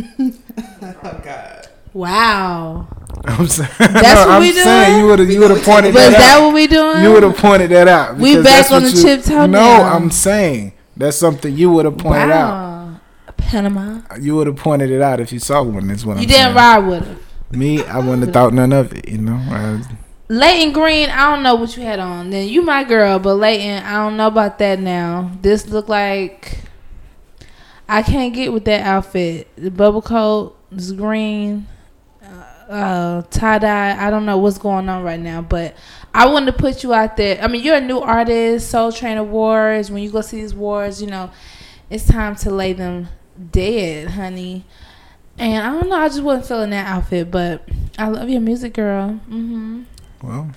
Oh 0.80 1.20
God. 1.24 1.68
Wow. 1.92 2.88
I'm 3.24 3.46
saying. 3.48 3.70
That's 3.78 4.20
what 4.20 4.28
I'm 4.30 4.40
we 4.42 4.52
saying 4.52 4.90
doing? 4.92 5.00
you 5.00 5.06
would 5.08 5.18
have 5.18 5.30
you 5.30 5.40
would 5.40 5.50
have 5.50 5.64
gonna 5.64 5.74
pointed 5.82 5.94
Was 5.94 6.04
that, 6.04 6.10
that 6.18 6.38
out. 6.38 6.44
what 6.46 6.54
we 6.54 6.66
doing? 6.66 7.02
You 7.02 7.12
would 7.12 7.22
have 7.22 7.36
pointed 7.36 7.70
that 7.70 7.88
out. 7.88 8.16
We 8.16 8.40
back 8.42 8.70
on 8.70 8.82
the 8.84 8.90
you- 8.90 9.22
toenail. 9.22 9.48
No, 9.48 9.82
I'm 9.82 10.10
saying 10.10 10.72
that's 10.96 11.16
something 11.16 11.56
you 11.56 11.70
would 11.72 11.84
have 11.84 11.98
pointed 11.98 12.30
out. 12.30 12.50
wow. 12.50 13.00
Panama. 13.36 14.00
You 14.20 14.36
would 14.36 14.46
have 14.46 14.56
pointed 14.56 14.90
it 14.90 15.00
out 15.00 15.20
if 15.20 15.32
you 15.32 15.38
saw 15.38 15.62
one. 15.62 15.90
Is 15.90 16.04
what 16.04 16.16
You 16.16 16.22
I'm 16.22 16.28
didn't 16.28 16.42
saying. 16.42 16.54
ride 16.56 16.78
with 16.78 17.06
her. 17.06 17.16
Me, 17.56 17.82
I 17.84 17.98
wouldn't 17.98 18.22
have 18.24 18.32
thought 18.32 18.52
none 18.52 18.72
of 18.72 18.92
it. 18.92 19.08
You 19.08 19.18
know. 19.18 19.36
I, 19.36 19.82
Layton 20.28 20.72
Greene, 20.74 21.08
I 21.08 21.30
don't 21.34 21.42
know 21.42 21.54
what 21.54 21.74
you 21.76 21.82
had 21.82 21.98
on. 21.98 22.28
Then 22.30 22.46
you 22.48 22.60
my 22.62 22.84
girl, 22.84 23.18
but 23.18 23.34
Layton, 23.36 23.82
I 23.84 23.92
don't 23.94 24.18
know 24.18 24.26
about 24.26 24.58
that 24.58 24.78
now. 24.78 25.32
This 25.40 25.66
look 25.68 25.88
like 25.88 26.58
I 27.88 28.02
can't 28.02 28.34
get 28.34 28.52
with 28.52 28.66
that 28.66 28.82
outfit. 28.82 29.48
The 29.56 29.70
bubble 29.70 30.02
coat 30.02 30.54
is 30.70 30.92
green, 30.92 31.66
uh, 32.68 33.22
tie 33.30 33.58
dye. 33.58 34.06
I 34.06 34.10
don't 34.10 34.26
know 34.26 34.38
what's 34.38 34.58
going 34.58 34.88
on 34.88 35.02
right 35.02 35.20
now, 35.20 35.40
but 35.42 35.74
I 36.14 36.26
wanted 36.26 36.52
to 36.52 36.58
put 36.58 36.82
you 36.82 36.92
out 36.94 37.16
there. 37.16 37.40
I 37.42 37.48
mean, 37.48 37.62
you're 37.62 37.76
a 37.76 37.80
new 37.80 37.98
artist, 38.00 38.70
Soul 38.70 38.92
Train 38.92 39.18
Awards. 39.18 39.90
When 39.90 40.02
you 40.02 40.10
go 40.10 40.20
see 40.20 40.40
these 40.40 40.52
awards, 40.52 41.00
you 41.00 41.08
know, 41.08 41.30
it's 41.90 42.06
time 42.06 42.34
to 42.36 42.50
lay 42.50 42.72
them 42.72 43.08
dead, 43.50 44.08
honey. 44.10 44.64
And 45.38 45.62
I 45.64 45.70
don't 45.78 45.88
know, 45.88 45.96
I 45.96 46.08
just 46.08 46.22
wasn't 46.22 46.46
feeling 46.46 46.70
that 46.70 46.86
outfit, 46.86 47.30
but 47.30 47.68
I 47.96 48.08
love 48.08 48.28
your 48.28 48.40
music, 48.40 48.74
girl. 48.74 49.10
hmm 49.12 49.82
well, 50.20 50.50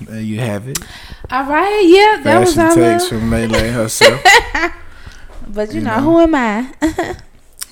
there 0.00 0.20
you 0.20 0.38
have 0.38 0.68
it. 0.68 0.78
All 1.28 1.44
right, 1.46 1.80
yeah, 1.84 2.22
that 2.22 2.38
was 2.38 2.54
Fashion 2.54 2.82
our 2.82 2.90
takes 2.92 3.10
little, 3.10 3.18
from 3.18 3.30
Lele 3.50 3.72
herself. 3.72 4.22
But 5.48 5.70
you, 5.70 5.76
you 5.76 5.80
know, 5.80 5.96
know. 5.96 6.02
who 6.02 6.20
am 6.20 6.34
I? 6.36 6.72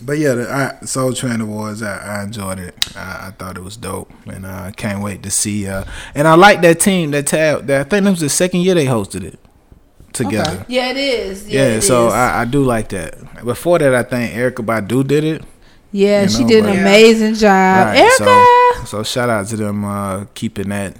But 0.03 0.19
yeah, 0.19 0.35
the 0.35 0.51
I, 0.83 0.85
Soul 0.85 1.13
Train 1.15 1.41
Awards, 1.41 1.83
I, 1.83 2.19
I 2.19 2.23
enjoyed 2.25 2.59
it. 2.59 2.75
I, 2.97 3.29
I 3.29 3.31
thought 3.39 3.57
it 3.57 3.63
was 3.65 3.77
dope, 3.77 4.11
and 4.27 4.47
I 4.47 4.71
can't 4.73 5.03
wait 5.03 5.23
to 5.23 5.31
see. 5.31 5.67
Uh, 5.67 5.85
and 6.15 6.29
I 6.29 6.35
like 6.35 6.61
that 6.63 6.81
team. 6.81 7.13
That 7.13 7.27
tab. 7.27 7.67
That 7.67 7.81
I 7.87 7.89
think 7.89 8.07
it 8.07 8.11
was 8.11 8.21
the 8.21 8.29
second 8.29 8.61
year 8.61 8.75
they 8.75 8.85
hosted 8.87 9.25
it 9.25 9.39
together. 10.13 10.65
yeah, 10.69 10.91
it 10.91 10.97
is. 10.99 11.49
Yeah, 11.49 11.77
it 11.77 11.83
so 11.83 12.09
is. 12.09 12.13
I, 12.15 12.43
I 12.43 12.45
do 12.45 12.63
like 12.63 12.89
that. 12.91 13.45
Before 13.45 13.79
that, 13.79 13.95
I 13.95 14.03
think 14.03 14.35
Erykah 14.35 14.65
Badu 14.65 15.07
did 15.07 15.25
it. 15.25 15.43
yeah, 15.93 16.23
you 16.25 16.29
she 16.29 16.45
did 16.45 16.65
but- 16.65 16.75
an 16.75 16.81
amazing 16.81 17.35
job, 17.35 17.87
Right, 17.95 18.11
Erykah. 18.21 18.87
So 18.87 19.03
shout 19.03 19.31
out 19.31 19.47
to 19.49 19.57
them 19.57 19.85
uh, 19.85 20.25
keeping 20.35 20.69
that 20.69 20.97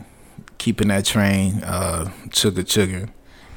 keeping 0.59 0.89
that 0.89 1.05
train 1.05 1.63
uh, 1.65 2.11
chugga 2.29 2.65
chugga. 2.65 3.11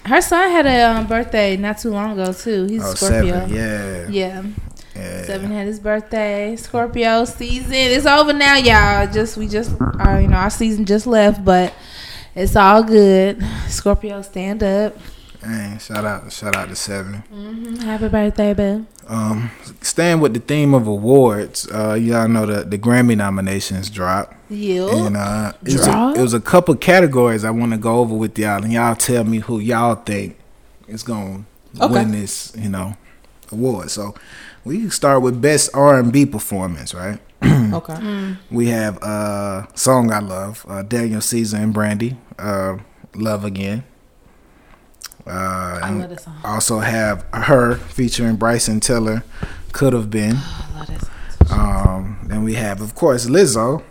Her 0.06 0.21
son 0.21 0.49
had 0.52 0.65
a 0.65 0.82
um, 0.97 1.08
birthday 1.08 1.56
not 1.58 1.78
too 1.78 1.91
long 1.91 2.19
ago 2.19 2.34
too. 2.34 2.65
He's 2.65 2.84
Oh, 2.84 2.91
a 2.91 2.95
Scorpio. 2.95 3.47
seven, 3.47 3.54
yeah, 3.54 4.08
Yeah, 4.10 4.43
yeah. 5.00 5.24
seven 5.24 5.52
had 5.52 5.68
his 5.68 5.80
birthday. 5.80 6.56
Scorpio 6.56 7.26
season. 7.26 7.74
It's 7.74 8.06
over 8.06 8.34
now, 8.34 8.56
y'all. 8.56 9.12
Just 9.12 9.38
we 9.38 9.48
just 9.48 9.72
our 10.00 10.22
you 10.22 10.28
know 10.28 10.38
our 10.38 10.50
season 10.50 10.86
just 10.86 11.08
left, 11.08 11.44
but 11.44 11.74
it's 12.36 12.56
all 12.56 12.84
good. 12.84 13.42
Scorpio, 13.68 14.22
stand 14.22 14.62
up. 14.64 14.96
Dang, 15.42 15.80
shout 15.80 16.04
out, 16.04 16.32
shout 16.34 16.54
out 16.54 16.68
to 16.68 16.76
seven. 16.76 17.16
hmm 17.30 17.76
Happy 17.78 18.10
birthday, 18.10 18.54
boo. 18.54 18.86
Um, 19.08 19.50
staying 19.82 20.20
with 20.20 20.34
the 20.34 20.40
theme 20.42 20.74
of 20.74 20.86
awards, 20.86 21.66
uh, 21.72 21.94
y'all 21.94 22.28
know 22.28 22.46
the 22.46 22.64
the 22.64 22.78
Grammy 22.78 23.16
nominations 23.18 23.90
dropped, 23.90 24.36
You. 24.52 24.88
and 24.90 25.18
uh, 25.18 25.54
it 25.66 25.74
was, 25.74 25.88
a, 25.88 26.14
it 26.18 26.22
was 26.22 26.34
a 26.34 26.40
couple 26.42 26.76
categories 26.76 27.44
I 27.44 27.52
want 27.52 27.72
to 27.72 27.78
go 27.78 28.00
over 28.00 28.14
with 28.14 28.38
y'all, 28.38 28.62
and 28.64 28.72
y'all 28.74 28.96
tell 28.96 29.24
me 29.24 29.40
who 29.40 29.60
y'all 29.60 29.96
think 29.96 30.38
is 30.88 31.04
gonna 31.04 31.46
Okay. 31.80 31.94
win 31.94 32.12
this, 32.12 32.52
you 32.58 32.68
know, 32.70 32.96
award. 33.52 33.90
So 33.92 34.14
we 34.70 34.82
can 34.82 34.92
start 34.92 35.24
with 35.24 35.42
best 35.42 35.72
R 35.74 36.00
and 36.00 36.14
B 36.14 36.26
performance, 36.28 36.94
right? 36.94 37.20
Okay. 37.70 37.94
Mm. 37.94 38.38
We 38.52 38.68
have 38.68 39.02
uh 39.04 39.68
song 39.76 40.12
I 40.12 40.20
love, 40.20 40.66
uh, 40.68 40.84
Daniel 40.84 41.22
Caesar 41.22 41.58
and 41.58 41.74
Brandy, 41.74 42.18
uh, 42.38 42.78
Love 43.16 43.46
Again. 43.46 43.84
Uh, 45.28 45.80
I 45.84 45.92
love 45.92 46.10
this 46.10 46.24
song. 46.24 46.38
also 46.44 46.80
have 46.80 47.26
her 47.34 47.76
featuring 47.76 48.38
Bryson 48.38 48.80
Tiller, 48.80 49.24
could 49.72 49.94
have 49.94 50.10
been. 50.10 50.38
I 50.38 50.80
love 50.80 50.88
this 50.88 51.08
song. 51.48 51.88
Um, 51.88 52.20
then 52.24 52.44
we 52.44 52.54
have, 52.56 52.82
of 52.82 52.96
course, 52.96 53.28
Lizzo 53.28 53.84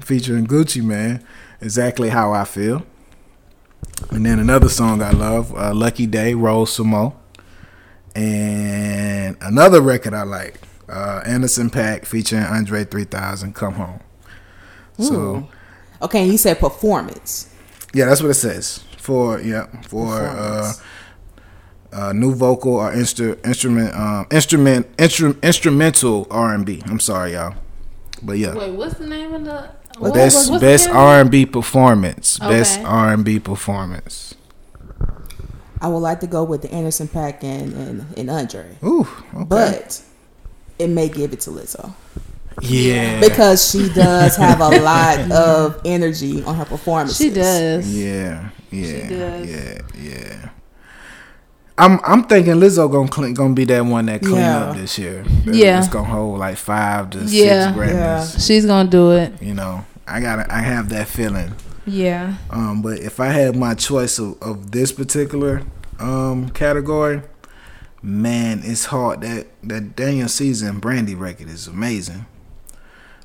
featuring 0.00 0.46
Gucci 0.46 0.82
Mane, 0.82 1.24
exactly 1.60 2.10
how 2.10 2.32
I 2.32 2.44
feel. 2.44 2.82
And 4.10 4.24
then 4.26 4.38
another 4.38 4.68
song 4.68 5.02
I 5.02 5.10
love, 5.10 5.54
uh, 5.56 5.74
Lucky 5.74 6.06
Daye, 6.06 6.34
Roll 6.34 6.66
Some 6.66 6.88
Mo. 6.88 7.14
And 8.14 9.36
another 9.40 9.80
record 9.80 10.14
I 10.14 10.22
like, 10.22 10.60
uh, 10.88 11.22
Anderson 11.26 11.70
.Paak 11.70 12.04
featuring 12.06 12.44
Andre 12.44 12.84
3000, 12.84 13.54
Come 13.54 13.74
Home. 13.74 14.00
So 14.98 15.48
Okay, 16.02 16.22
and 16.22 16.30
you 16.32 16.38
said 16.38 16.58
performance. 16.60 17.48
yeah, 17.92 18.06
that's 18.06 18.20
what 18.22 18.30
it 18.30 18.34
says 18.34 18.84
for 18.98 19.40
yeah 19.40 19.66
for 19.88 20.14
uh, 20.20 20.72
uh, 21.92 22.12
new 22.12 22.34
vocal 22.34 22.74
or 22.76 22.92
instru- 22.92 23.44
instrument 23.46 23.94
um, 23.96 24.26
instrument 24.30 24.96
instru- 24.96 25.40
instrumental 25.42 26.26
R 26.30 26.54
and 26.54 26.64
B. 26.64 26.82
I'm 26.86 27.00
sorry, 27.00 27.32
y'all, 27.32 27.54
but 28.22 28.38
yeah. 28.38 28.54
Wait, 28.54 28.72
what's 28.72 28.94
the 28.98 29.06
name 29.06 29.34
of 29.34 29.44
the 29.44 29.70
What- 29.98 30.14
best 30.14 30.50
what's 30.50 30.60
best? 30.60 30.88
R 30.88 31.20
and 31.20 31.30
B 31.30 31.44
performance. 31.46 32.38
Best 32.38 32.80
R 32.80 33.12
and 33.12 33.24
B 33.24 33.38
performance. 33.40 34.34
I 35.80 35.88
would 35.88 35.98
like 35.98 36.20
to 36.20 36.26
go 36.26 36.44
with 36.44 36.62
the 36.62 36.72
Anderson 36.72 37.08
.Paak 37.08 37.42
and 37.42 37.72
and, 37.74 38.18
and 38.18 38.30
Andre, 38.30 38.66
Ooh, 38.84 39.06
okay. 39.34 39.44
but 39.48 40.02
it 40.78 40.88
may 40.88 41.08
give 41.08 41.32
it 41.32 41.40
to 41.40 41.50
Lizzo. 41.50 41.92
Yeah. 42.62 43.18
because 43.20 43.68
she 43.70 43.88
does 43.92 44.36
have 44.36 44.60
a 44.60 44.68
lot 44.80 45.30
of 45.32 45.80
energy 45.84 46.42
on 46.44 46.54
her 46.54 46.64
performances. 46.64 47.16
She 47.18 47.30
does. 47.30 47.92
Yeah, 47.92 48.50
yeah, 48.70 49.08
does. 49.08 49.50
yeah, 49.50 49.80
yeah. 50.00 50.48
I'm 51.76 51.98
I'm 52.04 52.22
thinking 52.24 52.54
Lizzo 52.54 52.90
gonna 52.90 53.08
clean, 53.08 53.34
gonna 53.34 53.54
be 53.54 53.64
that 53.64 53.84
one 53.84 54.06
that 54.06 54.20
clean 54.22 54.36
Yeah. 54.36 54.58
up 54.66 54.76
this 54.76 54.96
year. 54.98 55.24
Yeah. 55.44 55.78
it's 55.80 55.88
gonna 55.88 56.06
hold 56.06 56.38
like 56.38 56.56
five 56.56 57.10
to 57.10 57.18
Yeah. 57.24 57.72
six 57.74 57.76
Grammys. 57.78 57.92
Yeah. 57.94 58.24
She's 58.38 58.64
gonna 58.66 58.88
do 58.88 59.10
it. 59.12 59.42
You 59.42 59.54
know, 59.54 59.84
I 60.06 60.20
gotta 60.20 60.46
I 60.54 60.60
have 60.60 60.88
that 60.90 61.08
feeling. 61.08 61.52
Yeah. 61.86 62.36
Um, 62.50 62.82
but 62.82 62.98
if 63.00 63.20
I 63.20 63.26
had 63.26 63.56
my 63.56 63.74
choice 63.74 64.18
of, 64.18 64.40
of 64.42 64.70
this 64.70 64.92
particular 64.92 65.62
um 66.00 66.48
category, 66.50 67.22
man, 68.02 68.60
it's 68.64 68.86
hard. 68.86 69.20
That 69.22 69.46
that 69.64 69.96
Daniel 69.96 70.28
Caesar 70.28 70.72
Brandy 70.72 71.14
record 71.14 71.48
is 71.48 71.66
amazing. 71.66 72.26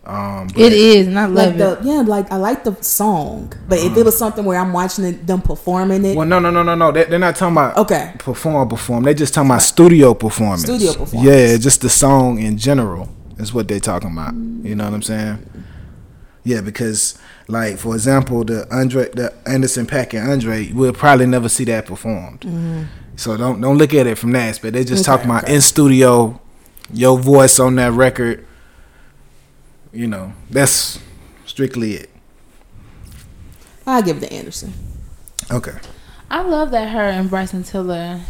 Um, 0.06 0.48
but 0.48 0.58
It 0.58 0.74
is, 0.74 1.08
and 1.08 1.20
I 1.20 1.26
love 1.26 1.36
Like 1.36 1.56
it. 1.56 1.58
the 1.58 1.80
yeah, 1.84 2.02
like 2.02 2.32
I 2.32 2.38
like 2.38 2.64
the 2.64 2.76
song, 2.82 3.54
but 3.68 3.78
if 3.80 3.96
it 3.96 4.04
was 4.04 4.18
something 4.18 4.44
where 4.44 4.58
I'm 4.58 4.74
watching 4.74 5.06
it, 5.06 5.28
them 5.28 5.42
performing 5.42 6.04
it, 6.04 6.16
Well, 6.18 6.26
no, 6.26 6.40
no, 6.40 6.50
no, 6.50 6.64
no, 6.64 6.74
no. 6.74 6.92
They, 6.92 7.04
they're 7.04 7.20
not 7.20 7.36
talking 7.36 7.54
about 7.56 7.78
okay, 7.78 8.14
perform, 8.18 8.70
perform. 8.70 9.04
They 9.04 9.14
just 9.14 9.34
talking 9.34 9.50
about 9.52 9.62
studio 9.62 10.14
performance. 10.16 10.64
Studio 10.64 10.94
performance. 10.94 11.24
Yeah, 11.30 11.58
just 11.58 11.82
the 11.82 11.90
song 11.90 12.40
in 12.40 12.58
general 12.58 13.10
is 13.38 13.54
what 13.54 13.68
they're 13.68 13.80
talking 13.80 14.12
about. 14.12 14.34
You 14.34 14.76
know 14.76 14.86
what 14.86 14.94
I'm 14.94 15.02
saying? 15.04 15.46
Yeah, 16.44 16.62
because 16.62 17.18
like 17.48 17.78
for 17.78 17.94
example, 17.96 18.44
the 18.44 18.68
Andre, 18.74 19.10
the 19.10 19.34
Anderson 19.46 19.86
.Paak 19.86 20.18
and 20.20 20.32
Andre, 20.32 20.72
we'll 20.72 20.94
probably 20.94 21.26
never 21.26 21.50
see 21.50 21.66
that 21.66 21.86
performed. 21.86 22.88
So 23.18 23.36
don't 23.38 23.60
don't 23.62 23.78
look 23.78 23.94
at 23.94 24.08
it 24.08 24.18
from 24.18 24.32
that 24.32 24.50
aspect. 24.50 24.74
They 24.74 24.84
just 24.84 25.04
Mm-hmm. 25.04 25.12
Okay, 25.12 25.18
talking 25.18 25.30
about 25.32 25.44
okay. 25.44 25.56
in 25.56 25.62
studio, 25.62 26.40
your 26.94 27.20
voice 27.20 27.60
on 27.60 27.76
that 27.76 27.92
record. 27.92 28.46
You 29.92 30.08
know, 30.08 30.34
that's 30.50 31.00
strictly 31.46 31.94
it. 31.96 32.10
I'll 33.86 34.02
give 34.04 34.18
it 34.18 34.28
to 34.28 34.34
Anderson. 34.34 34.74
Okay. 35.52 35.78
I 36.30 36.42
love 36.44 36.70
that 36.72 36.90
her 36.90 37.02
and 37.02 37.28
Bryson 37.30 37.64
Tiller. 37.64 38.22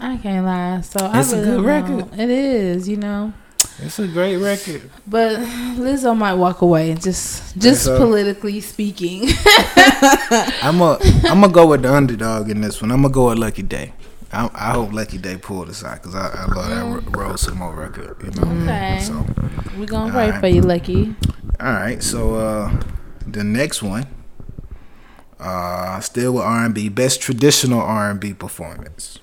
I 0.00 0.16
can't 0.16 0.46
lie. 0.46 0.80
So 0.80 1.10
It's 1.14 1.32
I 1.32 1.36
a 1.36 1.40
really 1.40 1.56
good 1.56 1.64
record. 1.64 1.90
know. 2.16 2.22
It 2.24 2.30
is, 2.30 2.88
you 2.88 2.96
know. 2.96 3.34
It's 3.80 3.98
a 3.98 4.06
great 4.06 4.36
record. 4.36 4.88
But 5.06 5.36
Lizzo 5.76 6.16
might 6.16 6.34
walk 6.34 6.62
away. 6.62 6.94
Just, 6.94 7.58
just 7.58 7.86
politically 7.86 8.60
speaking. 8.60 9.28
I'm 10.62 10.80
a 10.80 10.98
I'm 11.24 11.40
gonna 11.40 11.48
go 11.52 11.66
with 11.66 11.82
the 11.82 11.92
underdog 11.92 12.50
in 12.50 12.60
this 12.60 12.80
one. 12.80 12.92
I'm 12.92 13.02
gonna 13.02 13.12
go 13.12 13.28
with 13.30 13.38
Lucky 13.38 13.62
Daye. 13.62 13.92
I, 14.32 14.48
I 14.54 14.72
hope 14.72 14.92
Lucky 14.92 15.18
Daye 15.18 15.36
pull 15.38 15.64
this 15.64 15.84
out 15.84 16.02
because 16.02 16.14
I, 16.14 16.28
I 16.28 16.44
love 16.46 16.68
that 17.02 17.16
Ro- 17.16 17.26
Rose 17.26 17.46
Samo 17.46 17.76
record. 17.76 18.16
You 18.22 18.30
know. 18.40 18.62
Okay. 18.62 19.00
So 19.00 19.26
We're 19.78 19.86
gonna 19.86 20.12
pray 20.12 20.26
Alright. 20.26 20.40
for 20.40 20.46
you, 20.48 20.62
Lucky. 20.62 21.14
all 21.60 21.72
right. 21.72 22.02
So 22.02 22.34
uh, 22.36 22.80
the 23.26 23.42
next 23.44 23.82
one, 23.82 24.06
uh, 25.40 26.00
still 26.00 26.34
with 26.34 26.42
R&B, 26.44 26.88
best 26.90 27.20
traditional 27.20 27.80
R&B 27.80 28.34
performance. 28.34 29.18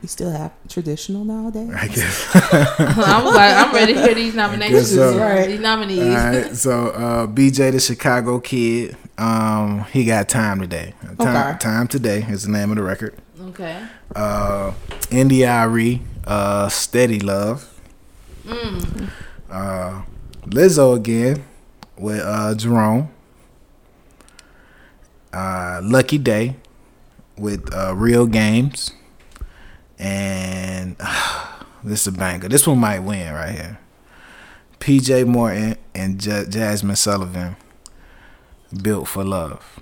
We 0.00 0.08
still 0.08 0.30
have 0.30 0.52
traditional 0.68 1.24
nowadays. 1.24 1.70
I 1.74 1.86
guess. 1.86 2.30
I'm 2.34 3.24
like, 3.26 3.54
I'm 3.56 3.72
ready 3.74 3.94
to 3.94 4.02
hear 4.02 4.14
these 4.14 4.34
nominations. 4.34 4.90
so. 4.94 5.18
Right. 5.18 5.46
These 5.46 5.60
nominees. 5.60 6.00
all 6.00 6.14
right. 6.14 6.56
So 6.56 6.86
uh, 6.88 7.26
BJ 7.26 7.72
the 7.72 7.78
Chicago 7.80 8.40
Kid, 8.40 8.96
um, 9.18 9.84
he 9.92 10.04
got 10.04 10.28
time 10.28 10.60
today. 10.60 10.94
Time, 11.18 11.50
Okay. 11.52 11.58
time 11.58 11.88
today 11.88 12.24
is 12.28 12.44
the 12.44 12.50
name 12.50 12.70
of 12.70 12.76
the 12.76 12.82
record. 12.82 13.14
Okay. 13.50 13.84
uh 14.16 14.72
India.Arie, 15.10 16.00
uh 16.26 16.68
Steady 16.68 17.20
Love. 17.20 17.68
Mm. 18.46 19.10
Uh 19.50 20.02
Lizzo 20.46 20.96
again 20.96 21.44
with 21.98 22.20
uh 22.24 22.54
Jerome. 22.54 23.10
Uh 25.32 25.80
Lucky 25.82 26.18
Daye 26.18 26.56
with 27.36 27.72
uh 27.74 27.94
Real 27.94 28.26
Games. 28.26 28.92
And 30.02 30.96
this 31.84 32.02
is 32.02 32.06
a 32.08 32.12
banger. 32.12 32.48
This 32.48 32.66
one 32.66 32.78
might 32.78 33.00
win 33.00 33.32
right 33.32 33.52
here. 33.52 33.78
PJ 34.80 35.26
Morton 35.26 35.76
and 35.94 36.20
J- 36.20 36.44
Jazmine 36.48 36.96
Sullivan. 36.96 37.56
Built 38.82 39.06
for 39.06 39.22
Love. 39.22 39.78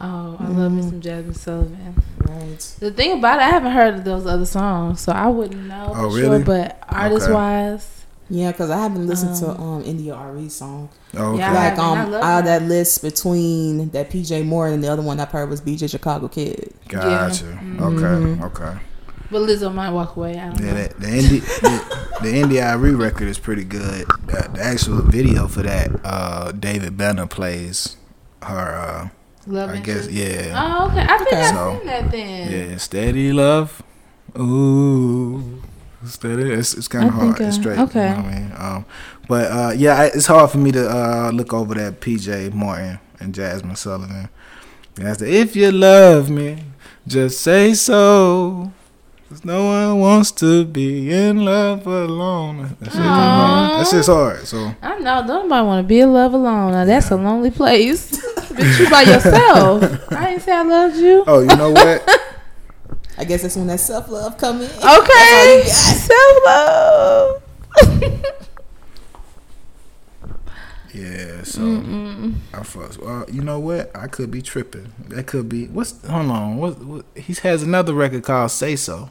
Oh, 0.00 0.36
I 0.40 0.48
love 0.48 0.72
me 0.72 0.82
some 0.82 1.00
Jazmine 1.00 1.36
Sullivan. 1.36 2.02
Right. 2.18 2.58
The 2.80 2.90
thing 2.90 3.18
about 3.18 3.38
it, 3.38 3.42
I 3.42 3.48
haven't 3.50 3.72
heard 3.72 3.94
of 3.94 4.04
those 4.04 4.26
other 4.26 4.46
songs, 4.46 5.00
so 5.00 5.12
I 5.12 5.28
wouldn't 5.28 5.66
know 5.68 5.92
Oh, 5.94 6.10
for 6.10 6.16
really? 6.16 6.38
sure. 6.38 6.44
But 6.46 6.82
artist 6.88 7.30
wise, 7.30 8.04
Yeah, 8.30 8.50
because 8.50 8.70
I 8.70 8.78
haven't 8.78 9.06
listened 9.06 9.36
to 9.36 9.50
Um, 9.50 9.60
um 9.60 9.82
India.Arie 9.84 10.48
song. 10.48 10.88
Okay. 11.14 11.38
Yeah, 11.38 11.52
like. 11.52 11.78
I 11.78 12.02
um 12.02 12.10
love 12.10 12.24
out 12.24 12.38
of 12.40 12.44
that 12.46 12.62
list 12.62 13.02
between 13.02 13.90
that 13.90 14.10
PJ 14.10 14.44
Moore 14.46 14.66
and 14.68 14.82
the 14.82 14.88
other 14.88 15.02
one 15.02 15.20
I've 15.20 15.30
heard 15.30 15.48
was 15.50 15.60
BJ 15.60 15.88
Chicago 15.88 16.26
Kid. 16.26 16.72
Gotcha. 16.88 17.44
Mhm. 17.44 17.80
Okay. 18.42 18.44
Okay. 18.46 18.78
But 19.34 19.48
Lizzo 19.48 19.74
might 19.74 19.90
walk 19.90 20.14
away. 20.14 20.38
I 20.38 20.46
don't 20.50 20.60
Yeah, 20.60 20.66
know. 20.66 20.74
that, 20.74 21.00
the 21.00 21.08
Indi 21.08 21.38
the, 21.40 22.06
the 22.22 22.34
India.Arie 22.36 22.94
record 22.94 23.26
is 23.26 23.36
pretty 23.40 23.64
good. 23.64 24.06
The, 24.26 24.48
the 24.54 24.60
actual 24.62 25.02
video 25.02 25.48
for 25.48 25.62
that, 25.62 25.90
uh, 26.04 26.52
David 26.52 26.96
Banner 26.96 27.26
plays 27.26 27.96
her. 28.42 28.70
Uh, 28.76 29.08
Love 29.48 29.70
I 29.70 29.78
guess 29.80 30.08
yeah, 30.08 30.54
Oh, 30.56 30.86
okay. 30.88 31.00
I 31.00 31.18
think 31.18 31.28
Okay. 31.32 31.40
I've 31.42 31.54
So, 31.54 31.76
seen 31.78 31.86
that 31.86 32.10
then. 32.12 32.70
yeah. 32.70 32.76
Steady 32.76 33.32
love, 33.32 33.82
ooh, 34.38 35.62
steady. 36.06 36.52
It's, 36.52 36.74
it's 36.74 36.86
kind 36.88 37.08
of 37.08 37.14
hard. 37.14 37.36
think, 37.36 37.48
it's 37.48 37.58
uh, 37.58 37.60
straight. 37.60 37.78
okay. 37.80 38.08
You 38.10 38.14
know 38.16 38.22
what 38.22 38.32
I 38.32 38.38
mean? 38.38 38.52
Um, 38.56 38.84
but 39.28 39.50
uh, 39.50 39.72
yeah, 39.76 39.94
I- 39.96 40.12
it's 40.14 40.26
hard 40.26 40.50
for 40.52 40.58
me 40.58 40.70
to 40.72 40.88
uh, 40.88 41.30
look 41.34 41.52
over 41.52 41.74
that 41.74 42.00
PJ 42.00 42.52
Morton 42.52 43.00
and 43.18 43.34
Jazmine 43.34 43.76
Sullivan. 43.76 44.28
That's 44.94 45.18
the 45.18 45.28
if 45.28 45.56
you 45.56 45.72
love 45.72 46.30
me, 46.30 46.62
just 47.06 47.40
say 47.40 47.74
so. 47.74 48.72
'Cause 49.34 49.44
no 49.44 49.64
one 49.64 49.98
wants 49.98 50.30
to 50.30 50.64
be 50.64 51.12
in 51.12 51.44
love 51.44 51.88
alone. 51.88 52.76
That 52.78 52.84
shit 52.84 52.92
kinda 52.92 53.08
hard. 53.08 53.80
That 53.80 53.88
shit's 53.90 54.06
hard. 54.06 54.46
So 54.46 54.72
I 54.80 54.96
know. 55.00 55.26
Don't 55.26 55.48
nobody 55.48 55.66
want 55.66 55.82
to 55.84 55.88
be 55.88 55.98
in 55.98 56.12
love 56.12 56.34
alone. 56.34 56.70
Now 56.70 56.84
that's 56.84 57.10
a 57.10 57.16
lonely 57.16 57.50
place. 57.50 58.12
Bitch, 58.54 58.78
you 58.78 58.88
by 58.88 59.02
yourself. 59.02 60.12
I 60.12 60.28
ain't 60.34 60.42
say 60.42 60.52
I 60.52 60.62
loved 60.62 60.98
you. 60.98 61.24
Oh, 61.26 61.40
you 61.40 61.48
know 61.56 61.72
what? 61.72 62.08
I 63.18 63.24
guess 63.24 63.42
that's 63.42 63.56
when 63.56 63.66
that 63.66 63.80
self 63.80 64.08
love 64.08 64.38
come 64.38 64.60
in. 64.60 64.70
Okay. 64.70 65.62
Self 65.66 66.36
love. 66.46 67.42
yeah. 70.94 71.42
So 71.42 71.60
Mm-mm. 71.60 72.34
I 72.52 72.62
fuss. 72.62 72.98
Well, 72.98 73.24
you 73.28 73.42
know 73.42 73.58
what? 73.58 73.90
I 73.96 74.06
could 74.06 74.30
be 74.30 74.42
tripping. 74.42 74.92
That 75.08 75.26
could 75.26 75.48
be. 75.48 75.66
What's? 75.66 76.06
Hold 76.06 76.30
on. 76.30 76.56
What? 76.58 76.78
what 76.84 77.04
he 77.16 77.34
has 77.42 77.64
another 77.64 77.94
record 77.94 78.22
called 78.22 78.52
"Say 78.52 78.76
So." 78.76 79.10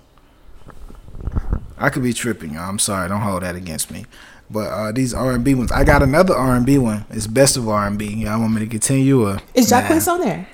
I 1.84 1.90
could 1.90 2.02
be 2.02 2.14
tripping. 2.14 2.54
y'all. 2.54 2.70
I'm 2.70 2.80
sorry. 2.80 3.10
Don't 3.10 3.20
hold 3.22 3.44
that 3.44 3.56
against 3.56 3.92
me. 3.92 4.06
But 4.50 4.68
uh, 4.70 4.92
these 4.94 5.14
R 5.14 5.34
and 5.34 5.44
B 5.44 5.54
ones, 5.54 5.72
I 5.72 5.84
got 5.84 6.02
another 6.02 6.34
R 6.34 6.56
and 6.56 6.66
B 6.66 6.78
one. 6.78 7.06
It's 7.10 7.28
best 7.28 7.58
of 7.58 7.68
R 7.68 7.86
and 7.88 8.00
B. 8.00 8.06
Y'all 8.14 8.40
want 8.40 8.54
me 8.54 8.60
to 8.62 8.68
continue 8.68 9.28
or? 9.28 9.40
Is 9.54 9.70
Nah. 9.70 9.82
Jacquees 9.82 10.08
on 10.08 10.22
there? 10.22 10.48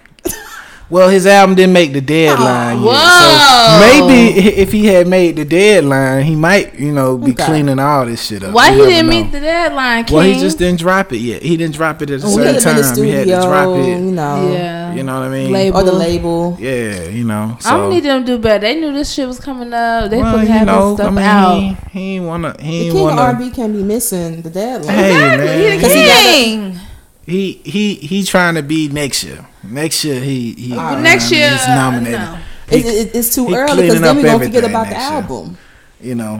Well, 0.91 1.09
his 1.09 1.27
album 1.27 1.55
didn't 1.55 1.73
make 1.73 1.93
the 1.93 2.01
deadline 2.01 2.77
Oh, 2.79 2.85
yet. 2.91 2.97
whoa. 2.97 3.99
So 3.99 4.07
maybe 4.07 4.39
if 4.57 4.71
he 4.71 4.87
had 4.87 5.07
made 5.07 5.35
the 5.35 5.45
deadline, 5.45 6.23
he 6.25 6.35
might, 6.35 6.79
you 6.79 6.91
know, 6.91 7.15
be 7.15 7.31
Okay. 7.31 7.45
cleaning 7.45 7.77
all 7.77 8.07
this 8.07 8.23
shit 8.25 8.43
up. 8.43 8.53
Why 8.53 8.69
You 8.71 8.83
he 8.85 8.89
didn't 8.89 9.05
know. 9.07 9.11
meet 9.23 9.31
the 9.31 9.39
deadline, 9.39 10.05
King? 10.05 10.17
Well, 10.17 10.25
he 10.25 10.39
just 10.39 10.57
didn't 10.57 10.79
drop 10.79 11.13
it 11.13 11.17
yet. 11.19 11.43
He 11.43 11.57
didn't 11.57 11.75
drop 11.75 12.01
it 12.01 12.09
at 12.09 12.23
a 12.23 12.25
We 12.25 12.31
certain 12.33 12.41
had 12.41 12.49
him 12.53 12.57
in 12.57 12.63
time. 12.63 13.03
He 13.03 13.09
had 13.11 13.27
to 13.27 13.47
drop 13.47 13.67
studio, 13.75 13.95
you 13.97 14.11
know, 14.11 14.51
Yeah. 14.51 14.93
You 14.95 15.03
know 15.03 15.19
what 15.19 15.27
I 15.27 15.29
mean? 15.29 15.51
Label. 15.51 15.77
or 15.79 15.83
the 15.83 15.91
label. 15.91 16.57
Yeah, 16.59 17.03
you 17.09 17.23
know. 17.23 17.55
So, 17.59 17.69
I 17.69 17.77
don't 17.77 17.91
need 17.91 18.03
them 18.03 18.25
to 18.25 18.25
do 18.25 18.37
better. 18.39 18.59
They 18.61 18.75
knew 18.79 18.91
this 18.91 19.11
shit 19.13 19.27
was 19.27 19.39
coming 19.39 19.71
up. 19.71 20.09
They 20.09 20.17
well, 20.17 20.31
supposed 20.33 20.47
to 20.47 20.53
you 20.53 20.57
have 20.57 20.67
know, 20.67 20.89
this 20.95 20.97
stuff 20.97 21.07
I 21.07 21.11
mean, 21.11 21.23
out. 21.25 21.59
He, 21.91 21.99
he 21.99 22.15
ain't 22.15 22.25
wanna. 22.25 22.55
He 22.59 22.87
The 22.87 22.93
king 22.95 22.97
of 22.97 23.15
wanna. 23.15 23.21
R&B 23.21 23.51
can 23.51 23.71
be 23.73 23.83
missing 23.83 24.41
the 24.41 24.49
deadline. 24.49 24.95
Hey 24.95 25.11
Exactly. 25.13 25.45
man, 25.45 25.59
He 25.61 25.77
the 25.77 25.81
'Cause 25.83 25.93
he 25.93 26.05
got 26.05 26.19
a- 26.19 26.33
king. 26.33 26.79
He 27.29 27.61
he 27.63 27.95
he 27.95 28.23
trying 28.23 28.55
to 28.55 28.63
be 28.63 28.87
next 28.89 29.23
year. 29.23 29.45
Next 29.63 30.03
year 30.03 30.19
he 30.19 30.53
he. 30.53 30.71
Well, 30.75 30.97
you 30.97 31.03
Next 31.03 31.31
know 31.31 31.37
what 31.37 31.37
year, 31.37 31.49
he's 31.51 31.67
nominated. 31.67 32.19
no. 32.19 32.35
He- 32.69 32.75
It, 32.77 32.85
it, 32.85 33.15
it's 33.15 33.33
too 33.33 33.47
he 33.47 33.55
early 33.55 33.83
because 33.87 34.01
then 34.01 34.15
we're 34.17 34.23
gonna 34.23 34.43
forget 34.45 34.63
about 34.63 34.85
the 34.87 34.91
next 34.93 35.09
year. 35.09 35.19
album. 35.21 35.57
you 36.01 36.15
know, 36.15 36.39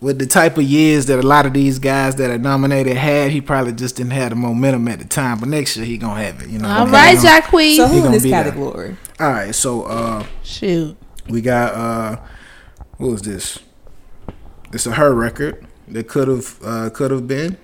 with 0.00 0.18
the 0.18 0.26
type 0.26 0.56
of 0.56 0.64
years 0.64 1.06
that 1.06 1.18
a 1.18 1.22
lot 1.26 1.46
of 1.46 1.52
these 1.52 1.78
guys 1.78 2.14
that 2.16 2.30
are 2.30 2.38
nominated 2.38 2.96
had, 2.96 3.30
he 3.32 3.40
probably 3.40 3.72
just 3.72 3.96
didn't 3.96 4.12
have 4.12 4.30
the 4.30 4.36
momentum 4.36 4.86
at 4.88 4.98
the 5.00 5.04
time. 5.04 5.38
But 5.40 5.48
next 5.48 5.76
year 5.76 5.84
he 5.86 5.98
gonna 5.98 6.22
have 6.22 6.42
it. 6.42 6.48
You 6.48 6.58
know. 6.60 6.68
All 6.68 6.86
He 6.86 6.92
right, 6.92 7.16
gonna- 7.16 7.28
Jacquees. 7.28 7.76
So 7.76 7.88
He 7.88 7.98
who 8.00 8.06
in 8.06 8.12
this 8.12 8.22
be 8.22 8.30
there. 8.30 8.44
category? 8.44 8.96
All 9.20 9.30
right, 9.30 9.54
so 9.54 9.82
uh, 9.82 10.24
Shoot. 10.42 10.96
we 11.28 11.40
got 11.40 11.74
uh, 11.74 12.16
what 12.98 13.10
was 13.10 13.22
this? 13.22 13.58
It's 14.72 14.86
a 14.86 14.92
her 14.92 15.12
record 15.14 15.66
that 15.88 16.08
could 16.08 16.28
have 16.28 16.58
uh, 16.64 16.90
could 16.90 17.10
have 17.10 17.26
been. 17.28 17.56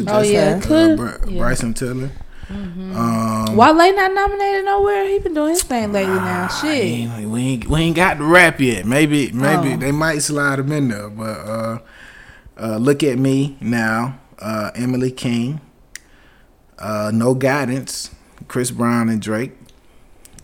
Oh, 0.00 0.20
just, 0.22 0.30
yeah, 0.30 0.56
uh, 0.56 0.60
could. 0.66 0.96
Br- 0.96 1.04
Yeah. 1.06 1.12
Mm-hmm. 1.18 1.38
Bryson 1.38 1.74
Tiller. 1.74 2.10
Um, 2.50 3.56
Wale 3.56 3.74
not 3.94 4.12
nominated 4.12 4.64
nowhere. 4.66 5.08
He 5.08 5.18
been 5.20 5.32
doing 5.32 5.50
his 5.50 5.62
thing 5.62 5.92
lately 5.92 6.14
now. 6.16 6.48
Shit. 6.48 6.70
ain't- 6.70 7.30
we 7.30 7.40
ain't 7.40 7.66
we 7.66 7.80
ain't 7.80 7.96
got 7.96 8.18
the 8.18 8.24
rap 8.24 8.60
yet. 8.60 8.84
Maybe 8.84 9.32
maybe 9.32 9.72
Oh. 9.72 9.76
they 9.78 9.92
might 9.92 10.18
slide 10.18 10.58
him 10.58 10.70
in 10.72 10.88
there, 10.88 11.08
but 11.08 11.38
uh, 11.38 11.78
uh, 12.60 12.76
look 12.76 13.02
at 13.02 13.18
me 13.18 13.56
now. 13.60 14.18
uh, 14.38 14.70
Emily 14.74 15.10
King, 15.12 15.60
uh, 16.78 17.10
No 17.14 17.32
Guidance, 17.34 18.10
Chris 18.48 18.70
Brown 18.72 19.08
and 19.08 19.22
Drake. 19.22 19.52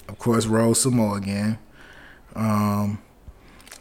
Of 0.08 0.18
course, 0.18 0.46
Rose 0.46 0.84
Samo 0.84 1.16
again. 1.16 1.58
Um, 2.36 3.00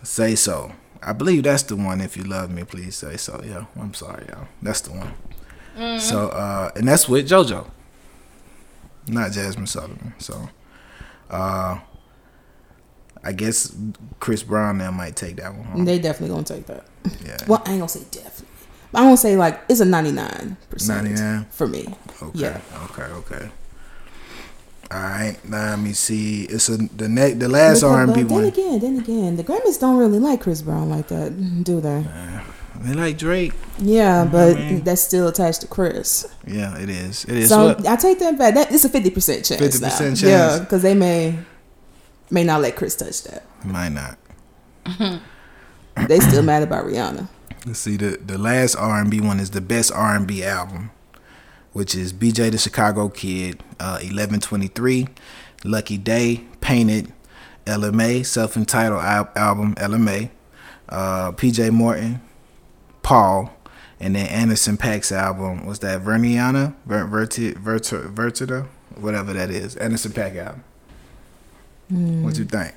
say 0.04 0.36
so. 0.36 0.72
I 1.04 1.14
believe 1.14 1.44
that's 1.44 1.64
the 1.64 1.76
one. 1.76 2.02
If 2.02 2.18
you 2.18 2.24
love 2.24 2.50
me, 2.50 2.64
please 2.64 2.96
say 2.96 3.16
so. 3.16 3.42
Yeah, 3.46 3.66
I'm 3.80 3.94
sorry, 3.94 4.26
y'all. 4.30 4.48
That's 4.62 4.82
the 4.82 4.92
one. 4.92 5.14
So, 6.00 6.30
uh, 6.30 6.72
and 6.76 6.88
that's 6.88 7.08
with 7.08 7.30
JoJo, 7.30 7.70
not 9.08 9.32
Jazmine 9.32 9.68
Sullivan. 9.68 10.14
So, 10.18 10.50
uh, 11.30 11.80
I 13.24 13.32
guess 13.34 13.76
Chris 14.20 14.42
Brown 14.44 14.78
now 14.80 14.92
might 14.92 15.16
take 15.16 15.36
that 15.38 15.54
one. 15.54 15.64
Home. 15.66 15.86
They 15.86 16.00
definitely 16.00 16.34
gonna 16.36 16.46
take 16.46 16.66
that. 16.68 16.86
Yeah. 17.24 17.38
Well, 17.48 17.62
I 17.66 17.72
ain't 17.72 17.80
gonna 17.80 17.90
say 17.90 18.04
definitely. 18.12 18.48
But 18.92 19.00
I'm 19.00 19.06
gonna 19.06 19.18
say 19.18 19.38
like 19.38 19.62
it's 19.70 19.80
a 19.82 19.86
99 19.86 20.58
percent 20.70 21.04
99? 21.10 21.46
for 21.52 21.68
me. 21.68 21.94
Okay. 22.24 22.40
Yeah. 22.40 22.62
Okay. 22.86 23.04
Okay. 23.04 23.50
All 24.90 25.00
right. 25.00 25.38
Now 25.48 25.72
let 25.72 25.80
me 25.80 25.94
see. 25.94 26.46
It's 26.46 26.70
a 26.70 26.78
the 26.78 27.10
next 27.10 27.40
the 27.40 27.50
last 27.50 27.84
R 27.84 28.04
and 28.04 28.14
B 28.14 28.24
but 28.24 28.30
Then 28.30 28.38
one. 28.38 28.46
again, 28.46 28.80
then 28.80 28.98
again, 29.00 29.36
the 29.36 29.44
Grammys 29.44 29.80
don't 29.80 29.98
really 29.98 30.20
like 30.20 30.42
Chris 30.42 30.62
Brown 30.62 30.90
like 30.90 31.08
that, 31.10 31.64
do 31.64 31.82
they? 31.82 32.04
They 32.82 32.94
like 32.94 33.18
Drake. 33.18 33.54
Yeah, 33.80 34.26
but 34.26 34.56
mean- 34.58 34.82
that's 34.84 35.02
still 35.02 35.28
attached 35.28 35.62
to 35.62 35.68
Chris. 35.68 36.28
Yeah, 36.46 36.78
it 36.78 36.90
is. 36.90 37.26
It 37.26 37.36
is. 37.38 37.50
so 37.50 37.68
what? 37.74 37.88
I 37.88 37.96
take 37.96 38.20
that 38.20 38.38
back. 38.38 38.54
That 38.54 38.72
it's 38.72 38.86
a 38.86 38.90
fifty 38.90 39.10
percent 39.10 39.46
chance. 39.46 39.62
50% 39.62 39.98
chance. 40.00 40.22
Yeah, 40.22 40.60
because 40.60 40.82
they 40.84 40.94
may 40.94 41.38
may 42.30 42.44
not 42.44 42.62
let 42.62 42.76
Chris 42.76 42.96
touch 42.96 43.24
that. 43.24 43.44
Might 43.66 43.90
not. 43.90 44.18
They 46.08 46.20
still 46.20 46.44
mad 46.44 46.62
about 46.62 46.86
Rihanna. 46.86 47.28
Let's 47.66 47.80
see. 47.80 47.98
The 47.98 48.18
the 48.24 48.38
last 48.38 48.76
R 48.76 49.02
and 49.02 49.10
B 49.10 49.20
one 49.20 49.40
is 49.40 49.50
the 49.50 49.62
best 49.62 49.92
R 49.92 50.16
and 50.16 50.28
B 50.28 50.44
album, 50.44 50.92
which 51.74 51.96
is 51.96 52.14
BJ 52.14 52.52
the 52.52 52.58
Chicago 52.60 53.10
Kid, 53.10 53.64
uh, 53.80 53.98
eleven 54.04 54.40
twenty 54.40 54.68
three, 54.68 55.08
Lucky 55.64 55.98
Daye, 55.98 56.46
Painted, 56.62 57.12
Ella 57.66 57.92
Mai, 57.92 58.22
self 58.22 58.56
entitled 58.56 59.02
al- 59.02 59.32
album 59.36 59.74
Ella 59.78 59.98
Mai, 59.98 60.30
uh, 60.90 61.32
PJ 61.32 61.72
Morton, 61.72 62.22
Paul, 63.08 63.50
and 64.02 64.18
then 64.18 64.28
Anderson 64.28 64.76
.Paak's 64.76 65.14
album 65.14 65.66
was 65.66 65.80
that 65.80 66.02
Verniana, 66.02 66.76
Ver, 66.86 67.06
Verti, 67.08 67.54
Verti, 67.54 68.14
Vertida, 68.14 68.68
whatever 68.98 69.32
that 69.32 69.50
is. 69.50 69.78
Anderson 69.78 70.12
.Paak 70.12 70.36
album. 70.36 70.64
Hmm. 71.88 72.24
What 72.26 72.38
you 72.38 72.44
think? 72.44 72.74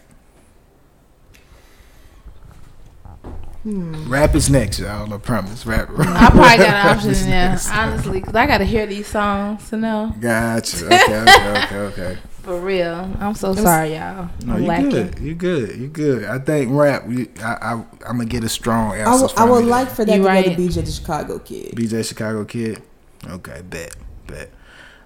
Hmm. 3.65 4.09
Rap 4.09 4.37
is 4.37 4.49
next, 4.49 4.79
y'all. 4.79 5.13
I 5.13 5.19
promise. 5.19 5.67
Rap. 5.67 5.89
I 5.91 6.31
probably 6.31 6.43
got 6.43 6.61
an 6.61 6.97
option 6.97 7.13
there, 7.29 7.59
honestly, 7.73 8.21
because 8.21 8.37
I 8.37 8.47
got 8.47 8.59
to 8.59 8.65
hear 8.65 8.87
these 8.87 9.09
songs 9.09 9.69
to 9.71 9.79
know. 9.79 10.15
Gotcha. 10.21 10.87
Okay, 10.87 11.23
okay, 11.23 11.65
okay, 11.65 11.77
okay. 11.77 12.19
For 12.43 12.59
real. 12.59 13.11
I'm 13.21 13.35
so 13.35 13.55
sorry, 13.55 13.95
y'all. 13.95 14.29
No, 14.45 14.55
I'm 14.55 14.63
you 14.63 14.69
lacking. 14.69 14.91
good. 14.91 15.19
You 15.19 15.35
good. 15.35 15.77
You 15.77 15.89
good. 15.89 16.25
I 16.25 16.39
think 16.39 16.71
rap. 16.73 17.07
We, 17.07 17.29
I, 17.43 17.53
I, 17.53 17.73
I'm 18.07 18.17
gonna 18.17 18.25
get 18.25 18.45
a 18.45 18.49
strong 18.49 18.95
answer. 18.95 19.11
I 19.11 19.21
would, 19.23 19.39
I 19.39 19.45
would 19.51 19.65
you 19.65 19.71
like 19.71 19.89
for 19.91 20.05
that 20.05 20.17
You 20.17 20.23
to 20.23 20.29
right. 20.29 20.45
go 20.47 20.55
to 20.55 20.57
BJ 20.57 20.85
the 20.85 20.91
Chicago 20.91 21.39
Kid. 21.39 21.73
BJ 21.75 22.07
Chicago 22.09 22.45
Kid. 22.45 22.83
Okay, 23.29 23.63
bet, 23.69 23.95
bet. 24.27 24.51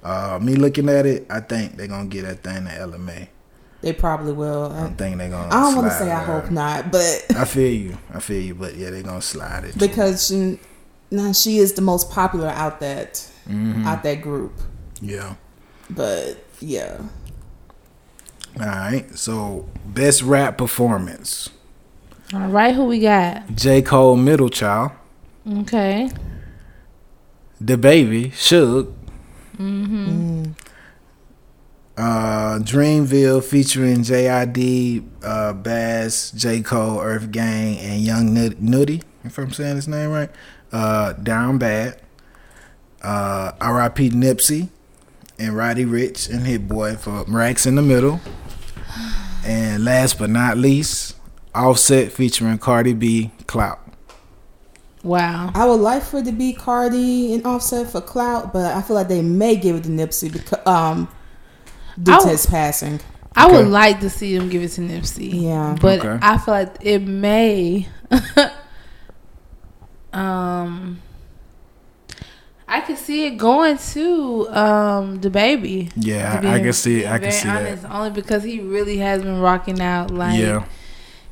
Uh, 0.02 0.38
me 0.40 0.54
looking 0.54 0.88
at 0.88 1.06
it, 1.06 1.26
I 1.28 1.40
think 1.40 1.76
they're 1.76 1.88
gonna 1.88 2.06
get 2.08 2.22
that 2.22 2.42
thing 2.42 2.66
to 2.66 2.72
Ella 2.72 2.98
Mai. 2.98 3.28
They 3.80 3.92
probably 3.92 4.32
will. 4.32 4.70
I 4.72 4.78
I, 4.78 4.80
don't 4.84 4.96
think 4.96 5.18
they're 5.18 5.28
gonna. 5.30 5.48
I 5.54 5.60
don't 5.60 5.76
want 5.76 5.88
to 5.88 5.98
say 5.98 6.10
I 6.10 6.22
it 6.22 6.26
hope 6.26 6.50
not, 6.50 6.92
but 6.92 7.26
I 7.36 7.44
feel 7.44 7.72
you. 7.72 7.98
I 8.12 8.20
feel 8.20 8.40
you. 8.40 8.54
But 8.54 8.76
yeah, 8.76 8.90
they're 8.90 9.02
gonna 9.02 9.20
slide 9.20 9.64
it. 9.64 9.78
because 9.78 10.28
she, 10.28 10.58
now 11.10 11.32
she 11.32 11.58
is 11.58 11.72
the 11.74 11.82
most 11.82 12.10
popular 12.10 12.48
out 12.48 12.80
that 12.80 13.28
hmm 13.46 13.86
out 13.86 14.02
that 14.04 14.22
group. 14.22 14.52
Yeah. 15.00 15.34
But 15.90 16.42
yeah, 16.60 17.02
All 18.60 18.66
right. 18.66 19.06
So 19.18 19.68
best 19.86 20.22
rap 20.22 20.58
performance: 20.58 21.50
All 22.32 22.48
right, 22.48 22.74
who 22.74 22.84
we 22.86 23.00
got? 23.00 23.54
J. 23.54 23.82
Cole, 23.82 24.16
Middle 24.16 24.48
Child, 24.48 24.92
Okay. 25.60 26.10
DaBaby, 27.62 28.32
Suge. 28.32 28.92
Mm-hmm. 29.56 30.52
Uh, 31.96 32.58
Dreamville 32.58 33.42
featuring 33.44 33.98
JID, 34.02 35.04
uh, 35.22 35.52
Bas, 35.52 36.32
J. 36.32 36.60
Cole, 36.60 37.00
Earth 37.00 37.30
Gang, 37.30 37.78
and 37.78 38.00
Young 38.02 38.34
Nutty, 38.34 39.02
if 39.22 39.38
I'm 39.38 39.52
saying 39.52 39.76
his 39.76 39.86
name 39.86 40.10
right. 40.10 40.30
Uh, 40.72 41.12
Down 41.12 41.58
Bad. 41.58 42.00
Uh, 43.00 43.52
R.I.P. 43.60 44.10
Nipsey 44.10 44.70
and 45.38 45.54
Roddy 45.54 45.84
Ricch 45.84 46.28
and 46.32 46.46
Hit 46.46 46.66
Boy 46.66 46.96
for 46.96 47.24
Racks 47.28 47.66
in 47.66 47.74
the 47.76 47.82
Middle. 47.82 48.20
And 49.44 49.84
last 49.84 50.18
but 50.18 50.30
not 50.30 50.56
least, 50.56 51.16
Offset 51.54 52.12
featuring 52.12 52.58
Cardi 52.58 52.94
B, 52.94 53.30
Clout. 53.46 53.80
Wow. 55.02 55.50
I 55.54 55.66
would 55.66 55.80
like 55.80 56.02
for 56.02 56.18
it 56.18 56.24
to 56.24 56.32
be 56.32 56.54
Cardi 56.54 57.34
and 57.34 57.44
Offset 57.46 57.90
for 57.90 58.00
clout, 58.00 58.54
but 58.54 58.74
I 58.74 58.80
feel 58.80 58.96
like 58.96 59.08
they 59.08 59.20
may 59.20 59.54
give 59.54 59.76
it 59.76 59.84
to 59.84 59.90
Nipsey 59.90 60.32
because 60.32 60.66
um 60.66 61.08
due 62.02 62.14
I 62.14 62.20
to 62.20 62.28
his 62.28 62.46
passing. 62.46 63.00
I 63.36 63.46
Okay. 63.46 63.56
would 63.58 63.68
like 63.68 64.00
to 64.00 64.08
see 64.08 64.36
them 64.36 64.48
give 64.48 64.62
it 64.62 64.70
to 64.70 64.80
Nipsey. 64.80 65.42
Yeah. 65.42 65.76
But 65.78 65.98
Okay. 66.00 66.18
I 66.22 66.38
feel 66.38 66.54
like 66.54 66.76
it 66.80 67.00
may 67.00 67.86
um 70.12 71.00
I 72.66 72.80
could 72.80 72.96
see 72.98 73.26
it 73.26 73.36
going 73.36 73.76
to 73.78 74.48
um 74.48 75.20
DaBaby. 75.20 75.92
Yeah, 75.96 76.40
I, 76.42 76.54
I 76.56 76.60
can 76.60 76.72
see 76.72 77.00
being 77.00 77.12
I 77.12 77.18
can 77.18 77.32
see 77.32 77.48
honest, 77.48 77.84
Only 77.84 78.10
because 78.10 78.42
he 78.42 78.60
really 78.60 78.98
has 78.98 79.22
been 79.22 79.40
rocking 79.40 79.80
out 79.80 80.10
like 80.10 80.38
yeah. 80.38 80.64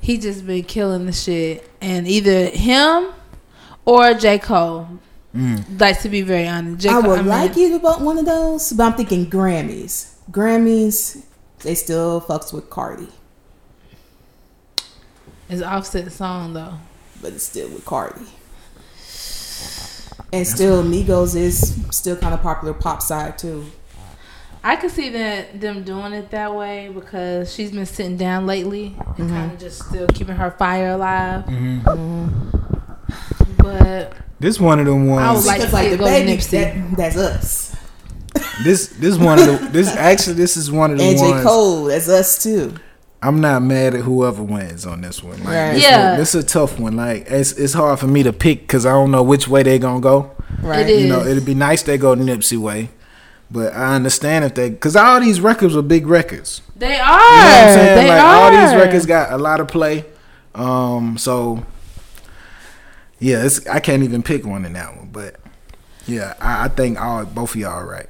he 0.01 0.19
just 0.19 0.47
been 0.47 0.63
killing 0.65 1.07
the 1.07 1.13
shit. 1.13 1.69
And 1.81 2.07
either 2.07 2.47
him 2.47 3.13
or 3.85 4.15
J. 4.15 4.39
Cole. 4.39 4.89
Mm. 5.35 5.81
Like 5.81 6.01
to 6.03 6.09
be 6.11 6.21
very 6.21 6.47
honest. 6.47 6.83
J. 6.83 6.91
I 6.91 7.01
Cole, 7.01 7.11
would 7.11 7.19
mean, 7.21 7.29
like 7.29 7.57
either 7.57 7.77
about 7.77 8.03
one 8.03 8.19
of 8.19 8.27
those, 8.27 8.73
but 8.75 8.85
I'm 8.85 8.93
thinking 8.95 9.31
Grammys. 9.31 10.13
Grammys, 10.31 11.25
they 11.61 11.75
still 11.75 12.21
fucks 12.21 12.53
with 12.53 12.69
Cardi, 12.71 13.09
It's 15.49 15.63
offset 15.63 16.11
song 16.13 16.53
though. 16.55 16.75
but 17.21 17.33
it's 17.33 17.45
still 17.45 17.69
with 17.71 17.85
Cardi. 17.85 18.27
And 20.33 20.47
still, 20.47 20.83
Migos 20.83 21.37
is 21.37 21.77
still 21.91 22.17
kind 22.17 22.33
of 22.35 22.41
popular 22.43 22.73
pop 22.75 23.03
side 23.03 23.37
too. 23.39 23.67
I 24.65 24.77
could 24.77 24.91
see 24.93 25.09
that 25.11 25.61
them 25.61 25.83
doing 25.83 26.13
it 26.13 26.31
that 26.31 26.55
way 26.55 26.89
because 26.89 27.53
she's 27.53 27.73
been 27.73 27.85
sitting 27.85 28.17
down 28.17 28.47
lately 28.47 28.97
and 29.19 29.29
Mhm. 29.29 29.35
kind 29.35 29.53
of 29.53 29.59
just 29.59 29.83
still 29.89 30.07
keeping 30.09 30.37
her 30.37 30.53
fire 30.53 30.91
alive. 30.91 31.45
hmm 31.45 32.29
But 33.59 34.13
This 34.41 34.59
one 34.61 34.81
of 34.81 34.87
them 34.87 35.07
ones. 35.07 35.23
I 35.23 35.33
would 35.33 35.45
like 35.45 35.61
to 35.69 35.73
like 35.75 35.91
the 35.91 35.97
go 35.97 36.05
to 36.05 36.11
baby, 36.11 36.37
that, 36.37 36.97
that's 36.97 37.17
us. 37.17 37.77
This 38.65 38.87
this 38.99 39.19
one 39.19 39.39
of 39.39 39.47
the 39.47 39.69
this 39.71 39.89
actually 39.97 40.35
this 40.35 40.57
is 40.57 40.71
one 40.71 40.93
of 40.93 40.99
the 40.99 41.05
And 41.05 41.19
J 41.19 41.31
ones 41.31 41.45
Cole, 41.45 41.85
that's 41.85 42.09
us 42.09 42.43
too. 42.43 42.75
I'm 43.25 43.41
not 43.41 43.63
mad 43.63 43.95
at 43.95 44.01
whoever 44.01 44.43
wins 44.43 44.85
on 44.85 45.01
this 45.01 45.23
one. 45.23 45.39
Like, 45.45 45.47
Right. 45.55 45.73
this 45.75 45.83
Yeah. 45.85 46.11
one- 46.11 46.19
this 46.19 46.35
is 46.35 46.45
a 46.45 46.47
tough 46.47 46.79
one. 46.79 46.97
Like 46.97 47.27
it's 47.31 47.53
it's 47.53 47.73
hard 47.75 47.99
for 48.01 48.07
me 48.09 48.23
to 48.25 48.33
pick 48.33 48.63
because 48.63 48.85
I 48.85 48.91
don't 48.93 49.11
know 49.13 49.23
which 49.23 49.47
way 49.49 49.63
they're 49.63 49.79
gonna 49.79 50.01
go. 50.01 50.31
Right. 50.61 50.89
It 50.89 51.01
You 51.03 51.09
know, 51.09 51.21
is. 51.21 51.29
it'd 51.29 51.45
be 51.47 51.55
nice 51.55 51.83
they 51.83 51.99
go 51.99 52.15
Nipsey 52.17 52.59
way, 52.59 52.91
but 53.51 53.75
I 53.75 53.95
understand 53.95 54.45
if 54.45 54.55
they 54.55 54.71
because 54.71 54.97
all 54.97 55.21
these 55.21 55.41
records 55.41 55.77
are 55.77 55.83
big 55.83 56.07
records. 56.07 56.63
they 56.77 56.99
are. 56.99 56.99
You 56.99 56.99
know 56.99 57.07
what 57.07 57.69
I'm 57.69 57.75
saying? 57.75 57.97
They 57.97 58.09
like 58.09 58.21
are. 58.23 58.35
all 58.35 58.51
these 58.51 58.75
records 58.75 59.07
got 59.07 59.33
a 59.33 59.39
lot 59.39 59.61
of 59.61 59.69
play. 59.69 60.05
Um, 60.55 61.17
so 61.17 61.63
yeah, 63.21 63.45
it's 63.45 63.65
I 63.69 63.79
can't 63.81 64.03
even 64.03 64.23
pick 64.23 64.45
one 64.45 64.65
in 64.65 64.73
that 64.73 64.97
one, 64.97 65.11
but 65.13 65.37
yeah, 66.07 66.35
I, 66.41 66.65
I 66.65 66.69
think 66.69 67.01
all 67.01 67.25
both 67.25 67.55
of 67.55 67.61
y'all 67.61 67.71
are 67.71 67.87
right. 67.87 68.09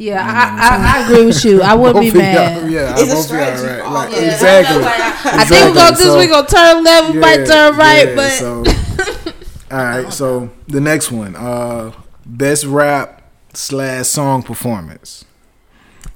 Yeah, 0.00 0.20
You 0.26 0.32
know 0.32 0.40
I'm 0.40 0.60
I, 0.60 0.86
I, 0.86 0.98
I 0.98 1.04
agree 1.04 1.26
with 1.26 1.44
you. 1.44 1.62
I 1.62 1.74
wouldn't 1.80 2.00
be 2.00 2.10
Both 2.10 2.16
of 2.20 2.22
y'all- 2.24 2.32
mad. 2.62 2.70
Yeah, 2.72 2.94
It's 2.96 3.02
a 3.02 3.04
both 3.04 3.10
of 3.10 3.10
y'all 3.12 3.22
strategy 3.22 3.66
right. 3.66 3.80
all 3.80 3.92
Like, 3.94 4.08
of 4.08 4.14
us. 4.14 4.20
Yeah, 4.22 4.32
exactly. 4.32 4.84
I 4.84 5.44
think 5.44 5.50
we're 5.50 5.74
gonna 5.74 5.90
Exactly. 5.90 5.90
this. 5.90 6.02
So- 6.12 6.18
we 6.18 6.26
gonna 6.26 6.46
turn 6.48 6.84
left, 6.84 7.12
we 7.14 7.18
might 7.20 7.46
turn 7.46 7.76
right, 7.76 8.08
yeah, 8.08 8.14
but 8.16 8.30
so, 8.30 8.64
all 9.70 9.84
right. 9.84 10.12
So 10.12 10.50
the 10.68 10.80
next 10.80 11.10
one, 11.12 11.36
uh, 11.36 11.92
best 12.24 12.64
rap 12.64 13.22
slash 13.52 14.06
song 14.06 14.42
performance. 14.42 15.24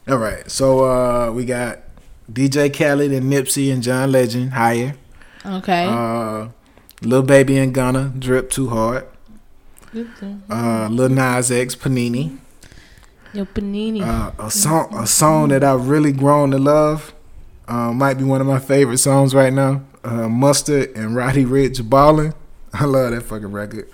All 0.09 0.17
right. 0.19 0.51
So 0.51 0.85
uh, 0.85 1.31
we 1.33 1.45
got 1.45 1.81
DJ 2.33 2.73
Khaled 2.75 3.13
and 3.13 3.31
Nipsey 3.31 3.71
and 3.73 3.83
John 3.83 4.11
Legend 4.13 4.53
higher. 4.55 4.95
okay. 5.45 5.87
Uh, 5.87 6.49
Lil 7.03 7.23
Baby 7.23 7.59
and 7.59 7.75
Gunna 7.75 8.13
drip 8.19 8.49
too 8.51 8.69
hard. 8.71 9.07
Uh, 10.51 10.89
Lil 10.91 11.11
Nas 11.11 11.51
X 11.51 11.77
Panini. 11.77 12.39
Yo, 13.35 13.45
Panini. 13.45 14.01
Uh, 14.01 14.31
a 14.39 14.51
song, 14.51 14.95
a 14.95 15.07
song 15.07 15.49
that 15.49 15.65
I've 15.65 15.89
really 15.89 16.13
grown 16.13 16.53
to 16.53 16.59
love. 16.59 17.13
Uh, 17.67 17.93
might 17.93 18.15
be 18.15 18.23
one 18.25 18.41
of 18.41 18.47
my 18.47 18.61
favorite 18.61 18.99
songs 18.99 19.35
right 19.35 19.53
now. 19.53 19.83
Uh, 20.05 20.29
Mustard 20.29 20.91
and 20.97 21.17
Roddy 21.17 21.45
Ricch 21.45 21.89
Ballin'. 21.89 22.33
I 22.73 22.85
love 22.85 23.11
that 23.11 23.23
fucking 23.23 23.51
record. 23.51 23.89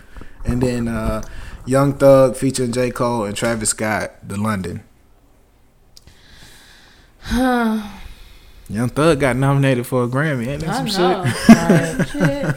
And 0.45 0.63
then 0.63 0.89
uh, 0.89 1.23
Young 1.65 1.95
Thug 1.95 2.37
featuring 2.37 2.73
J 2.73 2.91
Cole 2.91 3.25
and 3.25 3.35
Travis 3.37 3.71
Scott, 3.71 4.13
The 4.27 4.37
London. 4.37 4.83
Young 7.31 8.89
Thug 8.89 9.21
got 9.21 9.37
nominated 9.37 9.87
for 9.87 10.05
a 10.05 10.09
Grammy. 10.09 10.49
Ain't 10.49 10.63
that 10.65 10.71
I 10.71 10.87
some 10.89 11.03
know. 11.03 11.25
shit? 11.27 11.49
Like, 11.49 12.09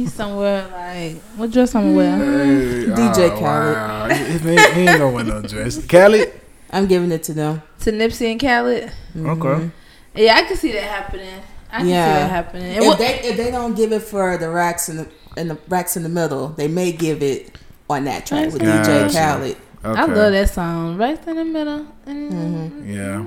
He's 0.00 0.14
somewhere 0.14 0.66
like 0.72 1.20
what 1.36 1.50
dress 1.50 1.72
somewhere. 1.72 2.16
Hey, 2.16 2.86
DJ 2.86 3.28
oh, 3.28 3.30
Mm. 3.30 3.38
Khaled. 3.38 3.76
Wow. 3.76 4.08
He, 4.08 4.48
ain't- 4.50 4.72
he 4.72 4.80
ain't 4.80 4.98
gonna 4.98 5.10
win 5.10 5.26
no 5.26 5.42
dress. 5.42 5.84
Khaled. 5.86 6.32
I'm 6.70 6.86
giving 6.86 7.12
it 7.12 7.22
to 7.24 7.34
them. 7.34 7.60
To 7.80 7.92
Nipsey 7.92 8.30
and 8.32 8.40
Khaled. 8.40 8.90
Okay. 9.14 9.70
Yeah, 10.14 10.36
I 10.36 10.42
can 10.44 10.56
see 10.56 10.72
that 10.72 10.84
happening. 10.84 11.34
I 11.70 11.78
can 11.80 11.88
Yeah. 11.88 12.06
see 12.14 12.20
that 12.20 12.30
happening. 12.30 12.62
And 12.76 12.82
If 12.82 12.86
what- 12.88 12.98
they 12.98 13.20
if 13.20 13.36
they 13.36 13.50
don't 13.50 13.74
give 13.74 13.92
it 13.92 14.00
for 14.00 14.38
the 14.38 14.48
racks 14.48 14.88
in 14.88 14.96
the 14.96 15.08
in 15.36 15.48
the 15.48 15.58
racks 15.68 15.98
in 15.98 16.02
the 16.02 16.08
middle, 16.08 16.48
they 16.48 16.66
may 16.66 16.92
give 16.92 17.22
it 17.22 17.58
on 17.90 18.04
that 18.04 18.24
track 18.24 18.52
with 18.54 18.62
Gotcha. 18.62 18.90
DJ 18.90 19.12
Khaled. 19.12 19.56
Okay. 19.84 20.00
I 20.00 20.04
love 20.06 20.32
that 20.32 20.48
song. 20.48 20.96
Right 20.96 21.28
in 21.28 21.36
the 21.36 21.44
middle. 21.44 21.86
Mm-hmm. 22.06 22.90
Yeah, 22.90 23.24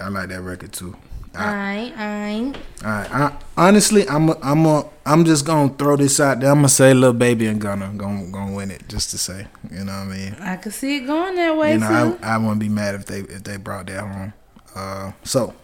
I 0.00 0.08
like 0.08 0.28
that 0.28 0.42
record 0.42 0.72
too. 0.72 0.94
I, 1.38 1.92
I. 1.96 2.52
All 2.84 2.90
right. 2.90 3.10
I, 3.10 3.38
honestly, 3.56 4.08
I'm 4.08 4.30
a, 4.30 4.38
I'm 4.42 4.66
a, 4.66 4.88
I'm 5.04 5.24
just 5.24 5.44
gonna 5.44 5.72
throw 5.74 5.96
this 5.96 6.18
out 6.20 6.40
there. 6.40 6.50
I'm 6.50 6.58
gonna 6.58 6.68
say 6.68 6.94
Lil 6.94 7.12
Baby 7.12 7.46
and 7.46 7.60
Gunna 7.60 7.92
gonna 7.96 8.30
gonna 8.30 8.54
win 8.54 8.70
it 8.70 8.88
just 8.88 9.10
to 9.10 9.18
say. 9.18 9.46
You 9.70 9.84
know 9.84 9.92
what 9.92 9.92
I 9.92 10.16
mean? 10.16 10.36
I 10.40 10.56
can 10.56 10.72
see 10.72 10.96
it 10.96 11.06
going 11.06 11.36
that 11.36 11.56
way 11.56 11.74
you 11.74 11.80
too. 11.80 11.84
I, 11.84 12.16
I 12.22 12.38
wouldn't 12.38 12.60
be 12.60 12.68
mad 12.68 12.94
if 12.94 13.06
they 13.06 13.20
if 13.20 13.44
they 13.44 13.56
brought 13.56 13.86
that 13.86 14.00
home. 14.00 14.32
Uh, 14.74 15.12
so 15.24 15.54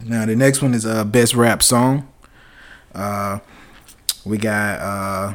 now 0.00 0.26
the 0.26 0.36
next 0.36 0.62
one 0.62 0.74
is 0.74 0.86
uh 0.86 1.04
best 1.04 1.34
rap 1.34 1.62
song. 1.62 2.08
Uh, 2.94 3.38
we 4.24 4.38
got 4.38 4.78
uh 4.80 5.34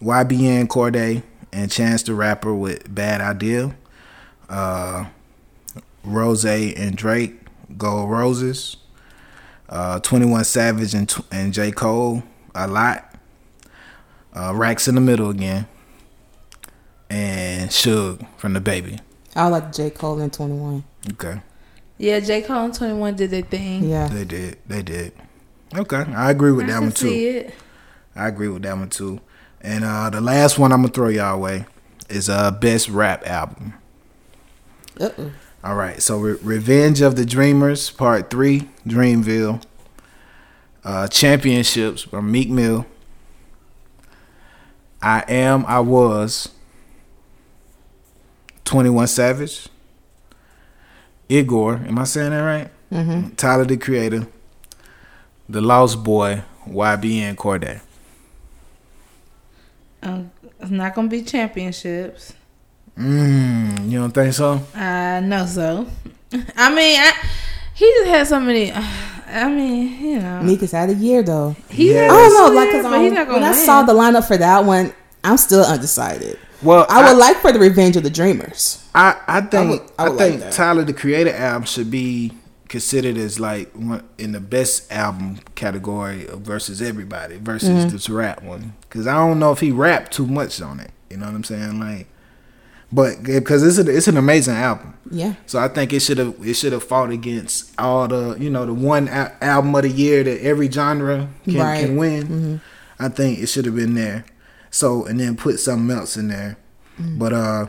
YBN 0.00 0.66
Cordae 0.66 1.22
and 1.52 1.70
Chance 1.70 2.04
the 2.04 2.14
Rapper 2.14 2.54
with 2.54 2.92
Bad 2.92 3.20
Idea. 3.20 3.76
Uh, 4.48 5.06
Rose 6.04 6.44
and 6.44 6.96
Drake 6.96 7.34
Gold 7.76 8.10
Roses. 8.10 8.76
Uh, 9.72 9.98
Twenty 10.00 10.26
One 10.26 10.44
Savage 10.44 10.92
and 10.94 11.12
and 11.30 11.52
J 11.54 11.70
Cole 11.72 12.22
a 12.54 12.68
lot. 12.68 13.08
Uh, 14.34 14.52
Racks 14.54 14.86
in 14.86 14.94
the 14.94 15.00
middle 15.00 15.30
again. 15.30 15.66
And 17.10 17.70
Suge 17.70 18.26
from 18.38 18.54
DaBaby. 18.54 19.00
I 19.36 19.48
like 19.48 19.72
J 19.72 19.90
Cole 19.90 20.20
and 20.20 20.32
Twenty 20.32 20.54
One. 20.54 20.84
Okay. 21.12 21.40
yeah, 21.98 22.20
J. 22.20 22.42
Cole 22.42 22.64
and 22.64 22.74
21 22.74 23.16
did 23.16 23.30
their 23.30 23.42
thing. 23.42 23.88
Yeah. 23.88 24.06
They 24.08 24.24
did. 24.24 24.58
They 24.66 24.82
did. 24.82 25.12
Okay. 25.74 25.96
I 26.14 26.30
agree 26.30 26.52
with 26.52 26.66
I 26.66 26.68
that 26.68 26.74
can 26.74 26.82
one 26.84 26.92
too. 26.92 27.08
see 27.08 27.26
it. 27.28 27.54
I 28.14 28.28
agree 28.28 28.48
with 28.48 28.62
that 28.62 28.76
one 28.76 28.88
too. 28.90 29.20
And 29.60 29.84
uh 29.84 30.10
the 30.10 30.20
last 30.20 30.58
one 30.58 30.70
I'm 30.72 30.82
gonna 30.82 30.92
throw 30.92 31.08
y'all 31.08 31.34
away 31.34 31.64
is 32.08 32.28
uh 32.28 32.50
best 32.52 32.88
rap 32.88 33.26
album. 33.26 33.74
Uh 35.00 35.10
oh. 35.18 35.32
All 35.64 35.74
right. 35.74 36.02
So 36.02 36.18
Re- 36.18 36.38
Revenge 36.42 37.00
of 37.00 37.16
the 37.16 37.24
Dreamers 37.24 37.90
Part 37.90 38.30
3, 38.30 38.68
Dreamville. 38.86 39.62
Uh 40.84 41.06
Championships 41.06 42.02
from 42.02 42.32
Meek 42.32 42.50
Mill. 42.50 42.86
I 45.00 45.24
am 45.28 45.64
I 45.66 45.80
was 45.80 46.48
21 48.64 49.06
Savage. 49.06 49.68
Igor, 51.28 51.76
am 51.86 51.98
I 51.98 52.04
saying 52.04 52.30
that 52.30 52.40
right? 52.40 52.70
Mm-hmm. 52.92 53.34
Tyler 53.36 53.64
the 53.64 53.76
Creator, 53.76 54.26
The 55.48 55.60
Lost 55.60 56.04
Boy, 56.04 56.42
YBN 56.66 57.36
Cordae. 57.36 57.80
Um, 60.02 60.30
it's 60.60 60.70
not 60.70 60.94
gonna 60.94 61.08
be 61.08 61.22
championships. 61.22 62.34
Mm, 62.98 63.90
you 63.90 63.98
don't 64.00 64.12
think 64.12 64.32
so? 64.34 64.60
I 64.74 65.20
know 65.20 65.46
so. 65.46 65.86
I 66.56 66.74
mean, 66.74 67.00
I, 67.00 67.12
he 67.74 67.84
just 67.86 68.06
had 68.08 68.26
so 68.26 68.40
many. 68.40 68.72
I 68.72 69.48
mean, 69.48 69.98
you 70.04 70.18
know, 70.20 70.42
Meek 70.42 70.62
is 70.62 70.74
out 70.74 70.90
of 70.90 70.98
year 70.98 71.22
though. 71.22 71.56
he 71.70 71.94
Yeah. 71.94 72.02
had 72.02 72.10
I 72.10 72.14
don't 72.14 72.34
know, 72.54 72.60
like, 72.60 72.70
years, 72.72 72.82
cause 72.84 72.92
but 72.92 73.00
he's 73.00 73.10
um, 73.10 73.14
not 73.14 73.26
gonna 73.28 73.40
when 73.40 73.44
I 73.50 73.52
saw 73.54 73.82
the 73.82 73.94
lineup 73.94 74.26
for 74.26 74.36
that 74.36 74.64
one, 74.64 74.92
I'm 75.24 75.36
still 75.38 75.64
undecided. 75.64 76.38
Well, 76.62 76.86
I 76.88 77.10
would 77.10 77.18
like 77.18 77.38
for 77.38 77.50
the 77.50 77.58
Revenge 77.58 77.96
of 77.96 78.02
the 78.04 78.10
Dreamers. 78.10 78.86
I, 78.94 79.18
I 79.26 79.40
think 79.40 79.54
I, 79.54 79.70
would- 79.70 79.90
I 79.98 80.08
would 80.10 80.18
like 80.18 80.28
think 80.30 80.40
that. 80.42 80.52
Tyler 80.52 80.84
the 80.84 80.92
Creator 80.92 81.32
album 81.34 81.64
should 81.64 81.90
be 81.90 82.32
considered 82.68 83.16
as 83.18 83.40
like 83.40 83.72
one 83.74 84.06
in 84.18 84.32
the 84.32 84.40
best 84.40 84.90
album 84.92 85.38
category 85.54 86.26
versus 86.30 86.80
everybody 86.80 87.36
versus 87.38 87.68
Mm-hmm. 87.68 87.88
this 87.88 88.08
rap 88.08 88.42
one 88.42 88.74
because 88.82 89.06
I 89.06 89.14
don't 89.14 89.38
know 89.38 89.50
if 89.52 89.60
he 89.60 89.70
rapped 89.72 90.12
too 90.12 90.26
much 90.26 90.60
on 90.62 90.78
it. 90.80 90.90
You 91.10 91.16
know 91.18 91.26
what 91.26 91.34
I'm 91.34 91.44
saying? 91.44 91.80
Like, 91.80 92.06
but 92.92 93.22
because 93.22 93.62
it's 93.62 93.78
a, 93.88 93.90
it's 93.96 94.08
an 94.08 94.16
amazing 94.16 94.54
album. 94.54 94.94
Yeah. 95.10 95.34
So 95.46 95.58
I 95.58 95.68
think 95.68 95.92
it 95.92 96.00
should 96.00 96.18
have 96.18 96.34
it 96.42 96.54
should 96.54 96.72
have 96.72 96.84
fought 96.84 97.10
against 97.10 97.72
all 97.78 98.06
the 98.08 98.36
you 98.38 98.50
know 98.50 98.64
the 98.66 98.74
one 98.74 99.08
al- 99.08 99.32
album 99.40 99.74
of 99.74 99.82
the 99.82 99.88
year 99.90 100.22
that 100.24 100.40
every 100.42 100.70
genre 100.70 101.28
can, 101.44 101.54
Right. 101.56 101.84
can 101.86 101.96
win. 101.96 102.22
Mm-hmm. 102.22 102.56
I 102.98 103.08
think 103.08 103.38
it 103.38 103.46
should 103.48 103.64
have 103.66 103.74
been 103.74 103.94
there. 103.94 104.24
So 104.70 105.04
and 105.06 105.18
then 105.20 105.36
put 105.36 105.58
something 105.60 105.94
else 105.96 106.16
in 106.16 106.28
there. 106.28 106.56
Mm. 107.00 107.18
But 107.18 107.32
uh, 107.32 107.66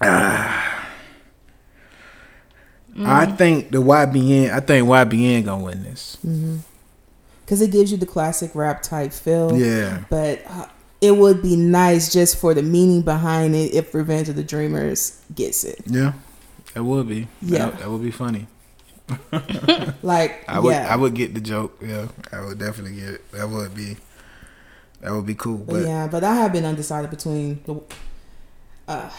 ah, 0.00 0.88
I 3.04 3.26
think 3.26 3.70
the 3.70 3.78
YBN. 3.78 4.50
I 4.52 4.60
think 4.60 4.86
YBN 4.88 5.44
gonna 5.44 5.64
win 5.64 5.82
this. 5.84 6.16
Because 7.44 7.60
it 7.60 7.70
gives 7.70 7.90
you 7.92 7.98
the 7.98 8.06
classic 8.06 8.54
rap 8.54 8.82
type 8.82 9.12
feel. 9.12 9.56
Yeah. 9.56 10.04
But 10.10 10.42
uh, 10.46 10.66
it 11.00 11.12
would 11.12 11.42
be 11.42 11.56
nice 11.56 12.12
just 12.12 12.36
for 12.38 12.54
the 12.54 12.62
meaning 12.62 13.02
behind 13.02 13.54
it 13.54 13.72
if 13.74 13.94
Revenge 13.94 14.28
of 14.28 14.36
the 14.36 14.42
Dreamers 14.42 15.20
gets 15.34 15.64
it. 15.64 15.80
Yeah, 15.86 16.14
that 16.74 16.84
would 16.84 17.08
be. 17.08 17.28
Yeah. 17.42 17.70
that, 17.70 17.78
that 17.80 17.90
would 17.90 18.02
be 18.02 18.10
funny. 18.10 18.46
Like, 20.02 20.44
I 20.48 20.60
would 20.60 20.72
yeah. 20.72 20.92
I 20.92 20.96
would 20.96 21.14
get 21.14 21.34
the 21.34 21.40
joke. 21.40 21.78
Yeah, 21.82 22.08
I 22.32 22.44
would 22.44 22.58
definitely 22.58 22.96
get 23.00 23.08
it. 23.14 23.32
That 23.32 23.48
would 23.48 23.74
be 23.74 23.96
that 25.00 25.12
would 25.12 25.26
be 25.26 25.34
cool. 25.34 25.58
But 25.58 25.72
But 25.74 25.82
yeah, 25.86 26.08
but 26.08 26.24
I 26.24 26.34
have 26.34 26.52
been 26.52 26.64
undecided 26.64 27.10
between 27.10 27.60
the 27.64 27.80
uh, 28.86 29.10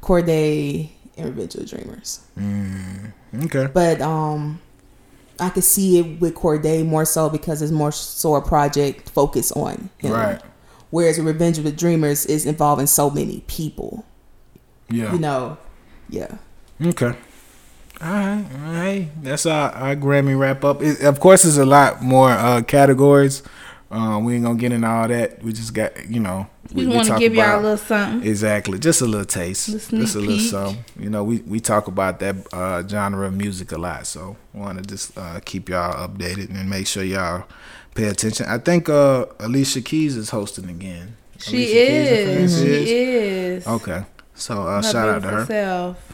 Cordae 0.00 0.90
and 1.16 1.26
Revenge 1.26 1.54
of 1.54 1.60
the 1.60 1.66
Dreamers. 1.66 2.20
mm, 2.38 3.12
okay. 3.44 3.68
But 3.72 4.00
um, 4.00 4.60
I 5.38 5.50
could 5.50 5.64
see 5.64 5.98
it 5.98 6.20
with 6.20 6.34
Cordae 6.34 6.84
more 6.84 7.04
so 7.04 7.28
because 7.28 7.62
it's 7.62 7.72
more 7.72 7.92
so 7.92 8.34
a 8.34 8.42
project 8.42 9.10
focused 9.10 9.52
on 9.56 9.90
him. 9.98 10.12
Right. 10.12 10.40
Whereas 10.96 11.20
Revenge 11.20 11.58
of 11.58 11.64
the 11.64 11.72
Dreamers 11.72 12.24
is 12.24 12.46
involving 12.46 12.86
so 12.86 13.10
many 13.10 13.44
people. 13.48 14.06
Yeah. 14.88 15.12
You 15.12 15.18
know, 15.18 15.58
yeah. 16.08 16.38
Okay. 16.82 17.12
All 18.00 18.12
right. 18.14 18.46
All 18.64 18.72
right. 18.72 19.08
That's 19.20 19.44
our, 19.44 19.72
our 19.72 19.94
Grammy 19.94 20.38
wrap 20.38 20.64
up. 20.64 20.80
It, 20.80 21.02
of 21.02 21.20
course, 21.20 21.42
there's 21.42 21.58
a 21.58 21.66
lot 21.66 22.00
more 22.00 22.30
uh, 22.30 22.62
categories. 22.62 23.42
Uh, 23.88 24.18
we 24.20 24.34
ain't 24.34 24.42
gonna 24.44 24.58
get 24.58 24.72
into 24.72 24.88
all 24.88 25.06
that. 25.06 25.42
We 25.44 25.52
just 25.52 25.72
got 25.72 26.08
you 26.08 26.18
know. 26.18 26.48
we, 26.72 26.86
want 26.88 27.04
to 27.04 27.10
talk 27.10 27.20
give 27.20 27.34
y'all 27.34 27.44
a 27.44 27.48
about- 27.50 27.62
little 27.62 27.76
something. 27.78 28.28
Exactly, 28.28 28.78
just 28.80 29.00
a 29.00 29.04
little 29.06 29.24
taste, 29.24 29.66
just 29.68 29.92
a 29.92 30.18
little 30.18 30.38
something. 30.40 30.84
You 30.98 31.08
know, 31.08 31.22
we, 31.22 31.38
we 31.42 31.60
talk 31.60 31.86
about 31.86 32.18
that 32.18 32.34
uh, 32.52 32.86
genre 32.86 33.28
of 33.28 33.34
music 33.34 33.70
a 33.70 33.78
lot, 33.78 34.06
so 34.08 34.36
want 34.52 34.78
to 34.78 34.84
just 34.84 35.16
uh, 35.16 35.38
keep 35.44 35.68
y'all 35.68 36.08
updated 36.08 36.50
and 36.50 36.68
make 36.68 36.88
sure 36.88 37.04
y'all 37.04 37.44
pay 37.94 38.08
attention. 38.08 38.46
I 38.46 38.58
think 38.58 38.88
uh, 38.88 39.26
Alicia 39.38 39.82
Keys 39.82 40.16
is 40.16 40.30
hosting 40.30 40.68
again. 40.68 41.16
She 41.38 41.64
is. 41.76 42.58
She 42.58 42.66
is. 42.66 43.66
Okay, 43.68 44.04
so 44.34 44.62
uh, 44.66 44.82
shout 44.82 45.08
out 45.08 45.22
to 45.22 45.28
her. 45.28 45.46
Self. 45.46 46.12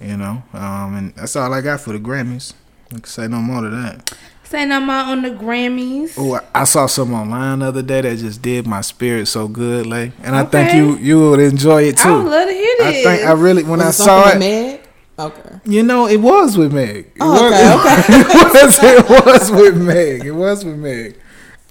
You 0.00 0.16
know, 0.16 0.44
um, 0.52 0.94
and 0.94 1.14
that's 1.16 1.34
all 1.34 1.52
I 1.52 1.62
got 1.62 1.80
for 1.80 1.92
the 1.92 1.98
Grammys. 1.98 2.52
I 2.92 2.94
can 2.94 3.04
say 3.04 3.26
no 3.26 3.38
more 3.38 3.62
to 3.62 3.70
that. 3.70 4.16
Say 4.48 4.64
no 4.64 4.80
more 4.80 4.94
on 4.96 5.20
the 5.22 5.30
Grammys. 5.30 6.14
Oh, 6.16 6.34
I- 6.36 6.60
I 6.62 6.64
saw 6.64 6.86
some 6.86 7.12
online 7.12 7.58
the 7.58 7.66
other 7.66 7.82
day 7.82 8.00
that 8.00 8.16
just 8.18 8.40
did 8.40 8.66
my 8.66 8.80
spirit 8.80 9.26
so 9.28 9.46
good, 9.46 9.86
like, 9.86 10.12
and 10.22 10.34
I 10.34 10.44
think 10.44 10.72
you 10.72 10.96
you 10.96 11.30
would 11.30 11.40
enjoy 11.40 11.82
it 11.84 11.98
too. 11.98 12.08
I 12.08 12.16
would 12.16 12.30
love 12.30 12.48
to 12.48 12.54
hear 12.54 12.74
I 12.82 12.92
think 12.92 13.26
I 13.28 13.32
really 13.32 13.62
when 13.62 13.78
Was 13.80 14.00
I 14.00 14.04
saw 14.04 14.22
something 14.30 14.42
it, 14.42 14.72
with 14.72 14.80
Meg? 14.80 14.80
Okay. 15.18 15.60
you 15.66 15.82
know, 15.82 16.06
it 16.06 16.16
was 16.18 16.56
with 16.56 16.72
Meg. 16.72 16.96
It 17.06 17.12
Oh, 17.20 17.32
was, 17.32 17.52
okay, 18.78 18.96
it 18.96 19.08
was 19.08 19.18
it 19.20 19.26
was 19.26 19.50
with 19.50 19.76
Meg. 19.76 20.24
It 20.24 20.32
was 20.32 20.64
with 20.64 20.78
Meg. 20.78 21.16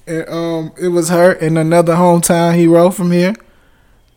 And 0.05 0.29
um, 0.29 0.71
it 0.79 0.89
was 0.89 1.09
her 1.09 1.31
and 1.31 1.57
another 1.57 1.95
hometown 1.95 2.53
hero 2.55 2.91
from 2.91 3.11
here. 3.11 3.33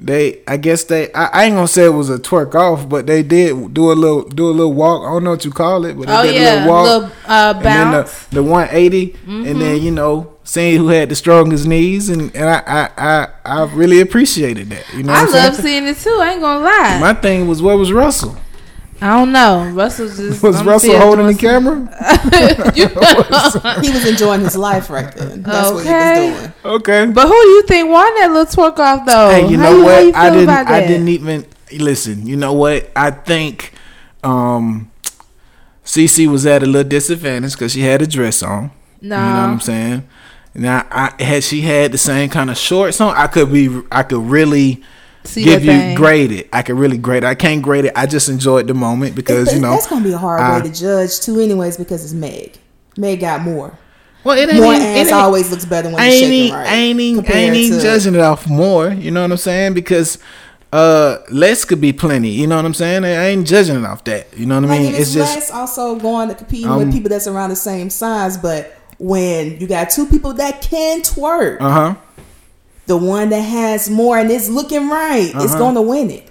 They, 0.01 0.41
I 0.49 0.57
guess 0.57 0.85
they, 0.85 1.13
I, 1.13 1.27
I 1.27 1.45
ain't 1.45 1.55
gonna 1.55 1.69
say 1.69 1.85
it 1.85 1.91
was 1.91 2.09
a 2.09 2.19
twerk 2.19 2.55
off, 2.55 2.89
but 2.89 3.07
they 3.07 3.23
did 3.23 3.75
do 3.75 3.93
a 3.93 3.95
little, 3.95 4.23
do 4.23 4.49
a 4.49 4.53
little 4.53 4.73
walk. 4.73 5.03
I 5.03 5.13
don't 5.13 5.25
know 5.25 5.31
what 5.31 5.45
you 5.45 5.51
call 5.51 5.85
it, 5.85 5.97
but 5.99 6.07
they 6.07 6.15
oh 6.15 6.23
did 6.23 6.37
a 6.37 6.55
little 6.55 6.69
walk. 6.69 6.85
little 6.85 7.11
uh, 7.27 7.53
and 7.57 7.65
then. 7.65 7.87
Mm-hmm. 7.93 8.35
the, 8.35 8.37
the 8.37 8.43
180, 8.43 9.17
and 9.27 9.61
then 9.61 9.83
you 9.83 9.91
know, 9.91 10.39
seeing 10.45 10.79
who 10.79 10.89
had 10.89 11.11
the 11.11 11.15
strongest 11.15 11.67
knees, 11.67 12.09
and, 12.09 12.35
and 12.35 12.49
I, 12.49 12.63
I, 12.67 12.91
I, 12.97 13.29
I 13.45 13.73
really 13.73 14.01
appreciated 14.01 14.71
that. 14.71 14.93
You 14.95 15.03
know, 15.03 15.13
I 15.13 15.25
love 15.25 15.55
saying? 15.55 15.85
seeing 15.85 15.87
it 15.87 15.99
too. 15.99 16.19
I 16.21 16.33
ain't 16.33 16.41
gonna 16.41 16.65
lie. 16.65 16.99
My 17.01 17.15
thing 17.15 17.47
was, 17.47 17.61
what 17.61 17.77
was 17.77 17.93
Russell? 17.93 18.37
I 19.03 19.17
don't 19.19 19.33
know. 19.33 19.71
Russell 19.73 20.09
just 20.09 20.43
Was 20.43 20.63
Russell 20.63 20.99
holding 20.99 21.27
the 21.27 21.35
camera? 21.35 21.77
You 22.77 22.85
know. 22.95 23.81
He 23.81 23.91
was 23.91 24.07
enjoying 24.07 24.43
his 24.43 24.57
life 24.57 24.91
right 24.91 25.11
then. 25.15 25.43
That's 25.43 25.71
what 25.71 25.85
he 25.85 25.89
Okay. 25.91 26.31
was 26.33 26.41
doing. 26.41 26.53
Okay. 26.65 27.07
But 27.07 27.27
who 27.27 27.33
do 27.33 27.49
you 27.49 27.63
think 27.63 27.89
won 27.91 28.15
that 28.17 28.31
little 28.31 28.45
twerk 28.47 28.79
off 28.79 29.07
though? 29.07 29.31
Hey, 29.31 29.49
you 29.49 29.59
How 29.59 29.71
know 29.73 29.79
how 29.79 29.85
what? 29.85 30.05
you 30.05 30.13
I 30.15 30.31
didn't. 30.31 30.49
I 30.51 30.87
didn't 30.87 31.09
even 31.09 31.47
listen. 31.79 32.27
You 32.27 32.37
know 32.37 32.53
what? 32.53 32.91
I 32.95 33.11
think 33.11 33.73
um, 34.23 34.91
Cece 35.85 36.27
was 36.27 36.45
at 36.47 36.63
a 36.63 36.67
little 36.67 36.89
disadvantage 36.89 37.53
because 37.53 37.73
she 37.73 37.81
had 37.81 38.03
a 38.03 38.07
dress 38.07 38.43
on. 38.43 38.71
No. 39.01 39.17
You 39.17 39.23
know 39.23 39.41
what 39.41 39.49
I'm 39.49 39.61
saying? 39.61 40.09
Now, 40.55 40.87
I 40.91 41.15
had 41.23 41.43
she 41.45 41.63
had 41.63 41.93
the 41.93 41.99
same 41.99 42.29
kind 42.29 42.51
of 42.51 42.59
shorts 42.59 43.01
on, 43.01 43.17
I 43.17 43.29
could 43.29 43.53
be. 43.53 43.81
I 43.91 44.03
could 44.03 44.21
really 44.21 44.83
See 45.25 45.45
give 45.45 45.65
you 45.65 45.71
thing. 45.73 45.95
grade 45.97 46.33
it. 46.33 46.49
I 46.53 46.63
could 46.63 46.77
really 46.77 46.97
grade 46.99 47.25
it. 47.25 47.27
I 47.27 47.35
can't 47.35 47.61
grade 47.63 47.85
it. 47.85 47.93
I 47.95 48.07
just 48.07 48.29
enjoyed 48.29 48.67
the 48.67 48.75
moment 48.75 49.15
because 49.15 49.49
It- 49.49 49.57
you 49.57 49.61
know. 49.61 49.71
that's 49.71 49.87
gonna 49.87 50.05
be 50.05 50.13
a 50.13 50.19
hard 50.19 50.41
I- 50.41 50.57
way 50.61 50.69
to 50.69 50.75
judge 50.75 51.21
too, 51.21 51.39
anyways, 51.41 51.77
because 51.77 52.03
it's 52.05 52.15
Meg. 52.15 52.53
Meg 52.97 53.21
got 53.21 53.43
more. 53.43 53.73
Well, 54.25 54.37
it 54.39 54.53
More 54.55 54.75
even- 54.75 54.87
it 54.87 54.99
ass 54.99 55.07
ain't- 55.07 55.13
always 55.15 55.51
looks 55.51 55.65
better 55.65 55.89
when 55.89 55.99
I 56.01 56.07
it's 56.07 56.17
ain't, 56.17 56.25
shaking 56.33 56.53
right. 56.55 56.67
I 56.67 56.75
ain't, 56.75 57.31
I 57.31 57.33
ain't 57.39 57.73
to- 57.75 57.81
judging 57.81 58.15
it 58.15 58.21
off 58.21 58.47
more. 58.49 58.89
You 58.91 59.11
know 59.11 59.23
what 59.23 59.31
I'm 59.31 59.37
saying? 59.39 59.75
Because 59.75 60.19
uh, 60.73 61.17
less 61.31 61.65
could 61.65 61.81
be 61.81 61.93
plenty. 61.93 62.29
You 62.31 62.47
know 62.47 62.57
what 62.57 62.65
I'm 62.65 62.75
saying? 62.75 63.05
I 63.05 63.29
ain't 63.29 63.47
judging 63.47 63.77
it 63.77 63.85
off 63.85 64.05
that. 64.05 64.29
You 64.37 64.47
know 64.47 64.55
what 64.57 64.65
I 64.67 64.69
Like, 64.69 64.81
mean? 64.81 64.91
It's 64.91 65.01
it's 65.01 65.13
just 65.15 65.35
less 65.35 65.51
also 65.51 65.97
going 65.97 66.29
to 66.29 66.35
compete 66.35 66.65
Um, 66.67 66.79
with 66.79 66.93
people 66.93 67.09
that's 67.11 67.27
around 67.27 67.51
the 67.51 67.57
same 67.57 67.91
size, 67.91 68.37
but 68.37 68.73
when 68.99 69.59
you 69.59 69.67
got 69.67 69.91
two 69.91 70.07
people 70.07 70.33
that 70.35 70.61
can 70.63 71.01
twerk, 71.01 71.57
uh 71.61 71.71
huh. 71.71 71.95
The 72.91 72.97
one 72.97 73.29
that 73.31 73.41
has 73.43 73.89
more 73.89 74.19
and 74.19 74.29
is 74.31 74.51
looking 74.51 74.89
right 74.91 75.29
is 75.29 75.35
Uh-huh. 75.35 75.59
going 75.59 75.75
to 75.77 75.83
win 75.83 76.11
it. 76.11 76.27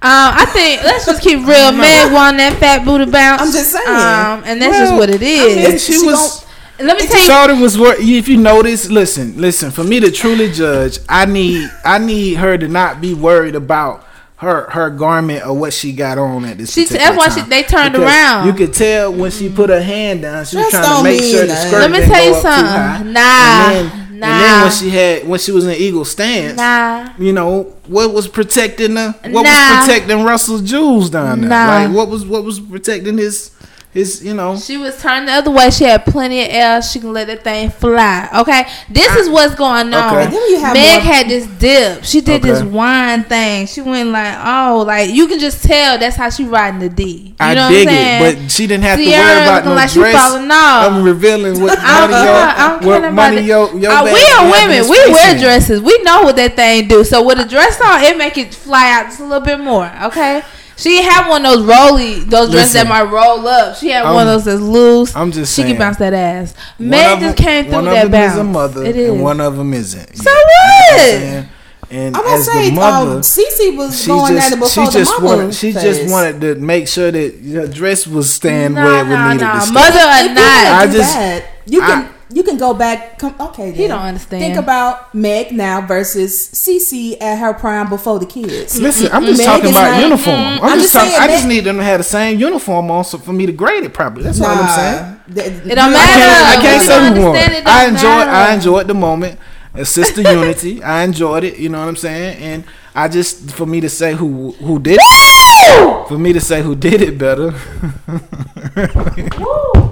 Um, 0.00 0.30
I 0.42 0.44
think 0.52 0.82
let's 0.84 1.06
just 1.06 1.22
keep 1.22 1.38
real. 1.46 1.72
Meg 1.84 2.12
won 2.12 2.36
that 2.36 2.56
fat 2.60 2.84
booty 2.84 3.10
bounce. 3.10 3.42
I'm 3.42 3.52
just 3.52 3.70
saying. 3.72 3.86
Um, 3.88 4.42
and 4.44 4.60
that's 4.60 4.76
just 4.78 4.94
what 4.94 5.08
it 5.10 5.22
is. 5.22 5.40
I 5.56 5.60
is. 5.60 5.68
mean, 5.70 5.78
she 5.78 5.92
She 6.00 6.06
was. 6.06 6.44
Let 6.80 6.96
me 7.00 7.06
tell 7.08 7.20
you. 7.20 7.28
Shawty 7.56 7.60
was 7.62 7.78
worth. 7.78 7.98
If 8.00 8.28
you 8.28 8.36
notice, 8.36 8.88
listen, 8.90 9.40
listen. 9.40 9.70
For 9.72 9.82
me 9.82 9.98
to 10.00 10.10
truly 10.12 10.52
judge, 10.52 10.98
I 11.08 11.24
need, 11.26 11.68
I 11.84 11.98
need 11.98 12.34
her 12.34 12.56
to 12.58 12.68
not 12.68 13.00
be 13.00 13.14
worried 13.14 13.56
about 13.56 14.04
her 14.36 14.70
her 14.70 14.88
garment 14.90 15.44
or 15.44 15.54
what 15.58 15.72
she 15.72 15.92
got 15.92 16.16
on 16.18 16.44
at 16.44 16.58
this. 16.58 16.72
She- 16.74 16.84
particular 16.84 17.16
that's 17.16 17.18
why 17.36 17.42
she- 17.42 17.48
they 17.48 17.64
turned 17.64 17.94
Because 17.94 18.06
around. 18.06 18.46
You 18.46 18.52
could 18.52 18.72
tell 18.74 19.12
when 19.12 19.32
she 19.32 19.48
put 19.48 19.68
her 19.70 19.82
hand 19.82 20.22
down, 20.22 20.44
she 20.44 20.56
was 20.58 20.70
Dress 20.70 20.70
trying 20.70 20.82
to 20.84 20.88
don't 20.90 21.02
make 21.02 21.20
mean 21.20 21.30
sure 21.32 21.40
the 21.40 21.46
nothing. 21.48 21.68
skirt 21.70 21.80
Let 21.80 21.90
me 21.90 21.98
didn't 21.98 22.10
tell 22.12 22.24
you 22.24 22.30
go 22.30 22.36
up 22.38 22.42
too 22.44 22.48
something. 22.48 23.14
high. 23.16 23.97
Nah, 24.18 24.26
and 24.26 24.32
then, 24.32 24.40
and 24.40 24.40
nah. 24.40 24.54
then 24.54 24.62
when 24.62 24.72
she 24.72 24.90
had 24.90 25.28
when 25.28 25.40
she 25.40 25.52
was 25.52 25.66
in 25.66 25.74
eagle 25.74 26.04
stance, 26.04 26.56
Nah. 26.56 27.10
you 27.18 27.32
know 27.32 27.74
what 27.86 28.12
was 28.12 28.26
protecting 28.28 28.94
the 28.94 29.12
what 29.30 29.42
Nah. 29.42 29.48
was 29.50 29.86
protecting 29.86 30.24
Russell's 30.24 30.62
jewels 30.62 31.10
down 31.10 31.40
there? 31.42 31.50
Nah. 31.50 31.66
Like 31.66 31.94
what 31.96 32.08
was 32.08 32.26
what 32.26 32.44
was 32.44 32.58
protecting 32.60 33.18
his 33.18 33.50
his 33.98 34.22
you 34.24 34.34
know. 34.34 34.56
She 34.56 34.76
was 34.76 35.00
turned 35.00 35.28
the 35.28 35.32
other 35.32 35.50
way. 35.50 35.70
She 35.70 35.84
had 35.84 36.04
plenty 36.06 36.40
of 36.42 36.48
air. 36.50 36.82
She 36.82 37.00
can 37.00 37.12
let 37.12 37.26
that 37.26 37.42
thing 37.44 37.70
fly. 37.70 38.28
Okay, 38.40 38.62
this 38.88 39.14
is 39.16 39.28
what's 39.28 39.54
going 39.54 39.92
on. 39.92 40.14
Okay. 40.14 40.24
And 40.24 40.32
then 40.32 40.50
you 40.50 40.60
have 40.60 40.74
Meg 40.74 41.02
more- 41.02 41.12
had 41.12 41.28
this 41.28 41.46
dip. 41.46 42.04
She 42.04 42.20
did 42.20 42.42
this 42.42 42.62
wine 42.62 43.24
thing. 43.24 43.66
She 43.66 43.80
went 43.80 44.10
like, 44.10 44.36
oh, 44.44 44.84
like 44.86 45.10
you 45.10 45.26
can 45.26 45.38
just 45.38 45.62
tell 45.64 45.98
that's 45.98 46.16
how 46.16 46.30
she 46.30 46.44
riding 46.44 46.80
the 46.80 46.88
D. 46.88 47.02
You 47.28 47.34
I 47.40 47.54
know 47.54 47.68
dig 47.68 47.86
what 47.86 47.92
I'm 47.94 47.98
saying? 47.98 48.36
it, 48.36 48.42
but 48.42 48.50
she 48.50 48.66
didn't 48.66 48.84
have 48.84 48.98
to 48.98 49.04
Ciara 49.04 49.24
worry 49.24 49.42
about 49.42 49.54
looking 49.56 49.68
no 49.70 49.74
like 49.76 49.88
she 49.90 50.00
dress. 50.00 50.14
falling 50.28 50.50
off. 50.50 50.90
I'm 50.92 51.02
revealing 51.04 51.60
what 51.60 51.78
I 51.78 52.00
don't 52.00 52.10
money 52.10 52.24
care. 52.24 52.24
your, 52.24 52.42
I 52.42 52.68
don't 52.68 52.84
what 52.86 53.12
money 53.12 53.36
about 53.36 53.44
your, 53.44 53.80
your 53.80 53.92
Uh, 53.92 54.04
we 54.04 54.24
are 54.38 54.44
women. 54.50 54.88
We 54.90 54.96
face 54.96 55.12
wear 55.12 55.34
in. 55.34 55.40
dresses. 55.42 55.80
We 55.82 55.98
know 56.02 56.22
what 56.22 56.36
that 56.36 56.56
thing 56.56 56.88
do. 56.88 57.04
So 57.04 57.24
with 57.26 57.38
a 57.38 57.44
dress 57.44 57.80
on, 57.80 58.02
it 58.02 58.16
make 58.18 58.36
it 58.38 58.54
fly 58.54 58.90
out 58.92 59.06
just 59.06 59.20
a 59.20 59.24
little 59.24 59.44
bit 59.44 59.60
more. 59.60 59.90
Okay. 60.04 60.42
She 60.78 60.90
didn't 60.90 61.28
one 61.28 61.44
of 61.44 61.52
those 61.52 61.64
rolly, 61.66 62.20
those 62.20 62.50
dresses 62.50 62.72
that 62.74 62.86
might 62.88 63.02
roll 63.10 63.46
up. 63.46 63.76
She 63.76 63.88
had 63.90 64.04
one 64.04 64.16
I'm- 64.16 64.28
of 64.28 64.34
those 64.34 64.44
that's 64.44 64.60
loose. 64.60 65.14
I'm 65.16 65.32
just 65.32 65.54
she 65.54 65.62
saying. 65.62 65.74
can 65.74 65.78
bounce 65.80 65.96
that 65.98 66.12
ass. 66.14 66.54
One 66.78 66.88
Meg 66.90 67.20
just 67.20 67.36
came 67.36 67.64
through 67.64 67.72
that 67.72 67.74
bounce. 67.74 67.84
one 67.84 67.86
of 67.88 67.92
that 67.94 68.02
them 68.02 68.10
bounce. 68.12 68.32
is 68.32 68.38
a 68.38 68.44
mother, 68.44 68.84
it 68.84 68.96
is. 68.96 69.10
and 69.10 69.22
one 69.22 69.40
of 69.40 69.56
them 69.56 69.74
isn't. 69.74 70.16
So 70.16 70.30
You 70.30 70.36
know 70.36 70.42
what 70.42 71.02
what? 71.02 71.22
I'm? 71.38 71.48
And 71.90 72.16
I'm 72.16 72.22
gonna 72.22 72.36
as 72.36 72.44
say, 72.44 72.68
the 72.68 72.74
mother, 72.76 73.10
um, 73.12 73.20
Cece 73.22 73.76
was 73.76 74.00
she 74.02 74.06
going 74.08 74.34
just, 74.34 74.46
at 74.46 74.52
it 74.52 74.60
before 74.60 74.86
she 74.86 74.92
just 74.98 75.16
the 75.16 75.22
mama 75.22 75.36
wanted, 75.38 75.54
she 75.54 75.72
phase. 75.72 75.82
just 75.82 76.12
wanted 76.12 76.40
to 76.42 76.54
make 76.56 76.86
sure 76.86 77.10
that 77.10 77.34
your 77.40 77.66
dress 77.66 78.06
was 78.06 78.30
staying 78.30 78.74
No, 78.74 78.84
where 78.84 79.00
it 79.00 79.08
no, 79.08 79.28
needed 79.32 79.44
no. 79.44 79.52
to 79.54 79.60
stay. 79.62 79.72
Mother 79.72 79.98
or 79.98 80.12
If 80.16 80.28
you 80.28 80.34
not. 80.34 80.66
I 80.82 80.86
just- 80.86 81.14
that, 81.14 81.44
you 81.66 81.82
I- 81.82 81.86
can 81.86 82.08
you 82.30 82.42
can 82.42 82.58
go 82.58 82.74
back. 82.74 83.18
Come, 83.18 83.34
okay, 83.40 83.72
He 83.72 83.86
don't 83.88 84.00
understand. 84.00 84.42
Think 84.42 84.56
about 84.56 85.14
Meg 85.14 85.52
now 85.52 85.80
versus 85.86 86.50
Cece 86.52 87.16
at 87.22 87.38
her 87.38 87.54
prime 87.54 87.88
before 87.88 88.18
the 88.18 88.26
kids. 88.26 88.80
Listen, 88.80 89.10
I'm 89.12 89.24
just 89.24 89.38
Meg 89.38 89.46
talking 89.46 89.70
about 89.70 89.92
not- 89.92 90.02
uniform. 90.02 90.36
I'm, 90.36 90.62
I'm 90.64 90.78
just 90.78 90.92
just 90.92 90.94
talking, 90.94 91.10
saying 91.10 91.22
I 91.22 91.26
just 91.28 91.44
Meg- 91.46 91.54
need 91.56 91.64
them 91.64 91.76
to 91.78 91.84
have 91.84 91.98
the 91.98 92.04
same 92.04 92.38
uniform 92.38 92.90
on 92.90 93.04
so 93.04 93.18
for 93.18 93.32
me 93.32 93.46
to 93.46 93.52
grade 93.52 93.84
it 93.84 93.94
properly. 93.94 94.24
That's 94.24 94.40
all 94.40 94.48
I'm 94.48 94.68
saying. 94.68 95.14
It 95.30 95.74
don't 95.74 95.78
I 95.78 95.90
matter. 95.90 96.18
can't, 96.18 96.58
I 96.58 96.62
can't 96.62 96.82
say 96.82 97.14
don't 97.14 97.22
won. 97.24 97.36
I 97.36 97.84
don't 97.84 97.94
enjoyed. 97.94 98.28
I 98.28 98.54
enjoyed 98.54 98.86
the 98.88 98.94
moment. 98.94 99.38
Sister 99.84 100.22
Unity. 100.32 100.82
I 100.82 101.04
enjoyed 101.04 101.44
it. 101.44 101.58
You 101.58 101.68
know 101.68 101.78
what 101.80 101.88
I'm 101.88 101.96
saying? 101.96 102.38
And 102.42 102.64
I 102.94 103.08
just 103.08 103.52
for 103.52 103.66
me 103.66 103.80
to 103.82 103.88
say 103.88 104.14
who 104.14 104.52
who 104.52 104.78
did 104.78 104.98
it, 105.00 106.08
for 106.08 106.18
me 106.18 106.32
to 106.32 106.40
say 106.40 106.62
who 106.62 106.74
did 106.74 107.00
it 107.02 107.16
better. 107.18 107.52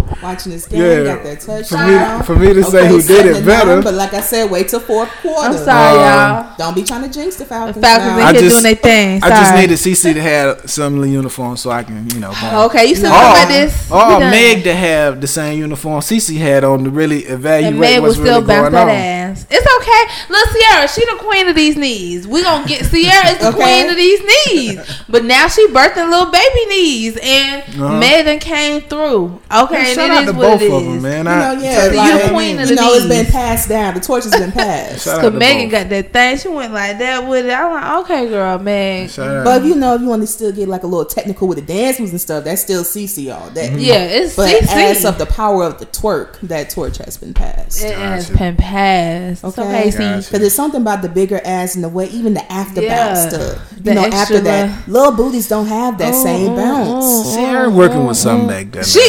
Watching 0.23 0.53
this 0.53 0.67
game, 0.67 0.81
Yeah. 0.81 1.05
got 1.15 1.23
that 1.25 1.43
For 1.43 1.51
me, 1.57 1.63
touchdown. 1.63 2.23
for 2.23 2.37
me 2.37 2.55
to 2.55 2.65
say 2.65 2.89
who 2.89 3.03
did 3.03 3.27
it 3.27 3.45
better. 3.45 3.75
nine, 3.77 3.83
but 3.83 3.95
like 3.95 4.15
I 4.15 4.21
said, 4.23 4.51
wait 4.51 4.69
till 4.69 4.81
fourth 4.81 5.11
quarter. 5.23 5.49
I'm 5.51 5.57
sorry, 5.57 5.99
Um, 5.99 6.05
y'all. 6.47 6.47
Don't 6.59 6.75
be 6.75 6.83
trying 6.83 7.03
to 7.03 7.09
jinx 7.09 7.37
the 7.37 7.45
The 7.45 7.49
Falcons. 7.51 7.85
Falcons 7.85 8.17
now. 8.19 8.27
I 8.27 8.33
just- 8.33 8.49
doing 8.51 8.63
their 8.63 8.75
thing. 8.75 9.23
I 9.23 9.29
just 9.29 9.55
needed 9.55 9.79
CC 9.79 10.15
to 10.15 10.21
have 10.23 10.71
similar 10.71 11.07
uniform 11.07 11.57
so 11.57 11.71
I 11.71 11.83
can 11.83 12.09
you 12.15 12.19
know. 12.21 12.33
go. 12.41 12.65
Okay, 12.65 12.87
you 12.87 12.95
still 12.97 13.11
Or, 13.13 13.15
talking 13.15 13.43
about 13.43 13.49
this? 13.49 13.75
We 13.91 13.97
or 13.97 14.21
done. 14.21 14.31
Meg 14.31 14.65
to 14.65 14.75
have 14.75 15.21
the 15.21 15.27
same 15.27 15.59
uniform 15.59 16.01
CC 16.01 16.39
had 16.39 16.65
on 16.65 16.85
to 16.85 16.91
really 16.91 17.21
evaluate 17.25 17.73
and 17.73 17.81
Meg 17.81 17.97
will 18.01 18.03
what's 18.09 18.15
still 18.15 18.25
really 18.41 18.47
bounce 18.47 18.71
going 18.71 18.73
that 18.73 18.83
on. 18.83 18.91
ass. 18.91 19.45
It's 19.51 19.67
okay. 19.77 20.03
Look, 20.31 20.49
Ciara, 20.71 20.89
she 20.89 21.05
the 21.05 21.17
queen 21.23 21.49
of 21.49 21.55
these 21.55 21.77
knees. 21.77 22.27
We 22.27 22.43
gonna 22.43 22.67
get 22.67 22.89
Ciara 22.91 23.29
is 23.33 23.39
the 23.39 23.49
Okay. 23.49 23.57
queen 23.63 23.91
of 23.91 23.97
these 23.97 24.21
knees. 24.47 24.79
But 25.09 25.25
now 25.25 25.47
she 25.49 25.67
birthing 25.69 26.09
little 26.11 26.27
baby 26.33 26.67
knees, 26.69 27.19
and 27.23 27.63
Uh-huh. 27.79 27.97
Megan 27.99 28.39
came 28.39 28.81
through. 28.83 29.39
Okay, 29.55 29.89
Yeah, 29.89 29.95
and 30.21 30.29
out 30.29 30.33
to 30.33 30.39
both 30.39 30.63
of 30.63 30.85
them, 30.85 30.97
is. 30.97 31.03
man. 31.03 31.25
You 31.27 31.31
I, 31.31 31.55
know, 31.55 31.63
yeah, 31.63 31.81
So 31.85 31.91
you 31.91 31.97
like, 31.97 32.23
the 32.23 32.29
queen 32.31 32.59
of 32.59 32.69
you 32.71 32.77
know, 32.77 32.93
it's 32.95 33.05
knees. 33.07 33.23
been 33.25 33.33
passed 33.33 33.69
down. 33.69 33.95
The 33.95 34.01
torch 34.01 34.25
has 34.25 34.33
been 34.33 34.53
passed. 34.53 35.05
Shout 35.05 35.15
out 35.17 35.21
Cause 35.23 35.33
to 35.33 35.39
Megan 35.39 35.65
both. 35.71 35.73
got 35.73 35.89
that 35.91 36.13
thing. 36.13 36.39
She 36.39 36.49
went 36.49 36.73
like 36.73 36.99
that 36.99 37.29
with 37.29 37.47
it. 37.47 37.53
I'm 37.53 37.73
like, 37.73 38.05
okay, 38.11 38.29
girl, 38.29 38.59
man. 38.59 39.09
Shout 39.09 39.29
out. 39.37 39.45
But 39.45 39.63
if 39.63 39.69
you 39.69 39.75
know, 39.75 39.95
if 39.95 40.01
you 40.01 40.07
want 40.09 40.23
to 40.23 40.27
still 40.27 40.53
get 40.53 40.69
like 40.69 40.83
a 40.83 40.87
little 40.87 41.05
technical 41.05 41.49
with 41.49 41.59
the 41.59 41.65
dance 41.65 41.99
moves 41.99 42.13
and 42.13 42.21
stuff, 42.21 42.45
that's 42.45 42.63
still 42.63 42.83
CC 42.85 43.35
all 43.35 43.51
day. 43.51 43.69
Mm-hmm. 43.69 43.79
Yeah, 43.79 44.05
it's 44.05 44.37
But 44.37 44.51
CC. 44.51 44.73
as 44.73 45.05
of 45.05 45.19
the 45.19 45.27
power 45.27 45.65
of 45.65 45.79
the 45.79 45.87
twerk, 45.87 46.41
that 46.41 46.71
torch 46.71 46.99
has 46.99 47.17
been 47.17 47.35
passed. 47.35 47.83
It 47.83 47.97
has 47.97 48.31
been 48.31 48.57
passed. 48.57 49.45
It's 49.45 49.59
Okay. 49.59 49.63
okay, 49.69 49.91
see. 49.91 49.99
Gotcha. 49.99 50.17
Because 50.27 50.41
there's 50.41 50.55
something 50.55 50.81
about 50.83 51.03
the 51.03 51.09
bigger 51.09 51.41
ass 51.45 51.75
and 51.75 51.85
the 51.85 51.89
way, 51.89 52.07
even 52.09 52.35
the 52.35 52.53
after 52.53 52.83
Yeah. 52.83 53.15
bounce 53.15 53.35
stuff. 53.35 53.73
You 53.77 53.83
The 53.83 53.95
know, 53.95 54.03
extra 54.03 54.21
after 54.21 54.41
that, 54.41 54.89
little 54.89 55.13
booties 55.13 55.49
don't 55.49 55.67
have 55.67 55.99
that 55.99 56.15
Oh, 56.15 56.25
same 56.25 56.51
oh, 56.51 56.57
bounce. 56.57 57.05
oh, 57.07 57.35
Ciara 57.37 57.71
working 57.71 58.07
with 58.07 58.17
something 58.17 58.49
back 58.49 58.73
there. 58.73 58.85
She 58.85 58.99
man. 59.01 59.09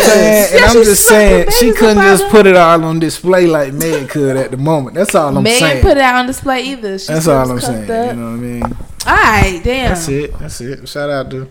is. 0.00 0.01
You 0.02 0.08
know 0.08 0.14
what 0.14 0.16
I'm 0.16 0.22
saying? 0.22 0.48
Yeah, 0.52 0.56
and 0.56 0.78
I'm 0.78 0.84
just 0.84 1.06
saying 1.06 1.50
she 1.58 1.72
couldn't 1.72 2.02
just 2.02 2.24
out 2.24 2.30
put 2.30 2.46
it 2.46 2.56
all 2.56 2.84
on 2.84 2.98
display 2.98 3.46
like 3.46 3.72
Meg 3.72 4.08
could 4.08 4.36
at 4.36 4.50
the 4.50 4.56
moment. 4.56 4.96
That's 4.96 5.14
all 5.14 5.36
I'm 5.36 5.42
Megan 5.42 5.58
saying. 5.60 5.82
put 5.82 5.96
it 5.96 6.02
out 6.02 6.16
on 6.16 6.26
display 6.26 6.62
either. 6.64 6.98
She 6.98 7.06
That's 7.12 7.28
all 7.28 7.50
I'm 7.50 7.60
saying. 7.60 7.90
up. 7.90 8.14
You 8.14 8.20
know 8.20 8.30
what 8.30 8.36
I 8.36 8.36
mean? 8.36 8.62
All 8.64 8.70
right, 9.14 9.60
damn. 9.64 9.88
That's 9.90 10.08
it. 10.08 10.38
That's 10.38 10.60
it. 10.60 10.88
Shout 10.88 11.10
out 11.10 11.30
to 11.30 11.48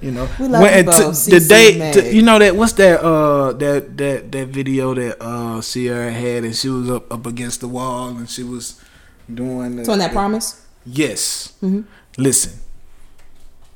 you 0.00 0.10
know 0.10 0.28
We 0.38 0.48
love 0.48 0.60
you 0.62 0.68
and 0.68 0.86
both, 0.86 1.24
t- 1.24 1.30
the 1.30 1.36
CC 1.38 1.48
day 1.48 1.80
and 1.80 1.94
t- 1.94 2.10
you 2.16 2.20
know 2.22 2.38
that 2.38 2.54
what's 2.56 2.72
that 2.74 3.00
uh 3.02 3.52
that 3.54 3.96
that 3.96 4.30
that 4.32 4.48
video 4.48 4.92
that 4.92 5.16
uh 5.24 5.62
Ciara 5.62 6.10
had 6.12 6.44
and 6.44 6.54
she 6.54 6.68
was 6.68 6.90
up 6.90 7.10
up 7.10 7.24
against 7.24 7.60
the 7.62 7.68
wall 7.68 8.08
and 8.08 8.28
she 8.28 8.42
was 8.42 8.78
doing 9.32 9.76
the, 9.76 9.84
So 9.86 9.92
on 9.92 9.98
that 10.00 10.08
the- 10.10 10.14
promise, 10.14 10.60
Yes. 10.84 11.54
Mm-hmm. 11.62 11.82
Listen. 12.18 12.60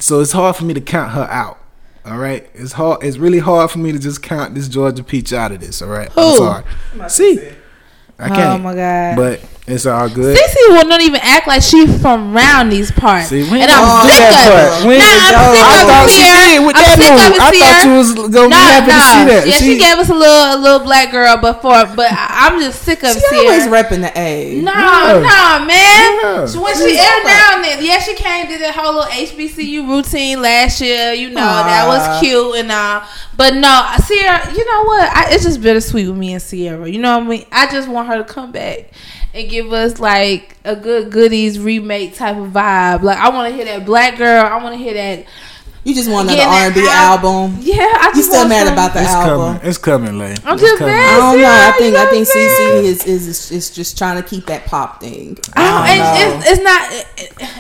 So 0.01 0.20
it's 0.20 0.32
hard 0.32 0.57
for 0.57 0.64
me 0.64 0.74
to 0.74 0.80
count 0.82 1.12
her 1.12 1.24
out. 1.30 1.59
All 2.09 2.19
right. 2.19 2.49
It's 2.55 2.73
hard. 2.73 3.03
It's 3.05 3.19
really 3.19 3.39
hard 3.39 3.71
for 3.71 3.79
me 3.79 3.93
to 3.93 3.99
just 3.99 4.23
count 4.23 4.55
this 4.55 4.69
Georgia 4.69 5.05
peach 5.05 5.33
out 5.33 5.53
of 5.53 5.61
this. 5.61 5.83
All 5.83 5.89
right. 5.89 6.11
Who? 6.13 6.21
I'm 6.21 6.37
sorry. 6.37 6.65
See, 7.11 7.51
I 8.19 8.29
can't. 8.29 8.61
Oh 8.61 8.63
my 8.63 8.75
god. 8.75 9.17
But 9.17 9.41
it's 9.69 9.87
all 9.87 10.09
good. 10.09 10.37
Cece 10.37 10.69
will 10.69 10.87
not 10.89 11.01
even 11.03 11.21
act 11.23 11.47
like 11.47 11.62
she 11.62 11.87
from 11.87 12.35
around 12.37 12.71
these 12.71 12.91
parts. 12.91 13.29
See, 13.29 13.43
we 13.51 13.61
and 13.62 13.71
I'm 13.71 13.85
gonna 13.85 14.11
sick 14.11 14.25
of 14.25 14.83
it. 14.83 14.89
We 14.89 14.99
Nah, 14.99 15.05
I'm 15.05 15.29
do- 15.29 15.55
sick 15.55 15.64
I 15.69 15.83
of 15.83 15.89
thought 15.89 16.07
it, 16.07 16.11
she 16.11 16.23
Ciara. 16.25 16.45
did 16.49 16.66
with 16.66 16.77
I'm 16.77 16.83
that 16.83 16.97
sick 16.99 17.12
move. 17.12 17.21
of 17.21 17.29
it, 17.29 17.41
I 17.41 17.51
thought 17.51 17.55
Ciara. 17.55 17.85
you 17.85 17.99
was 17.99 18.11
gonna 18.33 18.49
be 18.49 18.55
happy 18.55 18.93
to 18.93 19.01
see 19.12 19.25
that. 19.29 19.43
Yeah, 19.47 19.57
she, 19.59 19.64
She- 19.75 19.79
gave 19.79 19.97
us 19.99 20.09
a 20.11 20.14
little 20.14 20.45
a 20.55 20.59
little 20.59 20.81
black 20.81 21.11
girl 21.12 21.37
before, 21.37 21.85
but 21.95 22.09
I, 22.12 22.49
I'm 22.49 22.61
just 22.61 22.83
sick 22.83 23.03
of 23.03 23.12
she 23.12 23.21
Ciara. 23.21 23.45
always 23.45 23.66
repping 23.69 24.01
the 24.03 24.12
A. 24.19 24.61
No, 24.62 24.73
Yeah. 24.73 25.21
no, 25.21 25.66
man. 25.66 26.09
Yeah. 26.19 26.47
So 26.47 26.62
when 26.62 26.75
she 26.75 26.97
every 26.99 27.25
now 27.25 27.57
and 27.57 27.64
then, 27.64 27.85
yeah, 27.85 27.99
she 28.01 28.14
came 28.14 28.49
did 28.49 28.61
that 28.62 28.75
whole 28.75 28.95
little 28.95 29.11
HBCU 29.11 29.87
routine 29.89 30.41
last 30.43 30.81
year. 30.81 31.12
You 31.12 31.29
know 31.31 31.45
that 31.45 31.87
was 31.87 32.21
cute 32.21 32.57
and 32.57 32.73
all. 32.73 33.03
But 33.37 33.55
no, 33.55 33.87
Ciara, 34.07 34.51
you 34.53 34.64
know 34.64 34.83
what? 34.85 35.09
I, 35.14 35.29
it's 35.31 35.45
just 35.45 35.61
bittersweet 35.62 36.09
with 36.09 36.16
me 36.16 36.33
and 36.33 36.43
Ciara. 36.43 36.89
You 36.89 36.99
know 36.99 37.19
what 37.19 37.27
I 37.27 37.29
mean? 37.29 37.47
I 37.53 37.71
just 37.71 37.89
want 37.89 38.09
her 38.09 38.19
to 38.19 38.25
come 38.25 38.51
back 38.51 38.91
and 39.35 39.49
give 39.63 39.73
us 39.73 39.99
like 39.99 40.57
a 40.65 40.77
good 40.77 41.11
goodies 41.11 41.59
remake 41.59 42.15
type 42.15 42.37
of 42.37 42.53
vibe. 42.53 43.03
Like 43.03 43.19
I 43.19 43.31
want 43.31 43.51
to 43.51 43.57
hear 43.57 43.65
that 43.65 43.85
black 43.85 44.17
girl. 44.17 44.45
I 44.45 44.63
want 44.63 44.77
to 44.77 44.83
hear 44.83 44.95
that. 44.95 45.27
You 45.89 45.95
just 45.95 46.11
want 46.11 46.28
another 46.28 46.43
R 46.43 46.66
and 46.66 46.74
B 46.74 46.86
album. 46.86 47.57
Yeah, 47.62 47.76
I 47.80 48.12
just 48.12 48.16
You 48.16 48.20
just 48.20 48.28
still 48.28 48.41
want 48.41 48.49
mad 48.51 48.64
some- 48.66 48.72
about 48.74 48.93
the 48.93 49.01
It's 49.01 49.09
album? 49.09 49.39
coming. 49.57 49.68
It's 49.70 49.78
coming, 49.78 50.18
Lane. 50.18 50.36
I'm 50.45 50.53
It's 50.53 50.62
just 50.62 50.76
coming. 50.76 50.95
mad. 50.95 51.14
I 51.14 51.16
don't 51.16 51.41
know. 51.41 51.49
I 51.49 51.51
Yeah, 51.51 51.72
think 51.72 51.84
you 51.84 51.91
know 51.93 52.03
I 52.03 52.07
think 52.11 52.28
I'm 52.28 52.34
CC 52.34 52.57
saying? 52.59 52.84
is, 52.84 53.07
is 53.07 53.51
is 53.53 53.70
just 53.70 53.97
trying 53.97 54.22
to 54.22 54.28
keep 54.28 54.45
that 54.47 54.66
pop 54.66 55.01
thing. 55.01 55.39
I 55.57 55.64
don't, 55.64 55.80
I 55.80 55.97
don't 55.97 56.36
it's, 56.36 56.47
it's, 56.51 56.59
it's 56.59 56.62
not. 56.62 56.93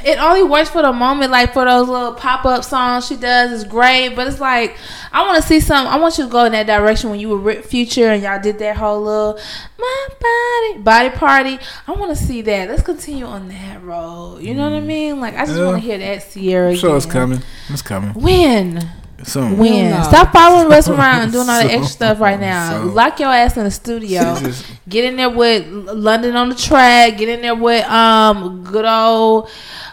It, 0.02 0.08
it 0.08 0.18
only 0.18 0.42
works 0.42 0.68
for 0.68 0.82
the 0.82 0.92
moment. 0.92 1.32
Like 1.32 1.54
for 1.54 1.64
those 1.64 1.88
little 1.88 2.12
pop 2.12 2.44
up 2.44 2.64
songs 2.64 3.06
she 3.06 3.16
does 3.16 3.50
is 3.50 3.64
great, 3.64 4.14
but 4.14 4.26
it's 4.26 4.40
like 4.40 4.76
I 5.10 5.22
want 5.26 5.40
to 5.42 5.48
see 5.48 5.60
some. 5.60 5.86
I 5.86 5.96
want 5.98 6.18
you 6.18 6.24
to 6.24 6.30
go 6.30 6.44
in 6.44 6.52
that 6.52 6.66
direction 6.66 7.08
when 7.08 7.20
you 7.20 7.30
were 7.30 7.38
Rip 7.38 7.64
Future 7.64 8.08
and 8.10 8.22
y'all 8.22 8.42
did 8.42 8.58
that 8.58 8.76
whole 8.76 9.00
little 9.00 9.40
my 9.78 10.08
body 10.20 10.82
body 10.82 11.10
party. 11.16 11.58
I 11.86 11.92
want 11.92 12.14
to 12.14 12.22
see 12.22 12.42
that. 12.42 12.68
Let's 12.68 12.82
continue 12.82 13.24
on 13.24 13.48
that 13.48 13.82
road. 13.82 14.42
You 14.42 14.54
know 14.54 14.64
what 14.64 14.76
I 14.76 14.80
mm. 14.80 14.86
mean? 14.86 15.20
Like 15.20 15.34
I 15.34 15.46
just 15.46 15.56
Yeah. 15.58 15.64
want 15.64 15.76
to 15.76 15.80
hear 15.80 15.96
that 15.98 16.30
Ciara. 16.30 16.70
I'm 16.70 16.76
sure 16.76 16.94
it's 16.94 17.06
coming. 17.06 17.40
It's 17.70 17.80
coming 17.82 18.12
When? 18.20 18.90
soon. 19.24 19.58
When? 19.58 19.90
no. 19.90 20.02
Stop 20.04 20.32
following 20.32 20.72
us 20.72 20.88
around 20.88 21.22
and 21.22 21.32
doing 21.32 21.48
all 21.48 21.62
the 21.62 21.68
So- 21.68 21.74
extra 21.74 21.86
stuff 21.88 22.20
right 22.20 22.38
now. 22.40 22.70
so- 22.82 22.86
Lock 22.92 23.18
your 23.20 23.28
ass 23.30 23.56
in 23.56 23.64
the 23.64 23.70
studio. 23.70 24.36
Get 24.88 25.04
in 25.04 25.16
there 25.16 25.28
with 25.30 25.66
London 25.68 26.34
on 26.36 26.48
the 26.48 26.54
track. 26.54 27.18
Get 27.18 27.28
in 27.28 27.42
there 27.42 27.54
with 27.54 27.84
um 27.86 28.62
good 28.64 28.84
old 28.86 29.48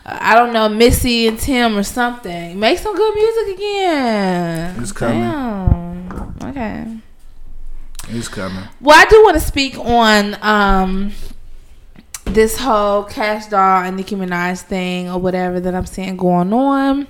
I 0.06 0.36
don't 0.36 0.54
know 0.54 0.70
Missy 0.70 1.28
and 1.28 1.40
Tim 1.40 1.76
or 1.78 1.84
something. 1.84 2.60
Make 2.60 2.78
some 2.80 2.96
good 2.96 3.16
music 3.16 3.56
again. 3.58 4.76
It's 4.80 4.92
coming. 4.92 5.20
Damn. 5.22 6.36
Okay. 6.44 6.86
It's 8.10 8.28
coming. 8.28 8.64
Well, 8.80 8.96
I 9.00 9.06
do 9.10 9.24
want 9.24 9.36
to 9.36 9.42
speak 9.46 9.78
on 9.80 10.38
um 10.44 11.12
this 12.26 12.58
whole 12.60 13.04
Kash 13.04 13.48
Doll 13.48 13.84
and 13.84 13.98
Nicki 13.98 14.16
Minaj 14.16 14.60
thing 14.62 15.10
or 15.10 15.20
whatever 15.20 15.60
that 15.60 15.74
I'm 15.76 15.86
seeing 15.86 16.16
going 16.18 16.54
on. 16.54 17.08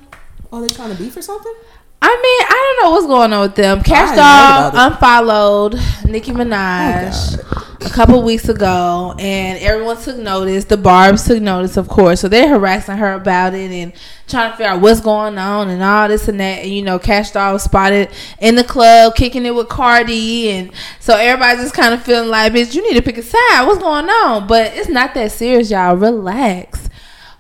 Oh, 0.56 0.62
they 0.62 0.74
trying 0.74 0.90
to 0.90 0.96
beef 0.96 1.18
or 1.18 1.22
something? 1.22 1.54
I 2.02 2.08
mean, 2.08 2.48
I 2.50 2.76
don't 2.78 2.86
know 2.86 2.92
what's 2.92 3.08
going 3.08 3.34
on 3.34 3.42
with 3.42 3.56
them. 3.56 3.84
Kash 3.84 4.16
Doll 4.16 4.88
unfollowed 4.88 5.74
Nicki 6.08 6.32
oh, 6.32 6.36
Minaj 6.36 7.44
Oh, 7.44 7.78
a 7.82 7.90
couple 7.90 8.24
weeks 8.24 8.48
ago, 8.48 9.14
and 9.20 9.60
everyone 9.60 9.98
took 9.98 10.18
notice. 10.18 10.64
The 10.64 10.78
Barbs 10.78 11.28
took 11.28 11.42
notice, 11.42 11.76
of 11.76 11.90
course, 11.90 12.22
so 12.22 12.30
they're 12.30 12.48
harassing 12.48 12.96
her 12.96 13.16
about 13.16 13.54
it 13.54 13.70
and 13.70 13.92
trying 14.30 14.52
to 14.52 14.56
figure 14.56 14.72
out 14.72 14.80
what's 14.80 15.02
going 15.02 15.38
on 15.38 15.68
and 15.68 15.84
all 15.84 16.08
this 16.08 16.30
and 16.30 16.40
that. 16.40 16.64
And 16.64 16.72
you 16.72 16.84
know, 16.84 17.00
Kash 17.00 17.32
Doll 17.32 17.52
was 17.52 17.64
spotted 17.64 18.10
in 18.40 18.56
the 18.56 18.64
club 18.64 19.16
kicking 19.16 19.46
it 19.46 19.54
with 19.54 19.68
Cardi, 19.68 20.52
and 20.52 20.72
so 21.02 21.18
everybody's 21.18 21.66
just 21.66 21.76
kind 21.76 21.94
of 21.94 22.02
feeling 22.02 22.30
like, 22.30 22.54
"Bitch, 22.54 22.74
you 22.74 22.82
need 22.82 22.96
to 22.96 23.02
pick 23.02 23.18
a 23.18 23.24
side. 23.24 23.66
What's 23.68 23.80
going 23.80 24.08
on?" 24.10 24.48
But 24.48 24.72
it's 24.74 24.88
not 24.88 25.14
that 25.16 25.34
serious, 25.34 25.70
y'all. 25.70 25.98
Relax. 25.98 26.90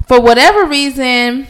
For 0.06 0.20
whatever 0.20 0.66
reason. 0.66 1.48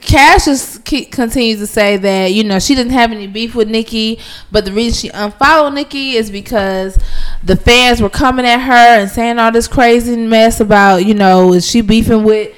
Kash 0.00 0.44
just 0.44 0.84
keep, 0.84 1.10
continues 1.10 1.58
to 1.60 1.66
say 1.66 1.96
that 1.96 2.32
you 2.32 2.44
know 2.44 2.58
she 2.58 2.74
didn't 2.74 2.92
have 2.92 3.12
any 3.12 3.26
beef 3.26 3.54
with 3.54 3.68
Nicki, 3.68 4.18
but 4.50 4.64
the 4.64 4.72
reason 4.72 4.92
she 4.92 5.08
unfollowed 5.08 5.74
Nicki 5.74 6.12
is 6.12 6.30
because 6.30 6.98
the 7.42 7.56
fans 7.56 8.00
were 8.00 8.10
coming 8.10 8.46
at 8.46 8.58
her 8.60 9.00
and 9.00 9.10
saying 9.10 9.38
all 9.38 9.52
this 9.52 9.68
crazy 9.68 10.16
mess 10.16 10.60
about 10.60 11.04
you 11.04 11.14
know 11.14 11.52
is 11.52 11.68
she 11.68 11.80
beefing 11.80 12.24
with 12.24 12.54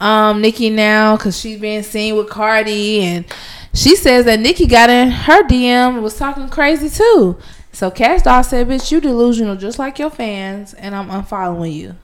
um 0.00 0.40
Nicki 0.40 0.70
now 0.70 1.16
because 1.16 1.38
she's 1.38 1.60
being 1.60 1.82
seen 1.82 2.16
with 2.16 2.28
Cardi 2.28 3.00
and 3.00 3.24
she 3.72 3.96
says 3.96 4.24
that 4.26 4.40
Nicki 4.40 4.66
got 4.66 4.90
in 4.90 5.10
her 5.10 5.42
DM 5.44 6.02
was 6.02 6.16
talking 6.16 6.48
crazy 6.48 6.88
too. 6.88 7.38
So 7.72 7.90
Kash 7.90 8.22
Doll 8.22 8.44
said, 8.44 8.68
"Bitch, 8.68 8.92
you 8.92 9.00
delusional 9.00 9.56
just 9.56 9.80
like 9.80 9.98
your 9.98 10.10
fans, 10.10 10.74
and 10.74 10.94
I'm 10.94 11.08
unfollowing 11.08 11.74
you." 11.74 11.96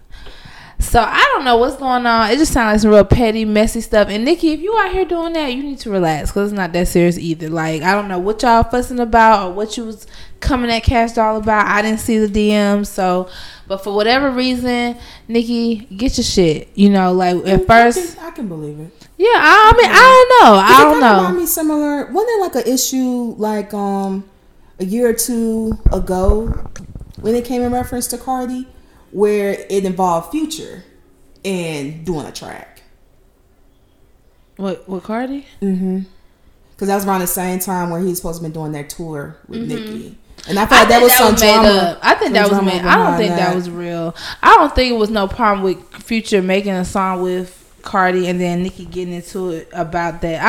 So 0.80 1.00
I 1.00 1.22
don't 1.34 1.44
know 1.44 1.56
what's 1.58 1.76
going 1.76 2.06
on. 2.06 2.30
It 2.30 2.38
just 2.38 2.52
sounds 2.52 2.72
like 2.72 2.80
some 2.80 2.90
real 2.90 3.04
petty, 3.04 3.44
messy 3.44 3.80
stuff. 3.80 4.08
And 4.08 4.24
Nicki, 4.24 4.52
if 4.52 4.60
you 4.60 4.76
out 4.78 4.90
here 4.92 5.04
doing 5.04 5.34
that, 5.34 5.52
you 5.54 5.62
need 5.62 5.78
to 5.80 5.90
relax 5.90 6.30
because 6.30 6.50
it's 6.50 6.56
not 6.56 6.72
that 6.72 6.88
serious 6.88 7.18
either. 7.18 7.48
Like 7.50 7.82
I 7.82 7.92
don't 7.92 8.08
know 8.08 8.18
what 8.18 8.42
y'all 8.42 8.62
fussing 8.64 8.98
about 8.98 9.46
or 9.48 9.52
what 9.52 9.76
you 9.76 9.84
was 9.84 10.06
coming 10.40 10.70
at 10.70 10.82
Kash 10.82 11.12
Doll 11.12 11.36
about. 11.36 11.66
I 11.66 11.82
didn't 11.82 12.00
see 12.00 12.18
the 12.18 12.26
DMs, 12.28 12.86
so 12.86 13.28
but 13.68 13.84
for 13.84 13.94
whatever 13.94 14.30
reason, 14.30 14.96
Nicki, 15.28 15.76
get 15.96 16.16
your 16.16 16.24
shit. 16.24 16.68
You 16.74 16.88
know, 16.90 17.12
like 17.12 17.36
at 17.46 17.60
I 17.60 17.64
first, 17.64 18.16
can, 18.16 18.24
I 18.26 18.30
can 18.30 18.48
believe 18.48 18.80
it. 18.80 19.08
yeah. 19.18 19.28
I, 19.34 19.72
I 19.74 19.76
mean, 19.76 19.90
I 19.90 20.26
don't 20.40 20.44
know. 20.48 20.54
I 20.60 20.82
don't 20.82 21.00
know. 21.34 21.40
me 21.40 21.46
similar. 21.46 22.06
Wasn't 22.10 22.14
there 22.26 22.40
like 22.40 22.54
an 22.66 22.72
issue 22.72 23.34
like 23.36 23.74
um 23.74 24.24
a 24.78 24.84
year 24.84 25.10
or 25.10 25.12
two 25.14 25.78
ago 25.92 26.46
when 27.20 27.34
it 27.34 27.44
came 27.44 27.60
in 27.60 27.70
reference 27.70 28.06
to 28.08 28.16
Cardi, 28.18 28.66
where 29.12 29.66
it 29.68 29.84
involved 29.84 30.30
Future 30.30 30.84
and 31.44 32.04
doing 32.04 32.26
a 32.26 32.32
track. 32.32 32.82
What? 34.56 34.88
What 34.88 35.02
Cardi? 35.02 35.46
Mm-hmm. 35.62 36.00
Because 36.72 36.88
that 36.88 36.94
was 36.94 37.06
around 37.06 37.20
the 37.20 37.26
same 37.26 37.58
time 37.58 37.90
where 37.90 38.00
he 38.00 38.06
was 38.06 38.16
supposed 38.16 38.42
to 38.42 38.48
be 38.48 38.52
doing 38.52 38.72
that 38.72 38.88
tour 38.88 39.36
with 39.48 39.68
Nicki. 39.68 40.16
And 40.48 40.58
I 40.58 40.64
thought 40.64 40.86
I 40.86 40.88
that 40.88 41.02
was 41.02 41.12
some 41.12 41.32
made 41.32 41.38
drama. 41.38 41.68
up. 41.68 41.98
I 42.02 42.14
think 42.14 42.32
that 42.32 42.48
was 42.48 42.62
made. 42.62 42.82
I 42.82 42.96
don't 42.96 43.18
think 43.18 43.36
that. 43.36 43.54
was 43.54 43.68
real. 43.68 44.14
I 44.42 44.56
don't 44.56 44.74
think 44.74 44.92
it 44.92 44.96
was 44.96 45.10
no 45.10 45.28
problem 45.28 45.62
with 45.62 45.82
Future 46.02 46.40
making 46.40 46.72
a 46.72 46.84
song 46.84 47.20
with 47.22 47.59
Cardi 47.82 48.28
and 48.28 48.40
then 48.40 48.62
Nicki 48.62 48.84
getting 48.84 49.14
into 49.14 49.50
it 49.50 49.68
about 49.72 50.20
that. 50.22 50.42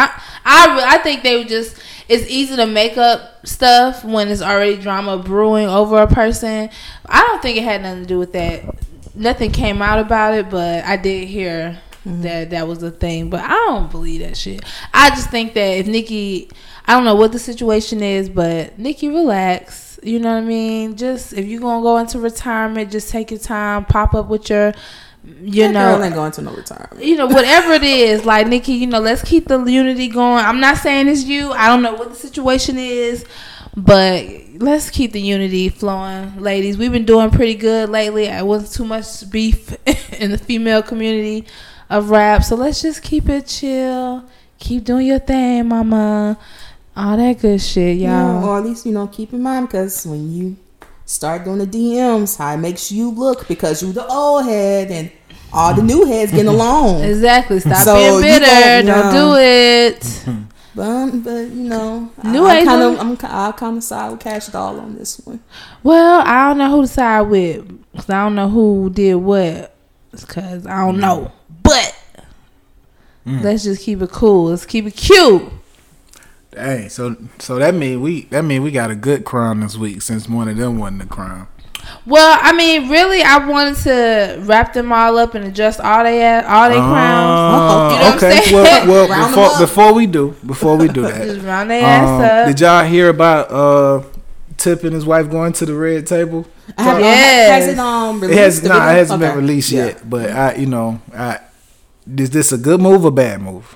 I 0.45 0.67
I 0.67 0.95
I 0.95 0.97
think 0.99 1.23
they 1.23 1.37
were 1.37 1.49
just. 1.49 1.77
It's 2.07 2.29
easy 2.29 2.57
to 2.57 2.65
make 2.65 2.97
up 2.97 3.47
stuff 3.47 4.03
when 4.03 4.27
it's 4.27 4.41
already 4.41 4.77
drama 4.77 5.17
brewing 5.17 5.69
over 5.69 5.97
a 5.97 6.07
person. 6.07 6.69
I 7.05 7.21
don't 7.21 7.41
think 7.41 7.57
it 7.57 7.63
had 7.63 7.83
nothing 7.83 8.01
to 8.01 8.07
do 8.07 8.19
with 8.19 8.33
that. 8.33 8.65
Nothing 9.15 9.51
came 9.51 9.81
out 9.81 9.97
about 9.97 10.33
it, 10.33 10.49
but 10.49 10.83
I 10.83 10.97
did 10.97 11.29
hear 11.29 11.79
mm-hmm. 12.05 12.21
that 12.23 12.49
that 12.49 12.67
was 12.67 12.79
the 12.79 12.91
thing. 12.91 13.29
But 13.29 13.41
I 13.41 13.53
don't 13.53 13.89
believe 13.89 14.21
that 14.21 14.35
shit. 14.35 14.61
I 14.93 15.09
just 15.11 15.29
think 15.29 15.53
that 15.53 15.77
if 15.77 15.87
Nicki, 15.87 16.49
I 16.85 16.93
don't 16.95 17.05
know 17.05 17.15
what 17.15 17.31
the 17.31 17.39
situation 17.39 18.03
is, 18.03 18.29
but 18.29 18.77
Nicki, 18.77 19.07
relax. 19.07 19.99
You 20.03 20.19
know 20.19 20.33
what 20.33 20.43
I 20.43 20.45
mean? 20.45 20.95
Just 20.97 21.33
if 21.33 21.45
you're 21.45 21.61
gonna 21.61 21.83
go 21.83 21.97
into 21.97 22.19
retirement, 22.19 22.91
just 22.91 23.09
take 23.09 23.31
your 23.31 23.39
time. 23.39 23.85
Pop 23.85 24.13
up 24.15 24.27
with 24.27 24.49
your, 24.49 24.73
you 25.23 25.63
That 25.67 25.71
know, 25.73 25.95
girl 25.95 26.03
ain't 26.03 26.15
going 26.15 26.31
to 26.33 26.41
no 26.41 26.51
retirement. 26.53 27.03
you 27.03 27.15
know, 27.15 27.27
whatever 27.27 27.73
it 27.73 27.83
is, 27.83 28.25
like 28.25 28.47
Nicki, 28.47 28.73
you 28.73 28.87
know, 28.87 28.99
let's 28.99 29.23
keep 29.23 29.47
the 29.47 29.59
unity 29.63 30.07
going. 30.07 30.43
I'm 30.43 30.59
not 30.59 30.77
saying 30.77 31.07
it's 31.07 31.23
you. 31.25 31.51
I 31.51 31.67
don't 31.67 31.81
know 31.83 31.93
what 31.93 32.09
the 32.09 32.15
situation 32.15 32.77
is, 32.79 33.23
but 33.77 34.25
let's 34.57 34.89
keep 34.89 35.11
the 35.11 35.21
unity 35.21 35.69
flowing, 35.69 36.39
ladies. 36.41 36.77
We've 36.77 36.91
been 36.91 37.05
doing 37.05 37.29
pretty 37.29 37.55
good 37.55 37.89
lately. 37.89 38.29
I 38.29 38.41
wasn't 38.41 38.73
too 38.73 38.85
much 38.85 39.29
beef 39.29 39.73
in 40.19 40.31
the 40.31 40.37
female 40.37 40.81
community 40.81 41.45
of 41.89 42.09
rap, 42.09 42.43
so 42.43 42.55
let's 42.55 42.81
just 42.81 43.03
keep 43.03 43.29
it 43.29 43.45
chill. 43.47 44.23
Keep 44.59 44.85
doing 44.85 45.07
your 45.07 45.19
thing, 45.19 45.67
mama. 45.67 46.37
All 46.95 47.15
that 47.17 47.39
good 47.39 47.61
shit, 47.61 47.97
Yeah, 47.97 48.33
y'all. 48.39 48.45
or 48.49 48.57
at 48.57 48.63
least 48.65 48.85
you 48.85 48.91
know 48.91 49.07
keep 49.07 49.33
in 49.33 49.41
mind 49.41 49.67
because 49.67 50.05
when 50.05 50.31
you 50.31 50.57
start 51.11 51.43
doing 51.43 51.59
the 51.59 51.67
DMs, 51.67 52.37
how 52.37 52.53
it 52.53 52.57
makes 52.57 52.91
you 52.91 53.11
look 53.11 53.47
because 53.47 53.81
you 53.83 53.91
the 53.93 54.05
old 54.07 54.45
head 54.45 54.89
and 54.91 55.11
all 55.53 55.73
the 55.73 55.83
new 55.83 56.05
heads 56.05 56.31
getting 56.31 56.47
along. 56.47 57.03
Exactly. 57.03 57.59
Stop 57.59 57.83
So 57.83 57.95
being 57.95 58.13
you 58.15 58.21
bitter. 58.21 58.45
gon- 58.45 58.85
Don't 58.85 58.87
yeah. 58.87 59.11
do 59.11 59.35
it. 59.37 60.25
But 60.73 60.83
um, 60.87 61.21
but 61.21 61.31
you 61.49 61.67
know, 61.67 62.09
New 62.23 62.45
I, 62.45 62.59
age 62.59 62.65
kind 62.65 62.81
of 62.81 62.91
women- 62.93 63.07
I'm 63.07 63.17
ki- 63.17 63.27
I 63.29 63.51
kind 63.51 63.75
of 63.77 63.83
side 63.83 64.09
with 64.11 64.21
Kash 64.21 64.47
Doll 64.47 64.79
on 64.79 64.95
this 64.95 65.19
one. 65.25 65.41
Well, 65.83 66.21
I 66.25 66.47
don't 66.47 66.59
know 66.59 66.71
who 66.71 66.81
to 66.83 66.87
side 66.87 67.21
with. 67.23 67.67
'cause 67.93 68.09
I 68.09 68.23
don't 68.23 68.35
know 68.35 68.47
who 68.47 68.89
did 68.89 69.15
what. 69.15 69.75
Because 70.11 70.65
I 70.65 70.77
don't 70.85 70.99
know. 71.01 71.29
But 71.61 71.93
let's 73.25 73.63
just 73.63 73.81
keep 73.83 74.01
it 74.01 74.11
cool. 74.11 74.45
Let's 74.45 74.65
keep 74.65 74.85
it 74.85 74.91
cute. 74.95 75.43
Hey, 76.53 76.87
so 76.89 77.15
so 77.39 77.55
that 77.59 77.73
mean 77.75 78.01
we 78.01 78.23
that 78.25 78.43
mean 78.43 78.61
we 78.61 78.71
got 78.71 78.91
a 78.91 78.95
good 78.95 79.23
crown 79.23 79.61
this 79.61 79.77
week 79.77 80.01
since 80.01 80.27
one 80.27 80.47
of 80.49 80.57
them 80.57 80.77
wasn't 80.79 81.03
a 81.03 81.05
crown. 81.05 81.47
Well, 82.05 82.37
I 82.41 82.51
mean, 82.53 82.89
really, 82.89 83.21
I 83.23 83.45
wanted 83.45 83.75
to 83.83 84.37
wrap 84.45 84.73
them 84.73 84.91
all 84.91 85.17
up 85.17 85.33
and 85.33 85.45
adjust 85.45 85.79
all 85.79 86.03
they 86.03 86.23
all 86.39 86.69
they 86.69 86.75
crowns. 86.75 87.39
Oh, 87.39 87.89
You 87.93 87.99
know 87.99 88.11
what 88.11 88.23
I'm 88.23 88.37
okay. 88.39 88.51
Well, 88.87 88.87
well 89.07 89.29
before 89.29 89.57
before 89.57 89.93
we 89.93 90.05
do 90.07 90.35
before 90.45 90.77
we 90.77 90.87
do 90.89 91.01
that, 91.03 91.23
Just 91.27 91.45
round 91.45 91.69
their 91.71 91.85
ass 91.85 92.09
um, 92.09 92.21
up. 92.21 92.47
did 92.47 92.59
y'all 92.59 92.83
hear 92.85 93.09
about 93.09 93.51
uh 93.51 94.03
Tip 94.57 94.83
and 94.83 94.93
his 94.93 95.05
wife 95.05 95.29
going 95.31 95.53
to 95.53 95.65
the 95.65 95.73
red 95.73 96.05
table? 96.05 96.45
I 96.77 96.83
have, 96.83 96.99
Yes. 96.99 97.63
has 97.65 97.73
it 97.73 97.79
um 97.79 98.23
It 98.23 98.29
has 98.31 98.61
not. 98.61 98.73
video? 98.73 98.77
It 98.77 98.95
hasn't 98.95 99.21
Okay. 99.23 99.31
been 99.31 99.41
released 99.41 99.71
Yeah. 99.71 99.85
yet. 99.85 100.09
But 100.09 100.29
I, 100.31 100.55
you 100.55 100.67
know, 100.67 101.01
I 101.15 101.39
is 102.17 102.29
this 102.29 102.51
a 102.51 102.57
good 102.57 102.79
move 102.81 103.03
or 103.05 103.11
bad 103.11 103.41
move? 103.41 103.75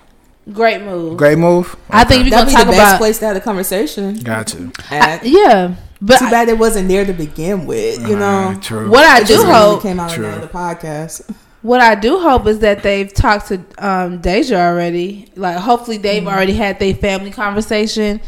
Great 0.54 0.82
move. 0.84 1.18
Great 1.18 1.38
move. 1.40 1.76
I 1.90 2.04
think 2.04 2.24
we're 2.26 2.30
That'd 2.30 2.32
gonna 2.32 2.46
be 2.48 2.52
talk 2.54 2.66
the 2.66 2.72
best 2.72 2.92
about. 2.94 2.98
place 3.00 3.20
to 3.20 3.26
have 3.26 3.36
a 3.38 3.40
conversation. 3.42 4.16
Gotcha. 4.20 4.72
At. 4.92 5.26
Yeah, 5.26 5.76
but 6.02 6.20
Too 6.20 6.30
bad 6.30 6.50
it 6.50 6.58
wasn't 6.60 6.88
there 6.88 7.04
to 7.06 7.14
begin 7.14 7.66
with. 7.66 8.08
You 8.08 8.16
know, 8.18 8.26
Alright, 8.26 8.62
true. 8.62 8.90
what 8.92 9.04
I 9.06 9.22
It 9.22 9.28
do 9.28 9.34
just 9.34 9.46
randomly 9.46 9.72
hope 9.74 9.82
came 9.82 10.00
out 10.00 10.12
True. 10.12 10.28
on 10.28 10.42
the 10.42 10.48
podcast. 10.48 11.30
What 11.64 11.82
I 11.82 11.96
do 11.96 12.20
hope 12.20 12.46
is 12.46 12.60
that 12.60 12.84
they've 12.84 13.12
talked 13.12 13.48
to 13.48 13.60
um, 13.80 14.20
Deja 14.20 14.56
already. 14.56 15.30
Like, 15.36 15.58
hopefully, 15.58 15.98
they've 15.98 16.22
Mm-hmm. 16.22 16.32
already 16.32 16.54
had 16.54 16.78
their 16.80 16.94
family 16.94 17.32
conversation. 17.32 18.22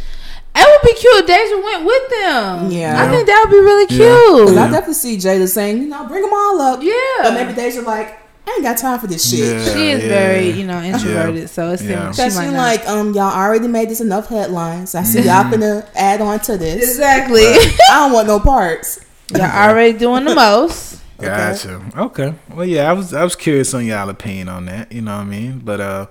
It 0.59 0.65
would 0.67 0.89
be 0.89 0.99
cute. 0.99 1.13
if 1.19 1.27
Deja 1.27 1.61
went 1.63 1.85
with 1.85 2.09
them. 2.09 2.71
Yeah. 2.71 2.99
I 2.99 3.11
think 3.11 3.27
that 3.27 3.45
would 3.45 3.51
be 3.55 3.59
really 3.59 3.85
Yeah. 3.91 4.45
cute. 4.47 4.57
I 4.57 4.71
definitely 4.71 4.93
see 4.95 5.17
Jada 5.17 5.47
saying, 5.47 5.83
you 5.83 5.87
know, 5.87 6.07
bring 6.07 6.23
them 6.23 6.33
all 6.33 6.59
up. 6.59 6.81
Yeah. 6.81 6.93
But 7.21 7.33
maybe 7.35 7.53
Deja 7.53 7.81
like, 7.81 8.17
I 8.47 8.51
ain't 8.51 8.63
got 8.63 8.77
time 8.77 8.99
for 8.99 9.07
this 9.07 9.29
shit. 9.29 9.39
Yeah. 9.39 9.73
she 9.73 9.89
is 9.91 10.03
very, 10.03 10.49
you 10.51 10.65
know, 10.65 10.81
introverted. 10.81 11.49
So 11.49 11.71
it 11.71 11.79
seems 11.79 11.91
Yeah. 11.91 12.11
she 12.13 12.21
Especially 12.23 12.55
like 12.55 12.87
um 12.87 13.13
y'all 13.13 13.33
already 13.35 13.67
made 13.67 13.89
this 13.89 13.99
enough 14.01 14.27
headlines. 14.29 14.95
I 14.95 15.03
see 15.03 15.19
y'all 15.21 15.49
gonna 15.51 15.85
add 15.95 16.21
on 16.21 16.39
to 16.41 16.57
this. 16.57 16.81
exactly. 16.89 17.43
I 17.45 17.75
don't 17.91 18.13
want 18.13 18.27
no 18.27 18.39
parts. 18.39 18.99
Y'all 19.35 19.41
already 19.41 19.97
doing 19.97 20.23
the 20.23 20.33
most. 20.35 21.01
Gotcha. 21.19 21.81
Okay. 21.97 22.33
Well, 22.53 22.65
yeah, 22.65 22.89
I 22.89 22.93
was 22.93 23.13
I 23.13 23.23
was 23.23 23.35
curious 23.35 23.73
on 23.73 23.85
y'all 23.85 24.07
opinion 24.09 24.47
on 24.49 24.65
that. 24.67 24.91
You 24.91 25.01
know 25.01 25.15
what 25.15 25.23
I 25.23 25.25
mean? 25.25 25.59
But 25.59 25.81
uh, 25.81 26.05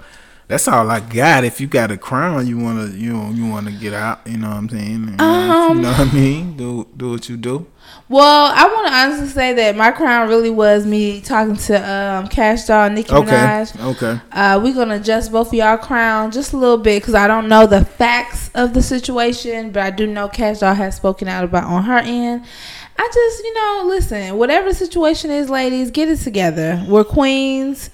that's 0.49 0.67
all 0.69 0.91
I 0.91 1.01
got. 1.01 1.45
If 1.45 1.61
you 1.61 1.67
got 1.69 1.91
a 1.91 1.97
crown, 1.97 2.47
you 2.47 2.59
wanna 2.59 2.87
you 2.89 3.13
know, 3.15 3.31
you 3.31 3.47
wanna 3.47 3.71
get 3.73 3.95
out. 3.95 4.27
You 4.27 4.37
know 4.37 4.49
what 4.49 4.57
I'm 4.59 4.69
saying? 4.69 4.95
And, 5.09 5.21
uh, 5.21 5.25
Um, 5.25 5.77
you 5.79 5.83
know 5.85 5.91
what 5.93 6.01
I 6.01 6.13
mean? 6.13 6.57
Do 6.57 6.87
do 6.97 7.13
what 7.13 7.29
you 7.29 7.37
do. 7.37 7.67
Well, 8.09 8.53
I 8.55 8.67
want 8.73 8.87
to 8.87 8.93
honestly 8.95 9.29
say 9.29 9.53
that 9.55 9.77
my 9.77 9.91
crown 9.91 10.29
really 10.29 10.51
was 10.51 10.87
me 10.87 11.21
talking 11.21 11.57
to 11.57 11.91
um, 11.93 12.29
Kash 12.29 12.65
Doll, 12.65 12.89
Nicki 12.91 13.13
Okay. 13.13 13.31
Minaj. 13.31 13.97
Okay. 13.97 14.21
Uh, 14.31 14.61
we're 14.63 14.75
gonna 14.75 14.97
adjust 14.97 15.33
both 15.33 15.49
of 15.49 15.55
y'all 15.55 15.77
crown 15.77 16.31
just 16.31 16.53
a 16.53 16.57
little 16.57 16.79
bit 16.79 17.03
because 17.03 17.15
I 17.15 17.27
don't 17.27 17.49
know 17.49 17.67
the 17.67 17.85
facts 17.85 18.51
of 18.55 18.75
the 18.75 18.83
situation, 18.83 19.73
but 19.73 19.83
I 19.83 19.91
do 19.91 20.07
know 20.07 20.29
Kash 20.29 20.61
Doll 20.61 20.75
has 20.75 20.97
spoken 20.97 21.27
out 21.27 21.43
about 21.45 21.65
on 21.65 21.83
her 21.85 21.99
end. 21.99 22.45
I 22.99 23.11
just, 23.13 23.45
you 23.45 23.55
know, 23.55 23.83
listen, 23.87 24.39
whatever 24.39 24.69
the 24.69 24.75
situation 24.75 25.31
is, 25.31 25.51
ladies, 25.51 25.91
get 25.91 26.09
it 26.09 26.19
together. 26.19 26.85
We're 26.89 27.05
queens. 27.05 27.91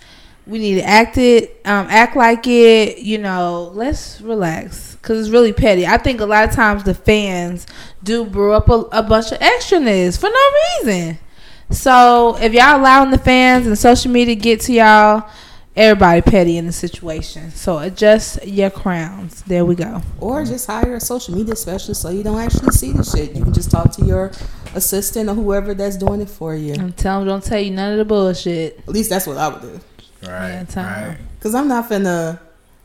We 0.47 0.59
need 0.59 0.75
to 0.77 0.85
act 0.85 1.19
it, 1.19 1.61
um, 1.65 1.87
act 1.89 2.17
like 2.17 2.47
it. 2.47 2.99
You 2.99 3.19
know, 3.19 3.71
let's 3.75 4.21
relax 4.21 4.97
because 4.97 5.21
it's 5.21 5.31
really 5.31 5.53
petty. 5.53 5.87
I 5.87 5.99
think 5.99 6.21
a 6.21 6.27
lot 6.27 6.49
of 6.49 6.55
times 6.55 6.85
the 6.85 6.95
fans 6.95 7.67
do 8.03 8.25
brew 8.25 8.53
up 8.53 8.69
a, 8.69 8.81
a 8.93 9.03
bunch 9.03 9.33
of 9.33 9.39
extraness 9.39 10.19
for 10.19 10.29
no 10.29 10.91
reason. 10.91 11.19
So 11.71 12.37
if 12.41 12.53
y'all 12.53 12.79
allowing 12.79 13.11
the 13.11 13.19
fans 13.19 13.67
and 13.67 13.79
social 13.79 14.11
media 14.11 14.35
get 14.35 14.61
to 14.63 14.73
y'all, 14.73 15.31
everybody 15.75 16.21
petty 16.21 16.59
in 16.59 16.67
the 16.67 16.73
situation. 16.73 17.51
So 17.51 17.79
adjust 17.79 18.47
your 18.47 18.71
crowns. 18.71 19.43
There 19.43 19.65
we 19.65 19.75
go. 19.75 20.03
Or 20.21 20.45
just 20.45 20.67
hire 20.67 20.97
a 20.97 21.01
social 21.01 21.35
media 21.35 21.57
specialist 21.57 22.03
so 22.03 22.11
you 22.11 22.23
don't 22.23 22.39
actually 22.39 22.73
see 22.73 22.93
the 22.93 23.05
shit. 23.05 23.35
You 23.35 23.43
can 23.43 23.55
just 23.55 23.71
talk 23.71 23.91
to 23.93 24.05
your 24.05 24.33
assistant 24.75 25.31
or 25.31 25.35
whoever 25.35 25.75
that's 25.75 25.97
doing 25.97 26.21
it 26.21 26.29
for 26.29 26.55
you. 26.55 26.75
And 26.75 26.97
tell 26.97 27.21
them 27.21 27.29
don't 27.29 27.45
tell 27.45 27.61
you 27.61 27.71
none 27.71 27.93
of 27.93 27.99
the 27.99 28.05
bullshit. 28.05 28.79
At 28.81 28.89
least 28.89 29.11
that's 29.11 29.27
what 29.27 29.39
I 29.39 29.49
would 29.49 29.63
do. 29.63 29.81
Right. 30.23 30.67
Yeah, 30.75 31.09
right. 31.09 31.17
Cause 31.41 31.55
I'm 31.55 31.67
not 31.69 31.89
finna 31.89 32.39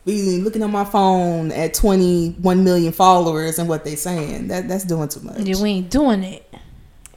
be 0.04 0.38
looking 0.40 0.62
on 0.62 0.70
my 0.72 0.84
phone 0.84 1.52
at 1.52 1.74
21 1.74 2.64
million 2.64 2.92
followers 2.92 3.58
and 3.58 3.68
what 3.68 3.84
they 3.84 3.94
saying. 3.94 4.48
That 4.48 4.66
that's 4.68 4.84
doing 4.84 5.08
too 5.08 5.20
much. 5.20 5.38
Yeah, 5.40 5.60
we 5.62 5.70
ain't 5.70 5.90
doing 5.90 6.24
it. 6.24 6.52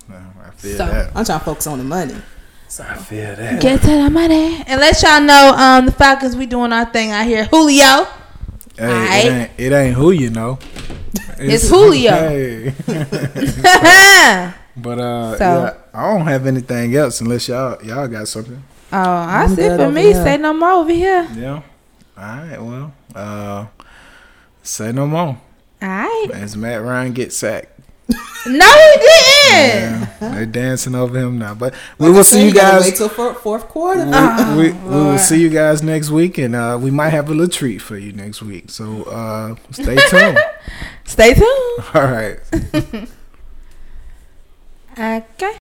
No, 0.09 0.17
I 0.45 0.49
feel 0.51 0.77
So- 0.77 0.85
that. 0.85 1.07
I'm 1.15 1.25
trying 1.25 1.39
to 1.39 1.45
focus 1.45 1.67
on 1.67 1.77
the 1.79 1.83
money. 1.85 2.15
So 2.67 2.85
I 2.87 2.95
feel 2.95 3.35
that. 3.35 3.61
Get 3.61 3.81
to 3.81 3.87
the 3.87 4.09
money. 4.09 4.63
And 4.67 4.79
let 4.79 5.01
y'all 5.01 5.19
know, 5.21 5.53
um, 5.57 5.85
the 5.87 5.91
Falcons, 5.91 6.35
we 6.37 6.45
doing 6.45 6.71
our 6.71 6.85
thing 6.85 7.11
out 7.11 7.25
here. 7.25 7.45
Julio. 7.45 8.07
Hey, 8.77 8.87
Aight. 8.87 9.25
it 9.25 9.31
ain't, 9.31 9.51
it 9.57 9.71
ain't 9.73 9.95
who 9.95 10.11
you 10.11 10.29
know. 10.29 10.57
It's 11.43 11.67
Julio. 11.69 12.11
Hey. 12.11 12.73
but 14.77 14.99
uh, 14.99 15.37
So- 15.37 15.43
yeah, 15.63 15.73
I 15.93 16.13
don't 16.13 16.27
have 16.27 16.45
anything 16.45 16.95
else 16.95 17.19
unless 17.21 17.47
y'all 17.47 17.83
y'all 17.83 18.07
got 18.07 18.27
something. 18.27 18.63
I 18.91 19.43
I'm 19.43 19.55
see 19.55 19.69
for 19.69 19.89
me. 19.91 20.01
here. 20.03 20.13
Say 20.23 20.37
no 20.37 20.53
more 20.53 20.71
over 20.71 20.91
here. 20.91 21.27
Yeah. 21.35 21.61
All 22.17 22.23
right. 22.23 22.61
Well, 22.61 22.93
uh, 23.15 23.67
say 24.63 24.91
no 24.91 25.07
more. 25.07 25.37
All 25.81 25.87
right. 25.87 26.27
As 26.33 26.55
Matt 26.57 26.81
Ryan 26.83 27.13
gets 27.13 27.37
sacked. 27.37 27.67
No, 28.45 28.65
he 28.65 28.99
didn't. 28.99 29.07
Yeah, 29.51 30.07
they're 30.19 30.45
dancing 30.45 30.95
over 30.95 31.17
him 31.17 31.37
now. 31.39 31.53
But 31.53 31.73
we 31.97 32.07
Like 32.07 32.15
will 32.17 32.23
see 32.23 32.45
you 32.47 32.53
guys. 32.53 32.83
Wait 32.83 32.95
till 32.95 33.07
four, 33.07 33.33
fourth 33.35 33.67
quarter. 33.69 34.03
we, 34.57 34.71
we, 34.71 34.71
we 34.73 34.89
will 34.89 35.17
see 35.17 35.39
you 35.41 35.49
guys 35.49 35.81
next 35.83 36.09
week, 36.09 36.37
and 36.37 36.55
uh, 36.55 36.77
we 36.81 36.91
might 36.91 37.09
have 37.11 37.29
a 37.29 37.31
little 37.31 37.47
treat 37.47 37.77
for 37.81 37.97
you 37.97 38.11
next 38.11 38.41
week. 38.41 38.69
So 38.71 39.03
uh, 39.03 39.55
stay 39.71 39.95
tuned. 40.09 40.39
Stay 41.05 41.33
tuned. 41.33 41.85
All 41.93 42.03
right. 42.03 42.39
Okay. 44.91 45.25